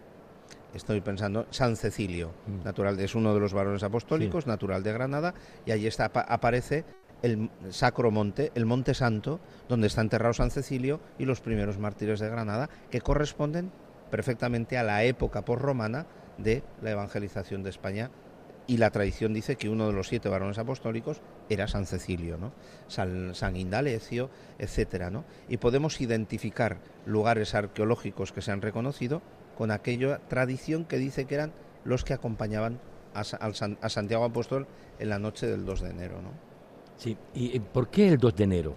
[0.73, 2.63] Estoy pensando, San Cecilio, Mm.
[2.63, 5.33] natural, es uno de los varones apostólicos, natural de Granada,
[5.65, 6.85] y allí está, apa- aparece
[7.23, 12.19] el Sacro Monte, el Monte Santo, donde está enterrado San Cecilio y los primeros mártires
[12.19, 13.71] de Granada, que corresponden
[14.11, 16.05] perfectamente a la época posromana
[16.37, 18.11] de la evangelización de España.
[18.69, 22.53] Y la tradición dice que uno de los siete varones apostólicos era San Cecilio, ¿no?
[22.87, 24.29] San, San Indalecio,
[24.59, 25.25] etcétera, ¿no?
[25.47, 26.77] Y podemos identificar
[27.07, 29.23] lugares arqueológicos que se han reconocido
[29.57, 31.51] con aquella tradición que dice que eran
[31.83, 32.79] los que acompañaban
[33.15, 34.67] a, a Santiago Apóstol
[34.99, 36.29] en la noche del 2 de enero, ¿no?
[36.97, 37.17] Sí.
[37.33, 38.75] ¿Y eh, por qué el 2 de enero?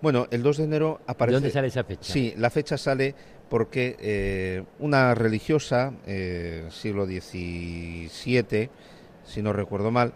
[0.00, 1.32] Bueno, el 2 de enero aparece...
[1.32, 2.12] ¿De dónde sale esa fecha?
[2.12, 3.16] Sí, la fecha sale
[3.48, 8.70] porque eh, una religiosa, eh, siglo XVII,
[9.24, 10.12] si no recuerdo mal,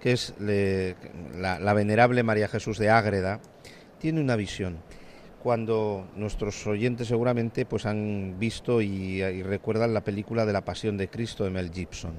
[0.00, 3.40] que es la, venerable María Jesús de Ágreda,
[3.98, 4.78] tiene una visión.
[5.42, 11.08] Cuando nuestros oyentes seguramente pues han visto y, recuerdan la película de la Pasión de
[11.08, 12.14] Cristo de Mel Gibson.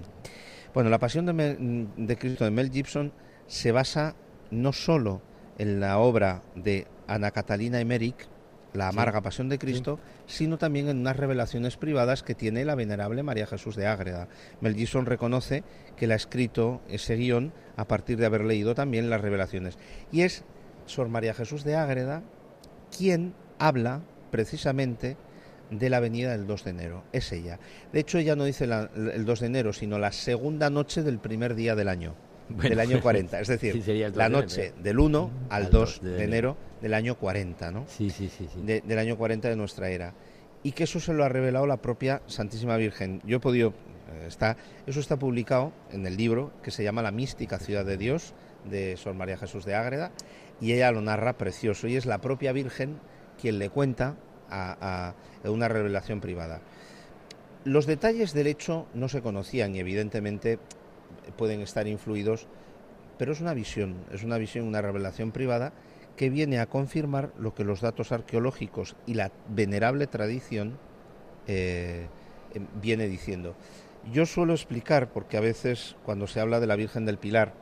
[0.73, 3.13] Bueno, la Pasión de Cristo de Mel Gibson
[3.47, 4.15] se basa
[4.51, 5.21] no solo
[5.57, 8.27] en la obra de Ana Catalina Emmerich,
[8.73, 13.21] La amarga pasión de Cristo, sino también en unas revelaciones privadas que tiene la venerable
[13.23, 14.27] María Jesús de Ágreda.
[14.61, 15.63] Mel Gibson reconoce
[15.95, 19.77] que él ha escrito ese guion a partir de haber leído también las revelaciones.
[20.11, 20.43] Y es
[20.85, 22.23] Sor María Jesús de Ágreda
[22.97, 24.01] quien habla
[24.31, 25.17] precisamente
[25.69, 27.03] de la venida del 2 de enero.
[27.13, 27.59] Es ella.
[27.91, 31.19] De hecho, ella no dice la- el 2 de enero, sino la segunda noche del
[31.19, 32.15] primer día del año.
[32.49, 35.63] Bueno, del año 40, es decir, sí, sería el 2 la noche del 1 al
[35.65, 37.85] Al 2 2 de de enero del año 40, ¿no?
[37.87, 38.47] Sí, sí, sí.
[38.53, 38.61] sí.
[38.61, 40.13] De- del año 40 de nuestra era.
[40.61, 43.21] Y que eso se lo ha revelado la propia Santísima Virgen.
[43.25, 44.55] Yo he podido, eh, está,
[44.85, 48.33] eso está publicado en el libro que se llama La mística ciudad de Dios,
[48.69, 50.11] de Sor María Jesús de Ágreda,
[50.61, 51.87] y ella lo narra precioso.
[51.87, 52.99] Y es la propia Virgen
[53.41, 54.15] quien le cuenta
[54.49, 56.61] a, a una revelación privada.
[57.65, 60.59] Los detalles del hecho no se conocían y evidentemente
[61.37, 62.47] pueden estar influidos,
[63.17, 65.71] pero es una visión, es una visión, una revelación privada
[66.15, 70.77] que viene a confirmar lo que los datos arqueológicos y la venerable tradición
[71.47, 72.07] eh,
[72.53, 73.55] eh, viene diciendo.
[74.11, 77.53] Yo suelo explicar, porque a veces cuando se habla de la Virgen del Pilar,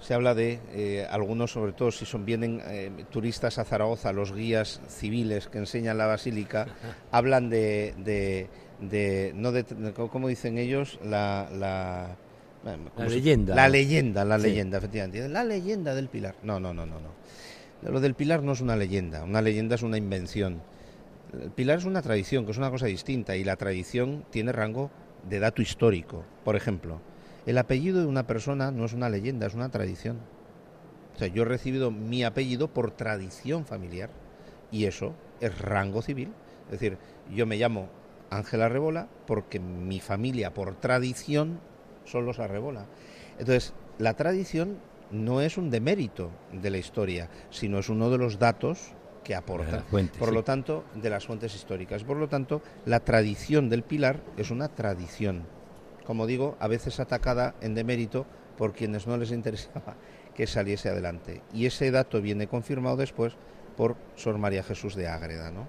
[0.00, 4.34] se habla de eh, algunos, sobre todo si son vienen eh, turistas a Zaragoza, los
[4.34, 6.66] guías civiles que enseñan la basílica,
[7.12, 8.48] hablan de, de,
[8.80, 10.98] de- no de, de- ¿cómo dicen ellos?
[11.02, 12.16] La, la,
[12.94, 13.54] ¿cómo se- leyenda.
[13.54, 14.44] La leyenda, la Sí.
[14.48, 15.28] leyenda, efectivamente.
[15.28, 16.34] La leyenda del Pilar.
[16.42, 17.10] No, no, no, no, no.
[17.90, 20.62] Lo del Pilar no es una leyenda, una leyenda es una invención.
[21.40, 24.90] El Pilar es una tradición, que es una cosa distinta, y la tradición tiene rango
[25.28, 26.24] de dato histórico.
[26.44, 27.00] Por ejemplo,
[27.46, 30.18] el apellido de una persona no es una leyenda, es una tradición.
[31.14, 34.10] O sea, yo he recibido mi apellido por tradición familiar,
[34.70, 36.32] y eso es rango civil.
[36.66, 36.98] Es decir,
[37.32, 37.88] yo me llamo
[38.30, 41.60] Ángela Rebola porque mi familia, por tradición,
[42.06, 42.86] son los Arrebola.
[43.38, 44.78] Entonces, la tradición
[45.10, 48.92] no es un demérito de la historia, sino es uno de los datos
[49.22, 49.84] que aporta.
[49.90, 50.34] Por sí.
[50.34, 52.04] lo tanto, de las fuentes históricas.
[52.04, 55.44] Por lo tanto, la tradición del pilar es una tradición.
[56.04, 58.26] Como digo, a veces atacada en demérito
[58.56, 59.96] por quienes no les interesaba
[60.34, 61.42] que saliese adelante.
[61.52, 63.34] Y ese dato viene confirmado después
[63.76, 65.66] por Sor María Jesús de Ágreda, ¿no?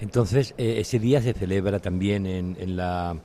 [0.00, 3.20] Entonces, eh, ese día se celebra también en, en la,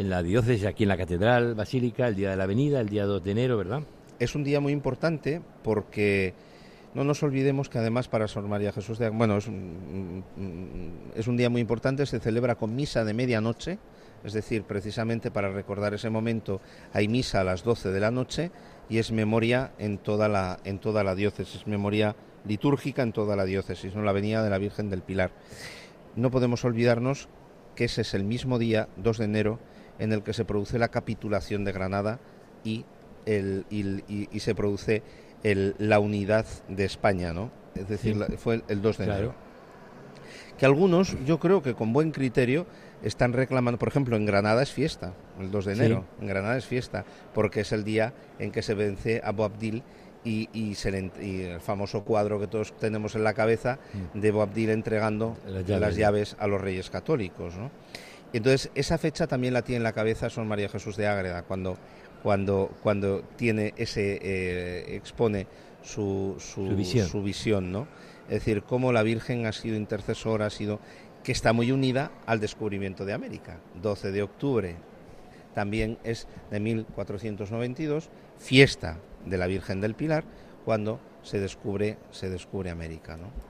[0.00, 3.04] en la diócesis, aquí en la Catedral Basílica, el Día de la Avenida, el día
[3.06, 3.82] 2 de enero, ¿verdad?
[4.20, 6.34] es un día muy importante porque
[6.94, 10.22] no nos olvidemos que además para Sor María Jesús de bueno es un,
[11.16, 13.78] es un día muy importante se celebra con misa de medianoche
[14.22, 16.60] es decir precisamente para recordar ese momento
[16.92, 18.50] hay misa a las 12 de la noche
[18.90, 22.14] y es memoria en toda la en toda la diócesis memoria
[22.46, 25.30] litúrgica en toda la diócesis no la venida de la Virgen del Pilar
[26.14, 27.28] no podemos olvidarnos
[27.74, 29.58] que ese es el mismo día 2 de enero
[30.00, 32.18] en el que se produce la capitulación de Granada
[32.64, 32.84] y
[33.26, 33.82] el, y,
[34.12, 35.02] y- y se produce
[35.44, 37.50] el- la unidad de España, ¿no?
[37.74, 38.36] Es decir, Sí.
[38.36, 39.18] fue el, el 2 de Claro.
[39.20, 39.34] enero.
[40.58, 42.66] Que algunos, yo creo que con buen criterio,
[43.02, 45.80] están reclamando, por ejemplo, en Granada es fiesta, el 2 de Sí.
[45.80, 49.82] enero, en Granada es fiesta, porque es el día en que se vence a Boabdil
[50.22, 53.78] y, y, se le ent- y el famoso cuadro que todos tenemos en la cabeza
[54.12, 55.48] de Boabdil entregando Mm.
[55.48, 55.96] Las las llaves.
[55.96, 57.70] llaves, a los reyes católicos, ¿no?
[58.32, 61.76] Entonces, esa fecha también la tiene en la cabeza Son María Jesús de Ágreda, cuando,
[62.22, 65.46] cuando, cuando tiene ese, eh, expone
[65.82, 67.08] su, su, Su visión.
[67.08, 67.88] su visión, ¿no?
[68.24, 70.78] Es decir, cómo la Virgen ha sido intercesora, ha sido,
[71.24, 73.58] que está muy unida al descubrimiento de América.
[73.82, 74.76] 12 de octubre
[75.54, 80.24] también es de 1492, fiesta de la Virgen del Pilar,
[80.64, 83.49] cuando se descubre, se descubre América, ¿no?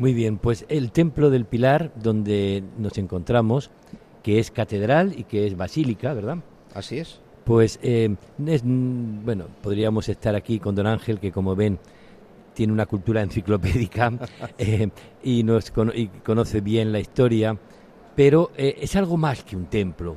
[0.00, 3.70] Muy bien, pues el Templo del Pilar, donde nos encontramos,
[4.22, 6.38] que es catedral y que es basílica, ¿verdad?
[6.72, 7.20] Así es.
[7.44, 8.16] Pues, eh,
[8.46, 11.78] es, mm, bueno, podríamos estar aquí con don Ángel, que como ven,
[12.54, 14.10] tiene una cultura enciclopédica
[14.58, 14.88] eh,
[15.22, 17.58] y, nos y conoce bien la historia,
[18.16, 20.16] pero eh, es algo más que un templo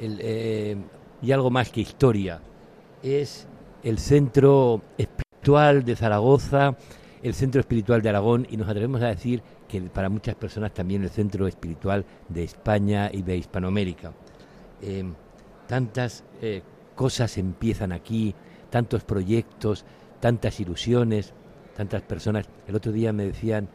[0.00, 0.76] el, eh,
[1.22, 2.40] y algo más que historia.
[3.00, 3.46] Es
[3.84, 6.76] el centro espiritual de Zaragoza,
[7.22, 11.02] el centro espiritual de Aragón y nos atrevemos a decir que para muchas personas también
[11.02, 14.12] el centro espiritual de España y de Hispanoamérica.
[14.80, 15.04] Eh,
[15.66, 16.62] tantas eh,
[16.94, 18.34] cosas empiezan aquí,
[18.70, 19.84] tantos proyectos,
[20.20, 21.34] tantas ilusiones,
[21.76, 22.48] tantas personas.
[22.66, 23.68] El otro día me decían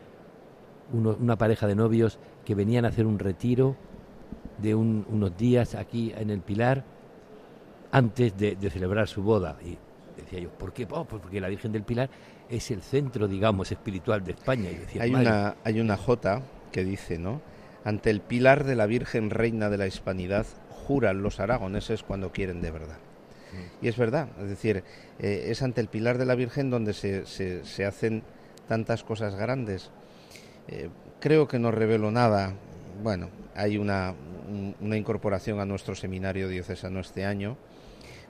[0.93, 3.75] una pareja de novios que venían a hacer un retiro
[4.59, 6.83] de un- unos días aquí en el Pilar
[7.91, 9.57] antes de, de celebrar su boda.
[9.63, 9.77] Y
[10.19, 10.87] decía yo, ¿por qué?
[10.91, 12.09] Oh, pues porque la Virgen del Pilar
[12.49, 14.69] es el centro, digamos, espiritual de España.
[14.71, 16.41] Y decía, Hay "Madre, una, hay una jota
[16.71, 17.41] que dice, ¿no?
[17.83, 22.61] Ante el pilar de la Virgen Reina de la Hispanidad, juran los aragoneses cuando quieren
[22.61, 22.97] de verdad.
[23.81, 24.83] Y es verdad, es decir,
[25.19, 28.21] eh, es ante el pilar de la Virgen donde se, se- se hacen
[28.67, 29.91] tantas cosas grandes.
[30.67, 30.89] Eh,
[31.21, 32.53] creo que no revelo nada.
[33.01, 34.13] Bueno, hay una,
[34.49, 37.55] un- una incorporación a nuestro seminario diocesano este año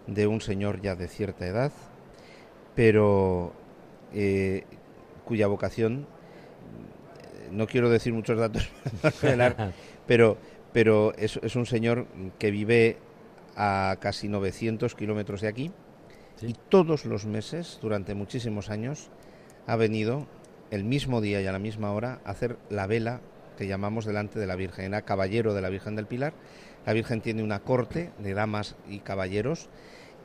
[0.05, 1.71] de un señor ya de cierta edad,
[2.75, 3.53] pero
[4.13, 4.63] eh,
[5.25, 6.07] cuya vocación,
[7.51, 8.69] no quiero decir muchos datos,
[10.07, 10.37] pero,
[10.73, 12.07] pero es, es un señor
[12.39, 12.97] que vive
[13.55, 15.71] a casi 900 kilómetros de aquí
[16.41, 19.09] y todos los meses, durante muchísimos años,
[19.67, 20.27] ha venido
[20.69, 23.21] el mismo día y a la misma hora a hacer la vela
[23.57, 24.85] que llamamos delante de la Virgen.
[24.85, 26.33] Era caballero de la Virgen del Pilar.
[26.85, 29.69] La Virgen tiene una corte de damas y caballeros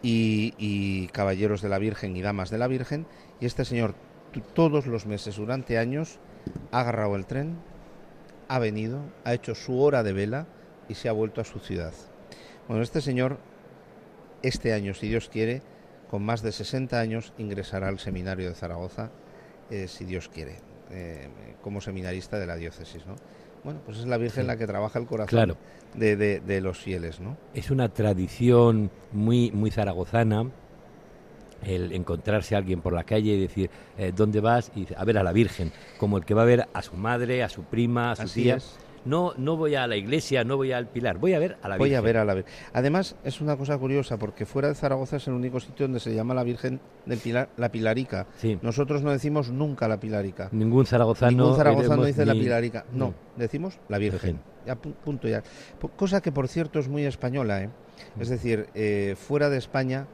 [0.03, 3.07] y, caballeros de la Virgen y damas de la Virgen.
[3.41, 3.95] Y este señor
[4.55, 6.19] todos los meses durante años
[6.71, 7.59] ha agarrado el tren,
[8.49, 10.47] ha venido, ha hecho su hora de vela
[10.89, 11.93] y se ha vuelto a su ciudad.
[12.69, 13.39] Bueno, este señor,
[14.43, 15.63] este año, si Dios quiere,
[16.09, 19.11] con más de 60 años, ingresará al seminario de Zaragoza,
[19.71, 20.59] eh, si Dios quiere,
[20.91, 21.29] eh,
[21.63, 23.17] como seminarista de la diócesis, ¿no?
[23.65, 24.47] Bueno, pues es la Virgen Sí.
[24.47, 25.57] la que trabaja el corazón Claro.
[25.95, 27.37] de, de- de los fieles, ¿no?
[27.55, 30.47] Es una tradición muy, muy zaragozana
[31.63, 34.73] el encontrarse a alguien por la calle y decir, eh, ¿dónde vas?
[34.75, 36.95] Y dice, a ver a la Virgen, como el que va a ver a su
[36.97, 38.57] madre, a su prima, a su Así tía.
[38.57, 38.79] es.
[39.05, 41.77] No, no voy a la iglesia, no voy al Pilar, voy a ver a la
[41.79, 41.99] Voy Virgen.
[41.99, 42.53] a ver a la Virgen.
[42.73, 46.15] Además, es una cosa curiosa porque fuera de Zaragoza es el único sitio donde se
[46.15, 48.27] llama la Virgen del Pilar, la Pilarica.
[48.37, 48.59] Sí.
[48.61, 50.49] Nosotros no decimos nunca la Pilarica.
[50.53, 51.31] Ningún zaragozano.
[51.31, 52.85] Ningún zaragozano dice la Pilarica.
[52.93, 53.15] No, no.
[53.37, 54.41] decimos la Virgen.
[54.67, 55.43] Ya, punto ya.
[55.97, 57.63] Cosa que, por cierto, es muy española.
[57.63, 57.71] ¿eh?
[58.19, 60.07] Es decir, eh, fuera de España,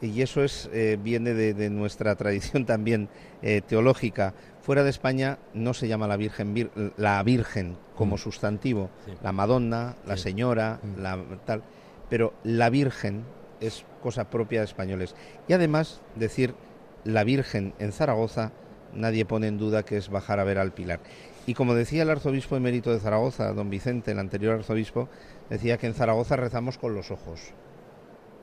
[0.00, 3.08] y eso es eh, viene de, de nuestra tradición también
[3.42, 4.34] eh, teológica,
[4.68, 8.18] fuera de España no se llama la Virgen, vir- la Virgen como Mm.
[8.18, 9.12] sustantivo, Sí.
[9.22, 10.24] la Madonna, la Sí.
[10.24, 11.00] Señora, Mm.
[11.00, 11.62] la tal,
[12.10, 13.24] pero la Virgen
[13.62, 15.14] es cosa propia de españoles.
[15.48, 16.52] Y además, decir
[17.04, 18.52] la Virgen en Zaragoza,
[18.92, 21.00] nadie pone en duda que es bajar a ver al Pilar.
[21.46, 25.08] Y como decía el arzobispo emérito de Zaragoza, don Vicente, el anterior arzobispo,
[25.48, 27.40] decía que en Zaragoza rezamos con los ojos.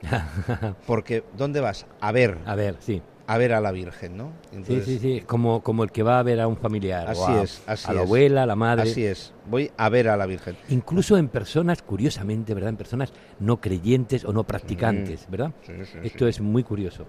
[0.88, 1.86] Porque, ¿dónde vas?
[2.00, 2.38] A ver.
[2.46, 3.00] A ver, sí.
[3.28, 4.30] A ver a la Virgen, ¿no?
[4.66, 7.08] Sí, sí, sí, como, como el que va a ver a un familiar.
[7.08, 8.90] Así o a, es, así a la abuela, a la madre.
[8.90, 9.32] Así es.
[9.50, 10.56] Voy a ver a la Virgen.
[10.68, 12.70] Incluso en personas, curiosamente, ¿verdad?
[12.70, 15.30] En personas no creyentes o no practicantes, Mm.
[15.32, 15.50] ¿verdad?
[15.66, 17.04] Sí, sí, Esto es muy curioso.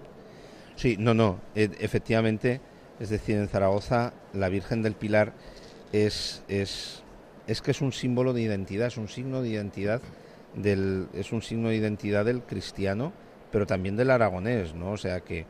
[0.74, 2.60] Sí, no, no, e- efectivamente,
[2.98, 5.32] es decir, en Zaragoza la Virgen del Pilar
[5.92, 7.02] es, es,
[7.46, 10.00] es que es un símbolo de identidad, es un signo de identidad
[10.56, 13.12] del, es un signo de identidad del cristiano,
[13.52, 14.92] pero también del aragonés, ¿no?
[14.92, 15.46] O sea que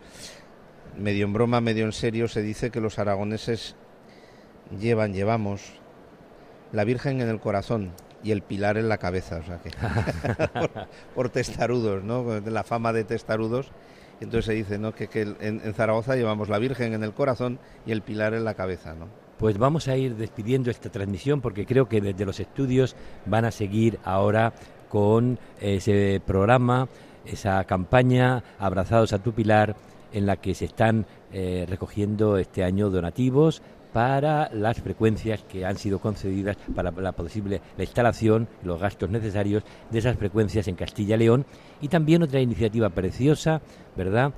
[0.98, 3.76] medio en broma, medio en serio se dice que los aragoneses
[4.78, 5.72] llevan, llevamos
[6.72, 7.92] la Virgen en el corazón
[8.22, 9.70] y el pilar en la cabeza, o sea que
[10.60, 10.70] por,
[11.14, 12.40] por testarudos, ¿no?
[12.40, 13.70] De La fama de testarudos.
[14.20, 14.92] Entonces se dice, ¿no?
[14.92, 18.54] Que, en, en Zaragoza llevamos la Virgen en el corazón y el pilar en la
[18.54, 19.06] cabeza, ¿no?
[19.38, 23.52] Pues vamos a ir despidiendo esta transmisión porque creo que desde los estudios van a
[23.52, 24.52] seguir ahora
[24.88, 26.88] con ese programa,
[27.24, 29.76] esa campaña Abrazados a tu Pilar,
[30.12, 33.62] en la que se están eh, recogiendo este año donativos
[33.93, 39.62] para las frecuencias que han sido concedidas para la posible la instalación, los gastos necesarios
[39.90, 41.47] de esas frecuencias en Castilla y León
[41.80, 43.62] y también otra iniciativa preciosa,
[43.97, 44.32] ¿verdad?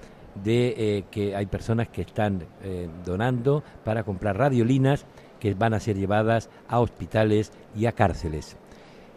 [0.45, 5.05] de eh, que hay personas que están eh, donando para comprar radiolinas
[5.41, 8.57] que van a ser llevadas a hospitales y a cárceles.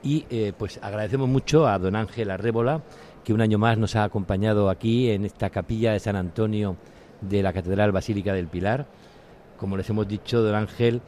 [0.06, 0.26] Y
[0.58, 2.82] pues agradecemos mucho a don Ángel Arrébola,
[3.24, 6.76] que un año más nos ha acompañado aquí en esta capilla de San Antonio
[7.22, 8.88] de la Catedral Basílica del Pilar.
[9.58, 11.02] Como les hemos dicho, don Ángel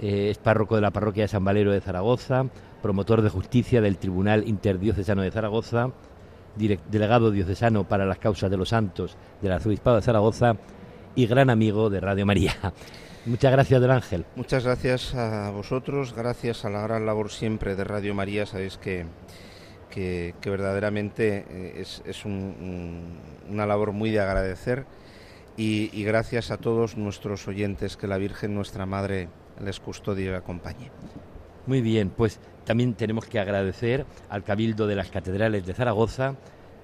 [0.00, 2.46] eh, es párroco de la parroquia de San Valero de Zaragoza,
[2.82, 5.90] promotor de justicia del Tribunal Interdiocesano de Zaragoza,
[6.56, 10.56] delegado diocesano para las causas de los santos del Arzobispado de Zaragoza
[11.14, 12.54] y gran amigo de Radio María.
[13.26, 14.26] Muchas gracias, don Ángel.
[14.36, 19.06] Muchas gracias a vosotros, gracias a la gran labor siempre de Radio María, sabéis que,
[19.94, 24.86] que, verdaderamente eh, es, es un- un- una labor muy de agradecer
[25.56, 29.28] y, y gracias a todos nuestros oyentes, que la Virgen nuestra Madre
[29.62, 30.90] les custodie y acompañe.
[31.66, 36.34] Muy bien, pues también tenemos que agradecer al Cabildo de las Catedrales de Zaragoza,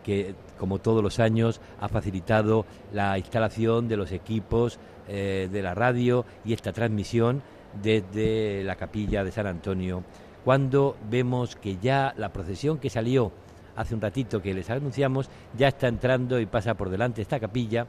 [0.05, 4.79] que como todos los años ha facilitado la instalación de los equipos
[5.09, 7.43] eh, de la radio y esta transmisión
[7.83, 10.03] desde la capilla de San Antonio,
[10.45, 13.33] cuando vemos que ya la procesión que salió
[13.77, 17.41] hace un ratito que les anunciamos, ya está entrando y pasa por delante de esta
[17.41, 17.87] capilla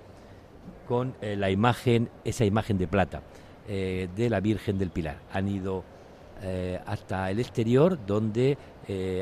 [0.88, 3.22] con eh, la imagen, esa imagen de plata
[3.68, 5.18] eh, de la Virgen del Pilar.
[5.32, 5.84] Han ido
[6.44, 8.58] eh, hasta el exterior donde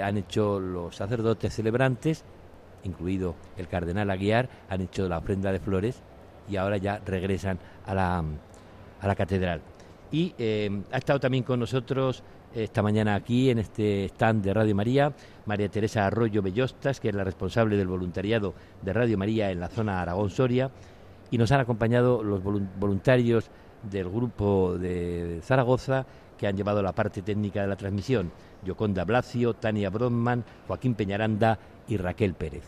[0.01, 2.23] han hecho los sacerdotes celebrantes,
[2.83, 6.01] incluido el cardenal Aguiar, han hecho la ofrenda de flores
[6.49, 8.23] y ahora ya regresan a la,
[8.99, 9.61] a la catedral.
[10.11, 10.33] Y
[10.91, 12.23] ha estado también con nosotros
[12.53, 15.13] esta mañana aquí en este stand de Radio María,
[15.45, 19.67] María Teresa Arroyo Bellostas, que es la responsable del voluntariado de Radio María en la
[19.67, 20.71] zona Aragón-Soria,
[21.31, 23.49] y nos han acompañado los voluntarios
[23.83, 26.05] del grupo de Zaragoza
[26.37, 28.31] que han llevado la parte técnica de la transmisión,
[28.63, 32.63] Yoconda Blacio, Tania Brodman, Joaquín Peñaranda y Raquel Pérez.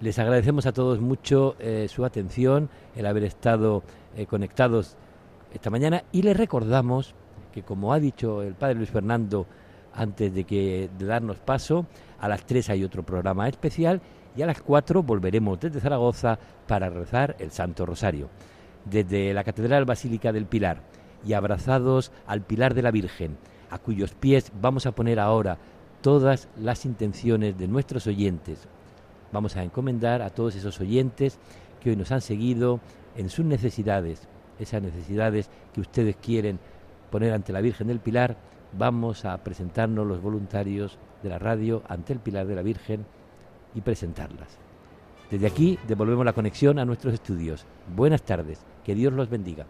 [0.00, 3.82] Les agradecemos a todos mucho eh, su atención, el haber estado
[4.16, 4.96] eh, conectados
[5.52, 7.14] esta mañana y les recordamos
[7.56, 9.46] que como ha dicho el padre Luis Fernando
[9.94, 11.86] antes de que darnos paso,
[12.20, 14.02] a las 3 hay otro programa especial
[14.36, 18.28] y a las 4 volveremos desde Zaragoza para rezar el Santo Rosario.
[18.84, 20.82] Desde la Catedral Basílica del Pilar
[21.26, 23.38] y abrazados al Pilar de la Virgen,
[23.70, 25.56] a cuyos pies vamos a poner ahora
[26.02, 28.68] todas las intenciones de nuestros oyentes.
[29.32, 31.38] Vamos a encomendar a todos esos oyentes
[31.80, 32.80] que hoy nos han seguido
[33.16, 34.28] en sus necesidades,
[34.58, 36.58] esas necesidades que ustedes quieren
[37.10, 38.36] poner ante la Virgen del Pilar,
[38.72, 43.06] vamos a presentarnos los voluntarios de la radio ante el Pilar de la Virgen
[43.74, 44.58] y presentarlas.
[45.30, 47.66] Desde aquí devolvemos la conexión a nuestros estudios.
[47.94, 49.66] Buenas tardes, que Dios los bendiga.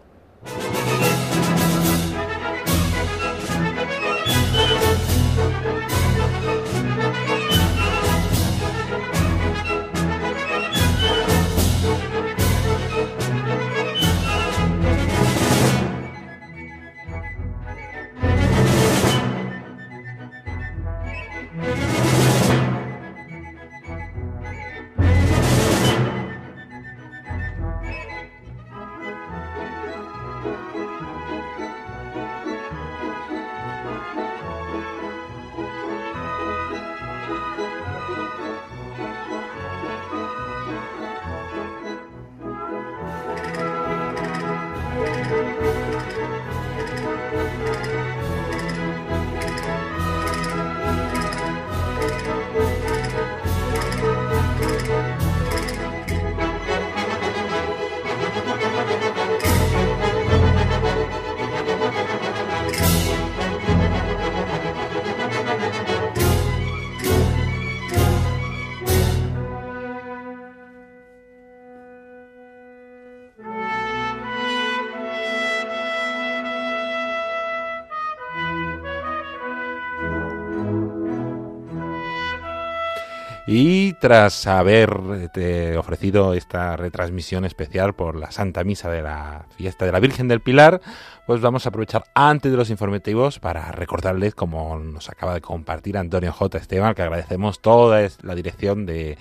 [83.99, 89.91] Tras haber eh, ofrecido esta retransmisión especial por la Santa Misa de la fiesta de
[89.91, 90.81] la Virgen del Pilar,
[91.25, 95.97] pues vamos a aprovechar antes de los informativos para recordarles, como nos acaba de compartir
[95.97, 96.57] Antonio J.
[96.57, 99.17] Esteban, que agradecemos toda la dirección de,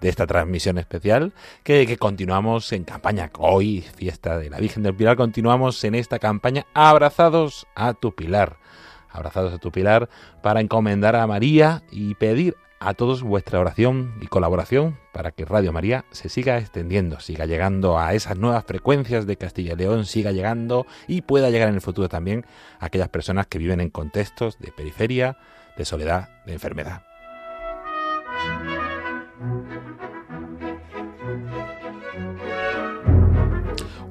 [0.00, 1.32] esta transmisión especial,
[1.64, 3.30] que, que, continuamos en campaña.
[3.38, 8.58] Hoy, fiesta de la Virgen del Pilar, continuamos en esta campaña Abrazados a tu Pilar.
[9.10, 10.08] Abrazados a tu Pilar
[10.42, 15.72] para encomendar a María y pedir a todos vuestra oración y colaboración para que Radio
[15.72, 20.32] María se siga extendiendo, siga llegando a esas nuevas frecuencias de Castilla y León, siga
[20.32, 22.44] llegando y pueda llegar en el futuro también
[22.78, 25.38] a aquellas personas que viven en contextos de periferia,
[25.76, 27.02] de soledad, de enfermedad.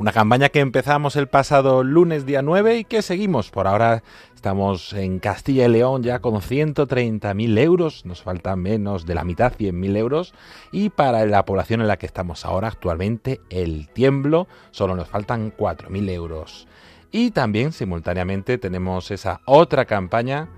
[0.05, 3.49] Una campaña que empezamos el pasado lunes día 9 y que seguimos.
[3.49, 4.03] Por ahora
[4.35, 9.53] estamos en Castilla y León ya con 130.000 euros, nos falta menos de la mitad,
[9.53, 10.35] 100.000 euros.
[10.71, 15.51] Y para la población en la que estamos ahora actualmente, el tiemblo, solo nos faltan
[15.51, 16.67] 4.000 euros.
[17.11, 20.49] Y también simultáneamente tenemos esa otra campaña,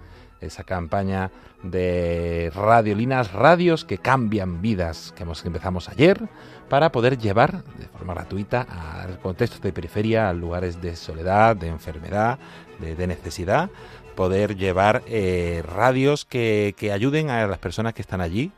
[0.41, 1.31] esa campaña
[1.63, 6.27] de radiolinas, radios que cambian vidas, que empezamos ayer
[6.69, 11.67] para poder llevar de forma gratuita a contextos de periferia, a lugares de soledad, de
[11.67, 12.37] enfermedad,
[12.79, 13.69] de, necesidad,
[14.15, 18.51] poder llevar eh, radios que, ayuden a las personas que están allí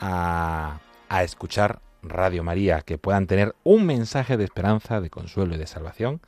[0.00, 0.80] a,
[1.22, 6.20] escuchar Radio María, que puedan tener un mensaje de esperanza, de consuelo y de salvación,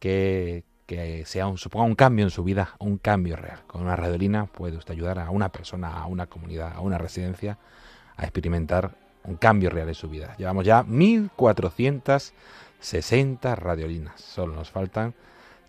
[0.00, 3.60] que, que sea un, suponga un cambio en su vida, un cambio real.
[3.66, 7.56] Con una radiolina puede usted ayudar a una persona, a una comunidad, a una residencia
[8.16, 8.90] a experimentar
[9.24, 10.36] un cambio real en su vida.
[10.36, 14.20] Llevamos ya 1460 radiolinas.
[14.20, 15.14] Solo nos faltan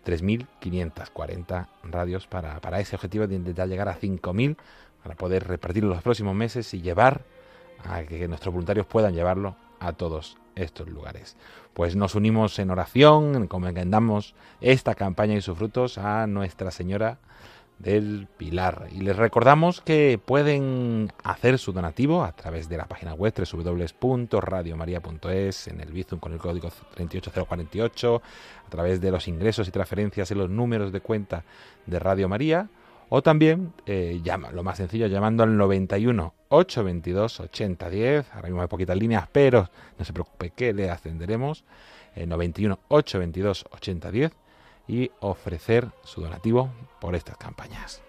[0.04, 4.58] 3.540 radios para, para ese objetivo de intentar llegar a 5.000
[5.02, 7.22] para poder repartirlo los próximos meses y llevar
[7.84, 11.36] a que nuestros voluntarios puedan llevarlo a todos estos lugares.
[11.72, 17.18] Pues nos unimos en oración, encomendamos esta campaña y sus frutos a Nuestra Señora
[17.78, 18.88] del Pilar.
[18.92, 25.68] Y les recordamos que pueden hacer su donativo a través de la página web www.radiomaria.es,
[25.68, 28.22] en el Bizum con el código 38048,
[28.66, 31.44] a través de los ingresos y transferencias en los números de cuenta
[31.86, 32.68] de Radio María,
[33.08, 38.32] o también, eh, llama, lo más sencillo, llamando al 91 822 8010.
[38.32, 41.64] Ahora mismo hay poquitas líneas, pero no se preocupe que le ascenderemos.
[42.14, 44.32] Eh, 91 822 8010
[44.86, 46.70] y ofrecer su donativo
[47.00, 48.02] por estas campañas.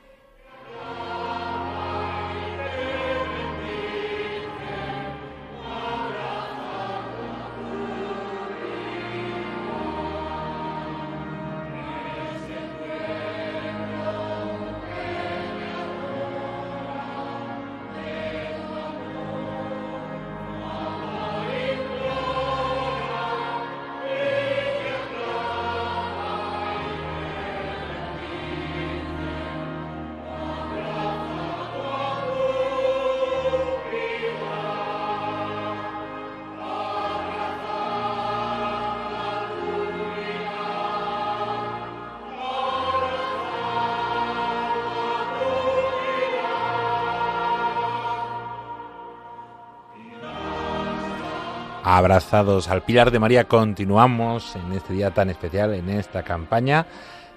[52.06, 56.86] Abrazados al Pilar de María, continuamos en este día tan especial, en esta campaña,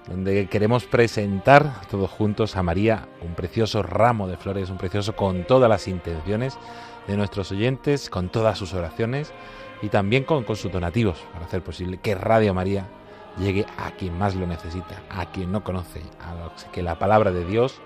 [0.07, 5.45] donde queremos presentar todos juntos a María un precioso ramo de flores, un precioso con
[5.45, 6.59] todas las intenciones
[7.07, 9.32] de nuestros oyentes, con todas sus oraciones
[9.81, 12.86] y también con, con sus donativos, para hacer posible que Radio María
[13.39, 17.32] llegue a quien más lo necesita, a quien no conoce, a los que la palabra
[17.32, 17.81] de Dios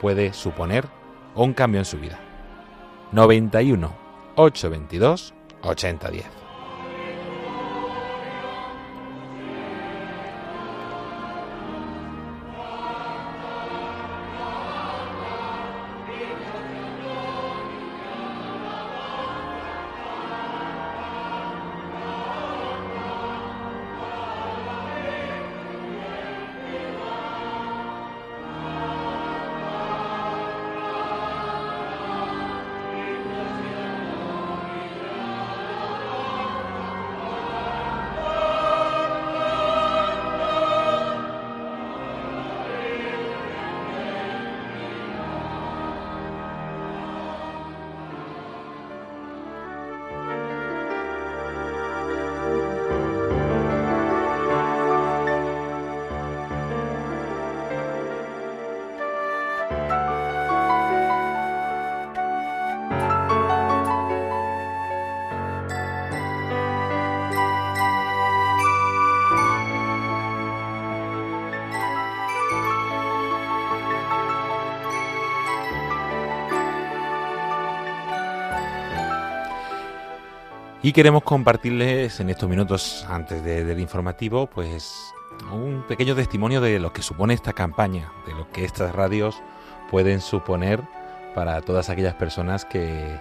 [0.00, 0.86] puede suponer
[1.34, 2.18] un cambio en su vida.
[3.12, 4.00] 91
[4.36, 6.41] 822 8010.
[80.82, 85.12] Y queremos compartirles en estos minutos antes de- del informativo, pues
[85.52, 89.40] un pequeño testimonio de lo que supone esta campaña, de lo que estas radios
[89.90, 90.80] pueden suponer
[91.34, 93.16] para todas aquellas personas que,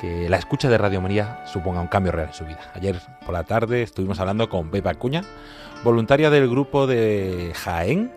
[0.00, 2.60] que la escucha de Radio María suponga un cambio real en su vida.
[2.74, 5.22] Ayer por la tarde estuvimos hablando con Pepa Acuña,
[5.82, 8.12] voluntaria del grupo de Jaén,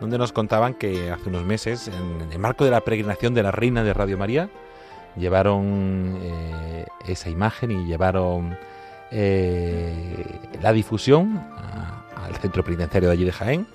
[0.00, 3.52] donde nos contaban que hace unos meses, en el marco de la peregrinación de la
[3.52, 4.48] Reina de Radio María,
[5.16, 8.56] llevaron eh, esa imagen y llevaron
[9.10, 10.24] eh,
[10.62, 11.40] la difusión
[12.16, 13.66] al centro penitenciario de allí de Jaén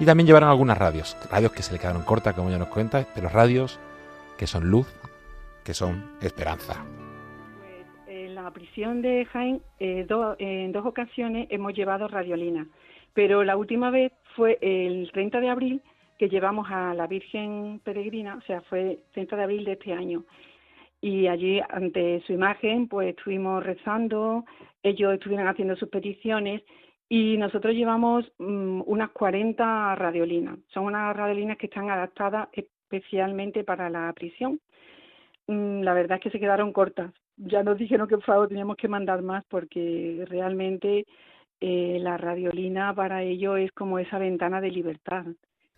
[0.00, 3.04] y también llevaron algunas radios, radios que se le quedaron cortas como ya nos cuenta,
[3.14, 3.80] pero radios
[4.38, 4.86] que son luz,
[5.64, 6.84] que son esperanza.
[8.06, 10.06] En la prisión de Jaén, eh,
[10.38, 12.68] en dos ocasiones hemos llevado radiolina,
[13.12, 15.82] pero la última vez fue el 30 de abril
[16.18, 20.24] que llevamos a la Virgen Peregrina, o sea, fue 30 de abril de este año.
[21.00, 24.44] Y allí, ante su imagen, pues estuvimos rezando,
[24.82, 26.62] ellos estuvieron haciendo sus peticiones
[27.08, 30.58] y nosotros llevamos mm, unas 40 radiolinas.
[30.68, 34.60] Son unas radiolinas que están adaptadas especialmente para la prisión.
[35.46, 37.12] Mm, la verdad es que se quedaron cortas.
[37.36, 41.06] Ya nos dijeron que por favor teníamos que mandar más porque realmente
[41.60, 45.26] eh, la radiolina para ellos es como esa ventana de libertad.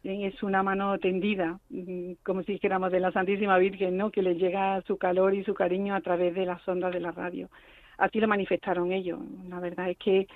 [0.03, 4.11] Es una mano tendida, mm, como si dijéramos de la Santísima Virgen, ¿no?
[4.11, 7.13] Que les llega su calor y su cariño a través de las ondas de la
[7.13, 7.49] radio.
[7.99, 9.19] Así lo manifestaron ellos.
[9.49, 10.27] La verdad es que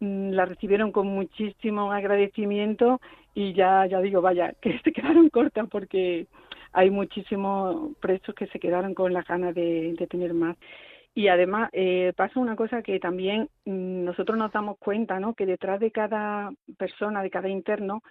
[0.00, 3.00] mm, la recibieron con muchísimo agradecimiento
[3.34, 6.26] y ya, ya digo, vaya, que se quedaron cortas porque
[6.72, 10.56] hay muchísimos presos que se quedaron con las ganas de, de tener más.
[11.14, 15.32] Y además eh, pasa una cosa que también mm, nosotros nos damos cuenta, ¿no?
[15.32, 18.02] Que detrás de cada persona, de cada interno,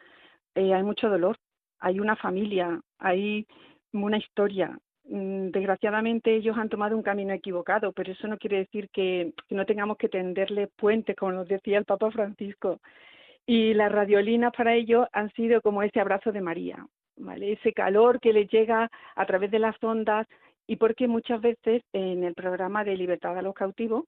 [0.55, 1.37] eh, hay mucho dolor,
[1.79, 3.45] hay una familia, hay
[3.93, 4.77] una historia.
[5.05, 9.65] Mm, Desgraciadamente ellos han tomado un camino equivocado, pero eso no quiere decir que, no
[9.65, 12.79] tengamos que tenderle puentes, como nos decía el Papa Francisco.
[13.45, 16.87] Y las radiolinas para ellos han sido como ese abrazo de María,
[17.17, 17.53] ¿vale?
[17.53, 20.27] Ese calor que les llega a través de las ondas
[20.67, 24.05] y porque muchas veces en el programa de Libertad a los Cautivos,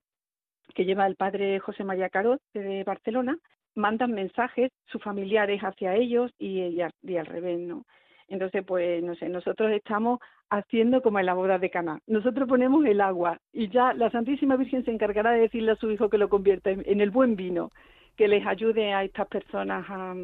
[0.74, 3.38] que lleva el padre José María Carot de Barcelona,
[3.78, 7.84] mandan mensajes sus familiares hacia ellos y, y, al, y al revés, ¿no?
[8.28, 12.00] Entonces, pues, no sé, nosotros estamos haciendo como en la boda de Caná.
[12.06, 15.90] Nosotros ponemos el agua y ya la Santísima Virgen se encargará de decirle a su
[15.90, 17.70] hijo que lo convierta en, en el buen vino,
[18.16, 20.14] que les ayude a estas personas a,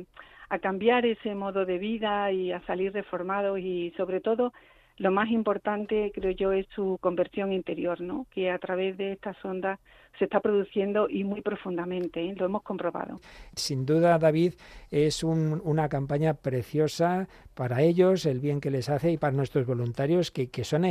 [0.51, 4.53] a cambiar ese modo de vida y a salir reformados y sobre todo
[4.97, 8.27] lo más importante, creo yo, es su conversión interior, ¿no?
[8.31, 9.81] Que a través de estas ondas
[10.19, 12.35] se está produciendo y muy profundamente, ¿eh?
[12.37, 13.21] lo hemos comprobado.
[13.57, 14.55] Sin duda, David,
[14.91, 19.67] es un, una campaña preciosa para ellos, el bien que les hace y para nuestros
[19.67, 20.85] voluntarios, que, que son,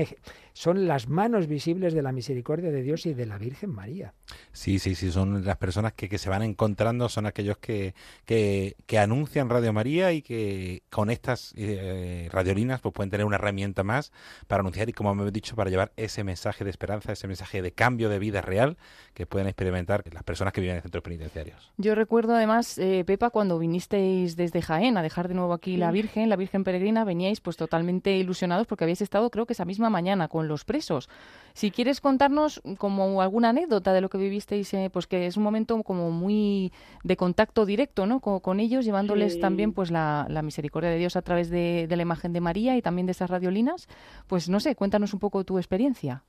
[0.53, 4.13] son las manos visibles de la misericordia de Dios y de la Virgen María.
[4.53, 7.93] Sí, sí, sí, son las personas que, que se van encontrando, son aquellos que,
[8.25, 13.35] que, que, anuncian Radio María y que con estas eh, radiolinas pues pueden tener una
[13.35, 14.13] herramienta más
[14.47, 17.61] para anunciar y, como me he dicho, para llevar ese mensaje de esperanza, ese mensaje
[17.61, 18.77] de cambio de vida real
[19.13, 21.71] que pueden experimentar las personas que viven en centros penitenciarios.
[21.77, 25.77] Yo recuerdo además, eh, Pepa, cuando vinisteis desde Jaén a dejar de nuevo aquí sí.
[25.77, 29.65] la Virgen, la Virgen Peregrina, veníais pues totalmente ilusionados porque habéis estado creo que esa
[29.65, 31.09] misma mañana con los presos.
[31.53, 35.43] Si quieres contarnos como alguna anécdota de lo que vivisteis, eh, pues que es un
[35.43, 36.71] momento como muy
[37.03, 38.19] de contacto directo ¿no?
[38.19, 39.39] con, con ellos, llevándoles sí.
[39.39, 42.75] también pues la, la, misericordia de Dios a través de, de la imagen de María
[42.75, 43.87] y también de esas radiolinas,
[44.27, 46.23] pues no sé, cuéntanos un poco tu experiencia.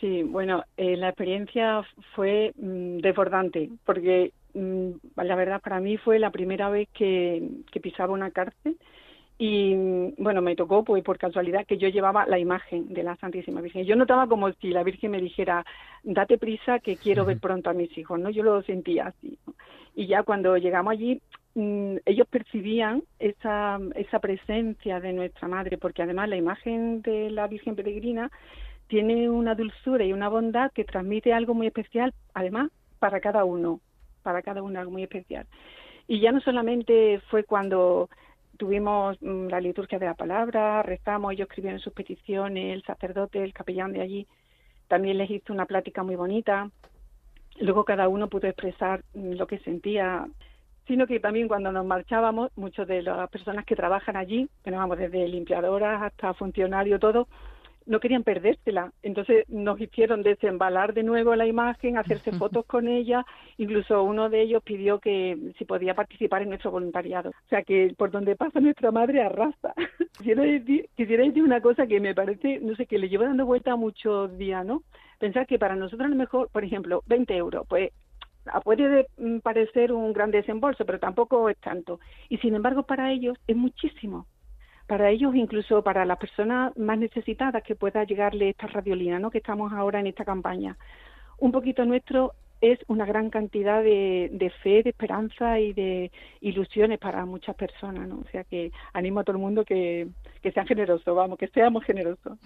[0.00, 1.82] Sí, bueno, eh, la experiencia
[2.14, 7.80] fue mmm, desbordante, porque mmm, la verdad para mí fue la primera vez que, que
[7.80, 8.76] pisaba una cárcel
[9.36, 9.74] y
[10.16, 13.84] bueno, me tocó pues por casualidad que yo llevaba la imagen de la Santísima Virgen.
[13.84, 15.64] Yo notaba como si la Virgen me dijera,
[16.04, 18.30] date prisa que quiero ver pronto a mis hijos, ¿no?
[18.30, 19.36] Yo lo sentía así.
[19.46, 19.54] ¿no?
[19.96, 21.20] Y ya cuando llegamos allí,
[21.54, 27.48] mmm, ellos percibían esa, esa presencia de nuestra Madre, porque además la imagen de la
[27.48, 28.30] Virgen Peregrina
[28.86, 33.80] tiene una dulzura y una bondad que transmite algo muy especial, además, para cada uno,
[34.22, 35.46] para cada uno algo muy especial.
[36.06, 38.08] Y ya no solamente fue cuando
[38.56, 43.52] tuvimos mm, la liturgia de la palabra, rezamos, ellos escribieron sus peticiones, el sacerdote, el
[43.52, 44.26] capellán de allí,
[44.88, 46.70] también les hizo una plática muy bonita.
[47.58, 50.26] Luego cada uno pudo expresar mm, lo que sentía,
[50.86, 54.80] sino que también cuando nos marchábamos, muchas de las personas que trabajan allí, que nos
[54.80, 57.28] vamos desde limpiadoras hasta funcionarios, todo,
[57.86, 58.92] no querían perdérsela.
[59.02, 63.24] Entonces nos hicieron desembalar de nuevo la imagen, hacerse fotos con ella.
[63.58, 67.30] Incluso uno de ellos pidió que si podía participar en nuestro voluntariado.
[67.30, 69.74] O sea que por donde pasa nuestra madre arrasa.
[70.16, 73.46] quisiera, decir, quisiera decir una cosa que me parece, no sé, que le llevo dando
[73.46, 74.82] vuelta muchos días, ¿no?
[75.18, 77.90] Pensar que para nosotros a lo mejor, por ejemplo, 20 euros, pues
[78.62, 79.06] puede
[79.42, 82.00] parecer un gran desembolso, pero tampoco es tanto.
[82.28, 84.26] Y sin embargo para ellos es muchísimo
[84.86, 89.30] para ellos, incluso para las personas más necesitadas que pueda llegarle esta radiolina, ¿no?
[89.30, 90.76] que estamos ahora en esta campaña.
[91.38, 97.26] Un poquito nuestro es una gran cantidad de, fe, de esperanza y de ilusiones para
[97.26, 98.20] muchas personas, ¿no?
[98.20, 100.08] O sea que animo a todo el mundo que,
[100.42, 102.38] que sean generosos, vamos, que seamos generosos.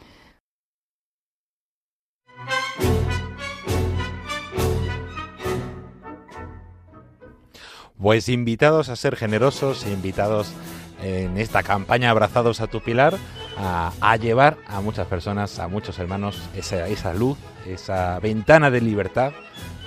[8.01, 10.55] Pues invitados a ser generosos, invitados
[11.03, 13.17] en esta campaña Abrazados a tu Pilar
[13.57, 19.33] a, llevar a muchas personas, a muchos hermanos, esa, esa luz, esa ventana de libertad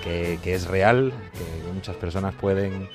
[0.04, 2.88] que, que, es real, que muchas personas pueden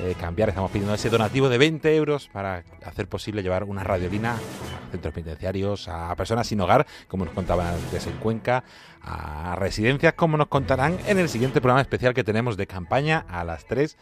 [0.00, 0.48] eh, cambiar.
[0.48, 5.14] Estamos pidiendo ese donativo de 20 euros para hacer posible llevar una radiolina a centros
[5.14, 8.64] penitenciarios, a personas sin hogar, como nos contaban en Cuenca,
[9.02, 13.44] a residencias, como nos contarán en el siguiente programa especial que tenemos de campaña a
[13.44, 13.96] las 3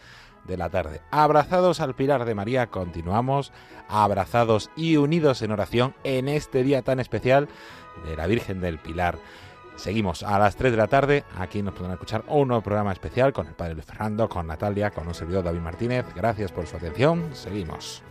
[0.45, 1.01] de la tarde.
[1.11, 3.53] Abrazados al Pilar de María, continuamos
[3.89, 7.49] abrazados y unidos en oración en este día tan especial
[8.05, 9.19] de la Virgen del Pilar.
[9.77, 13.33] Seguimos a las 3 de la tarde, aquí nos podrán escuchar un nuevo programa especial
[13.33, 16.07] con el Padre Fernando, con Natalia, con un servidor David Martínez.
[16.15, 18.03] Gracias por su atención, seguimos.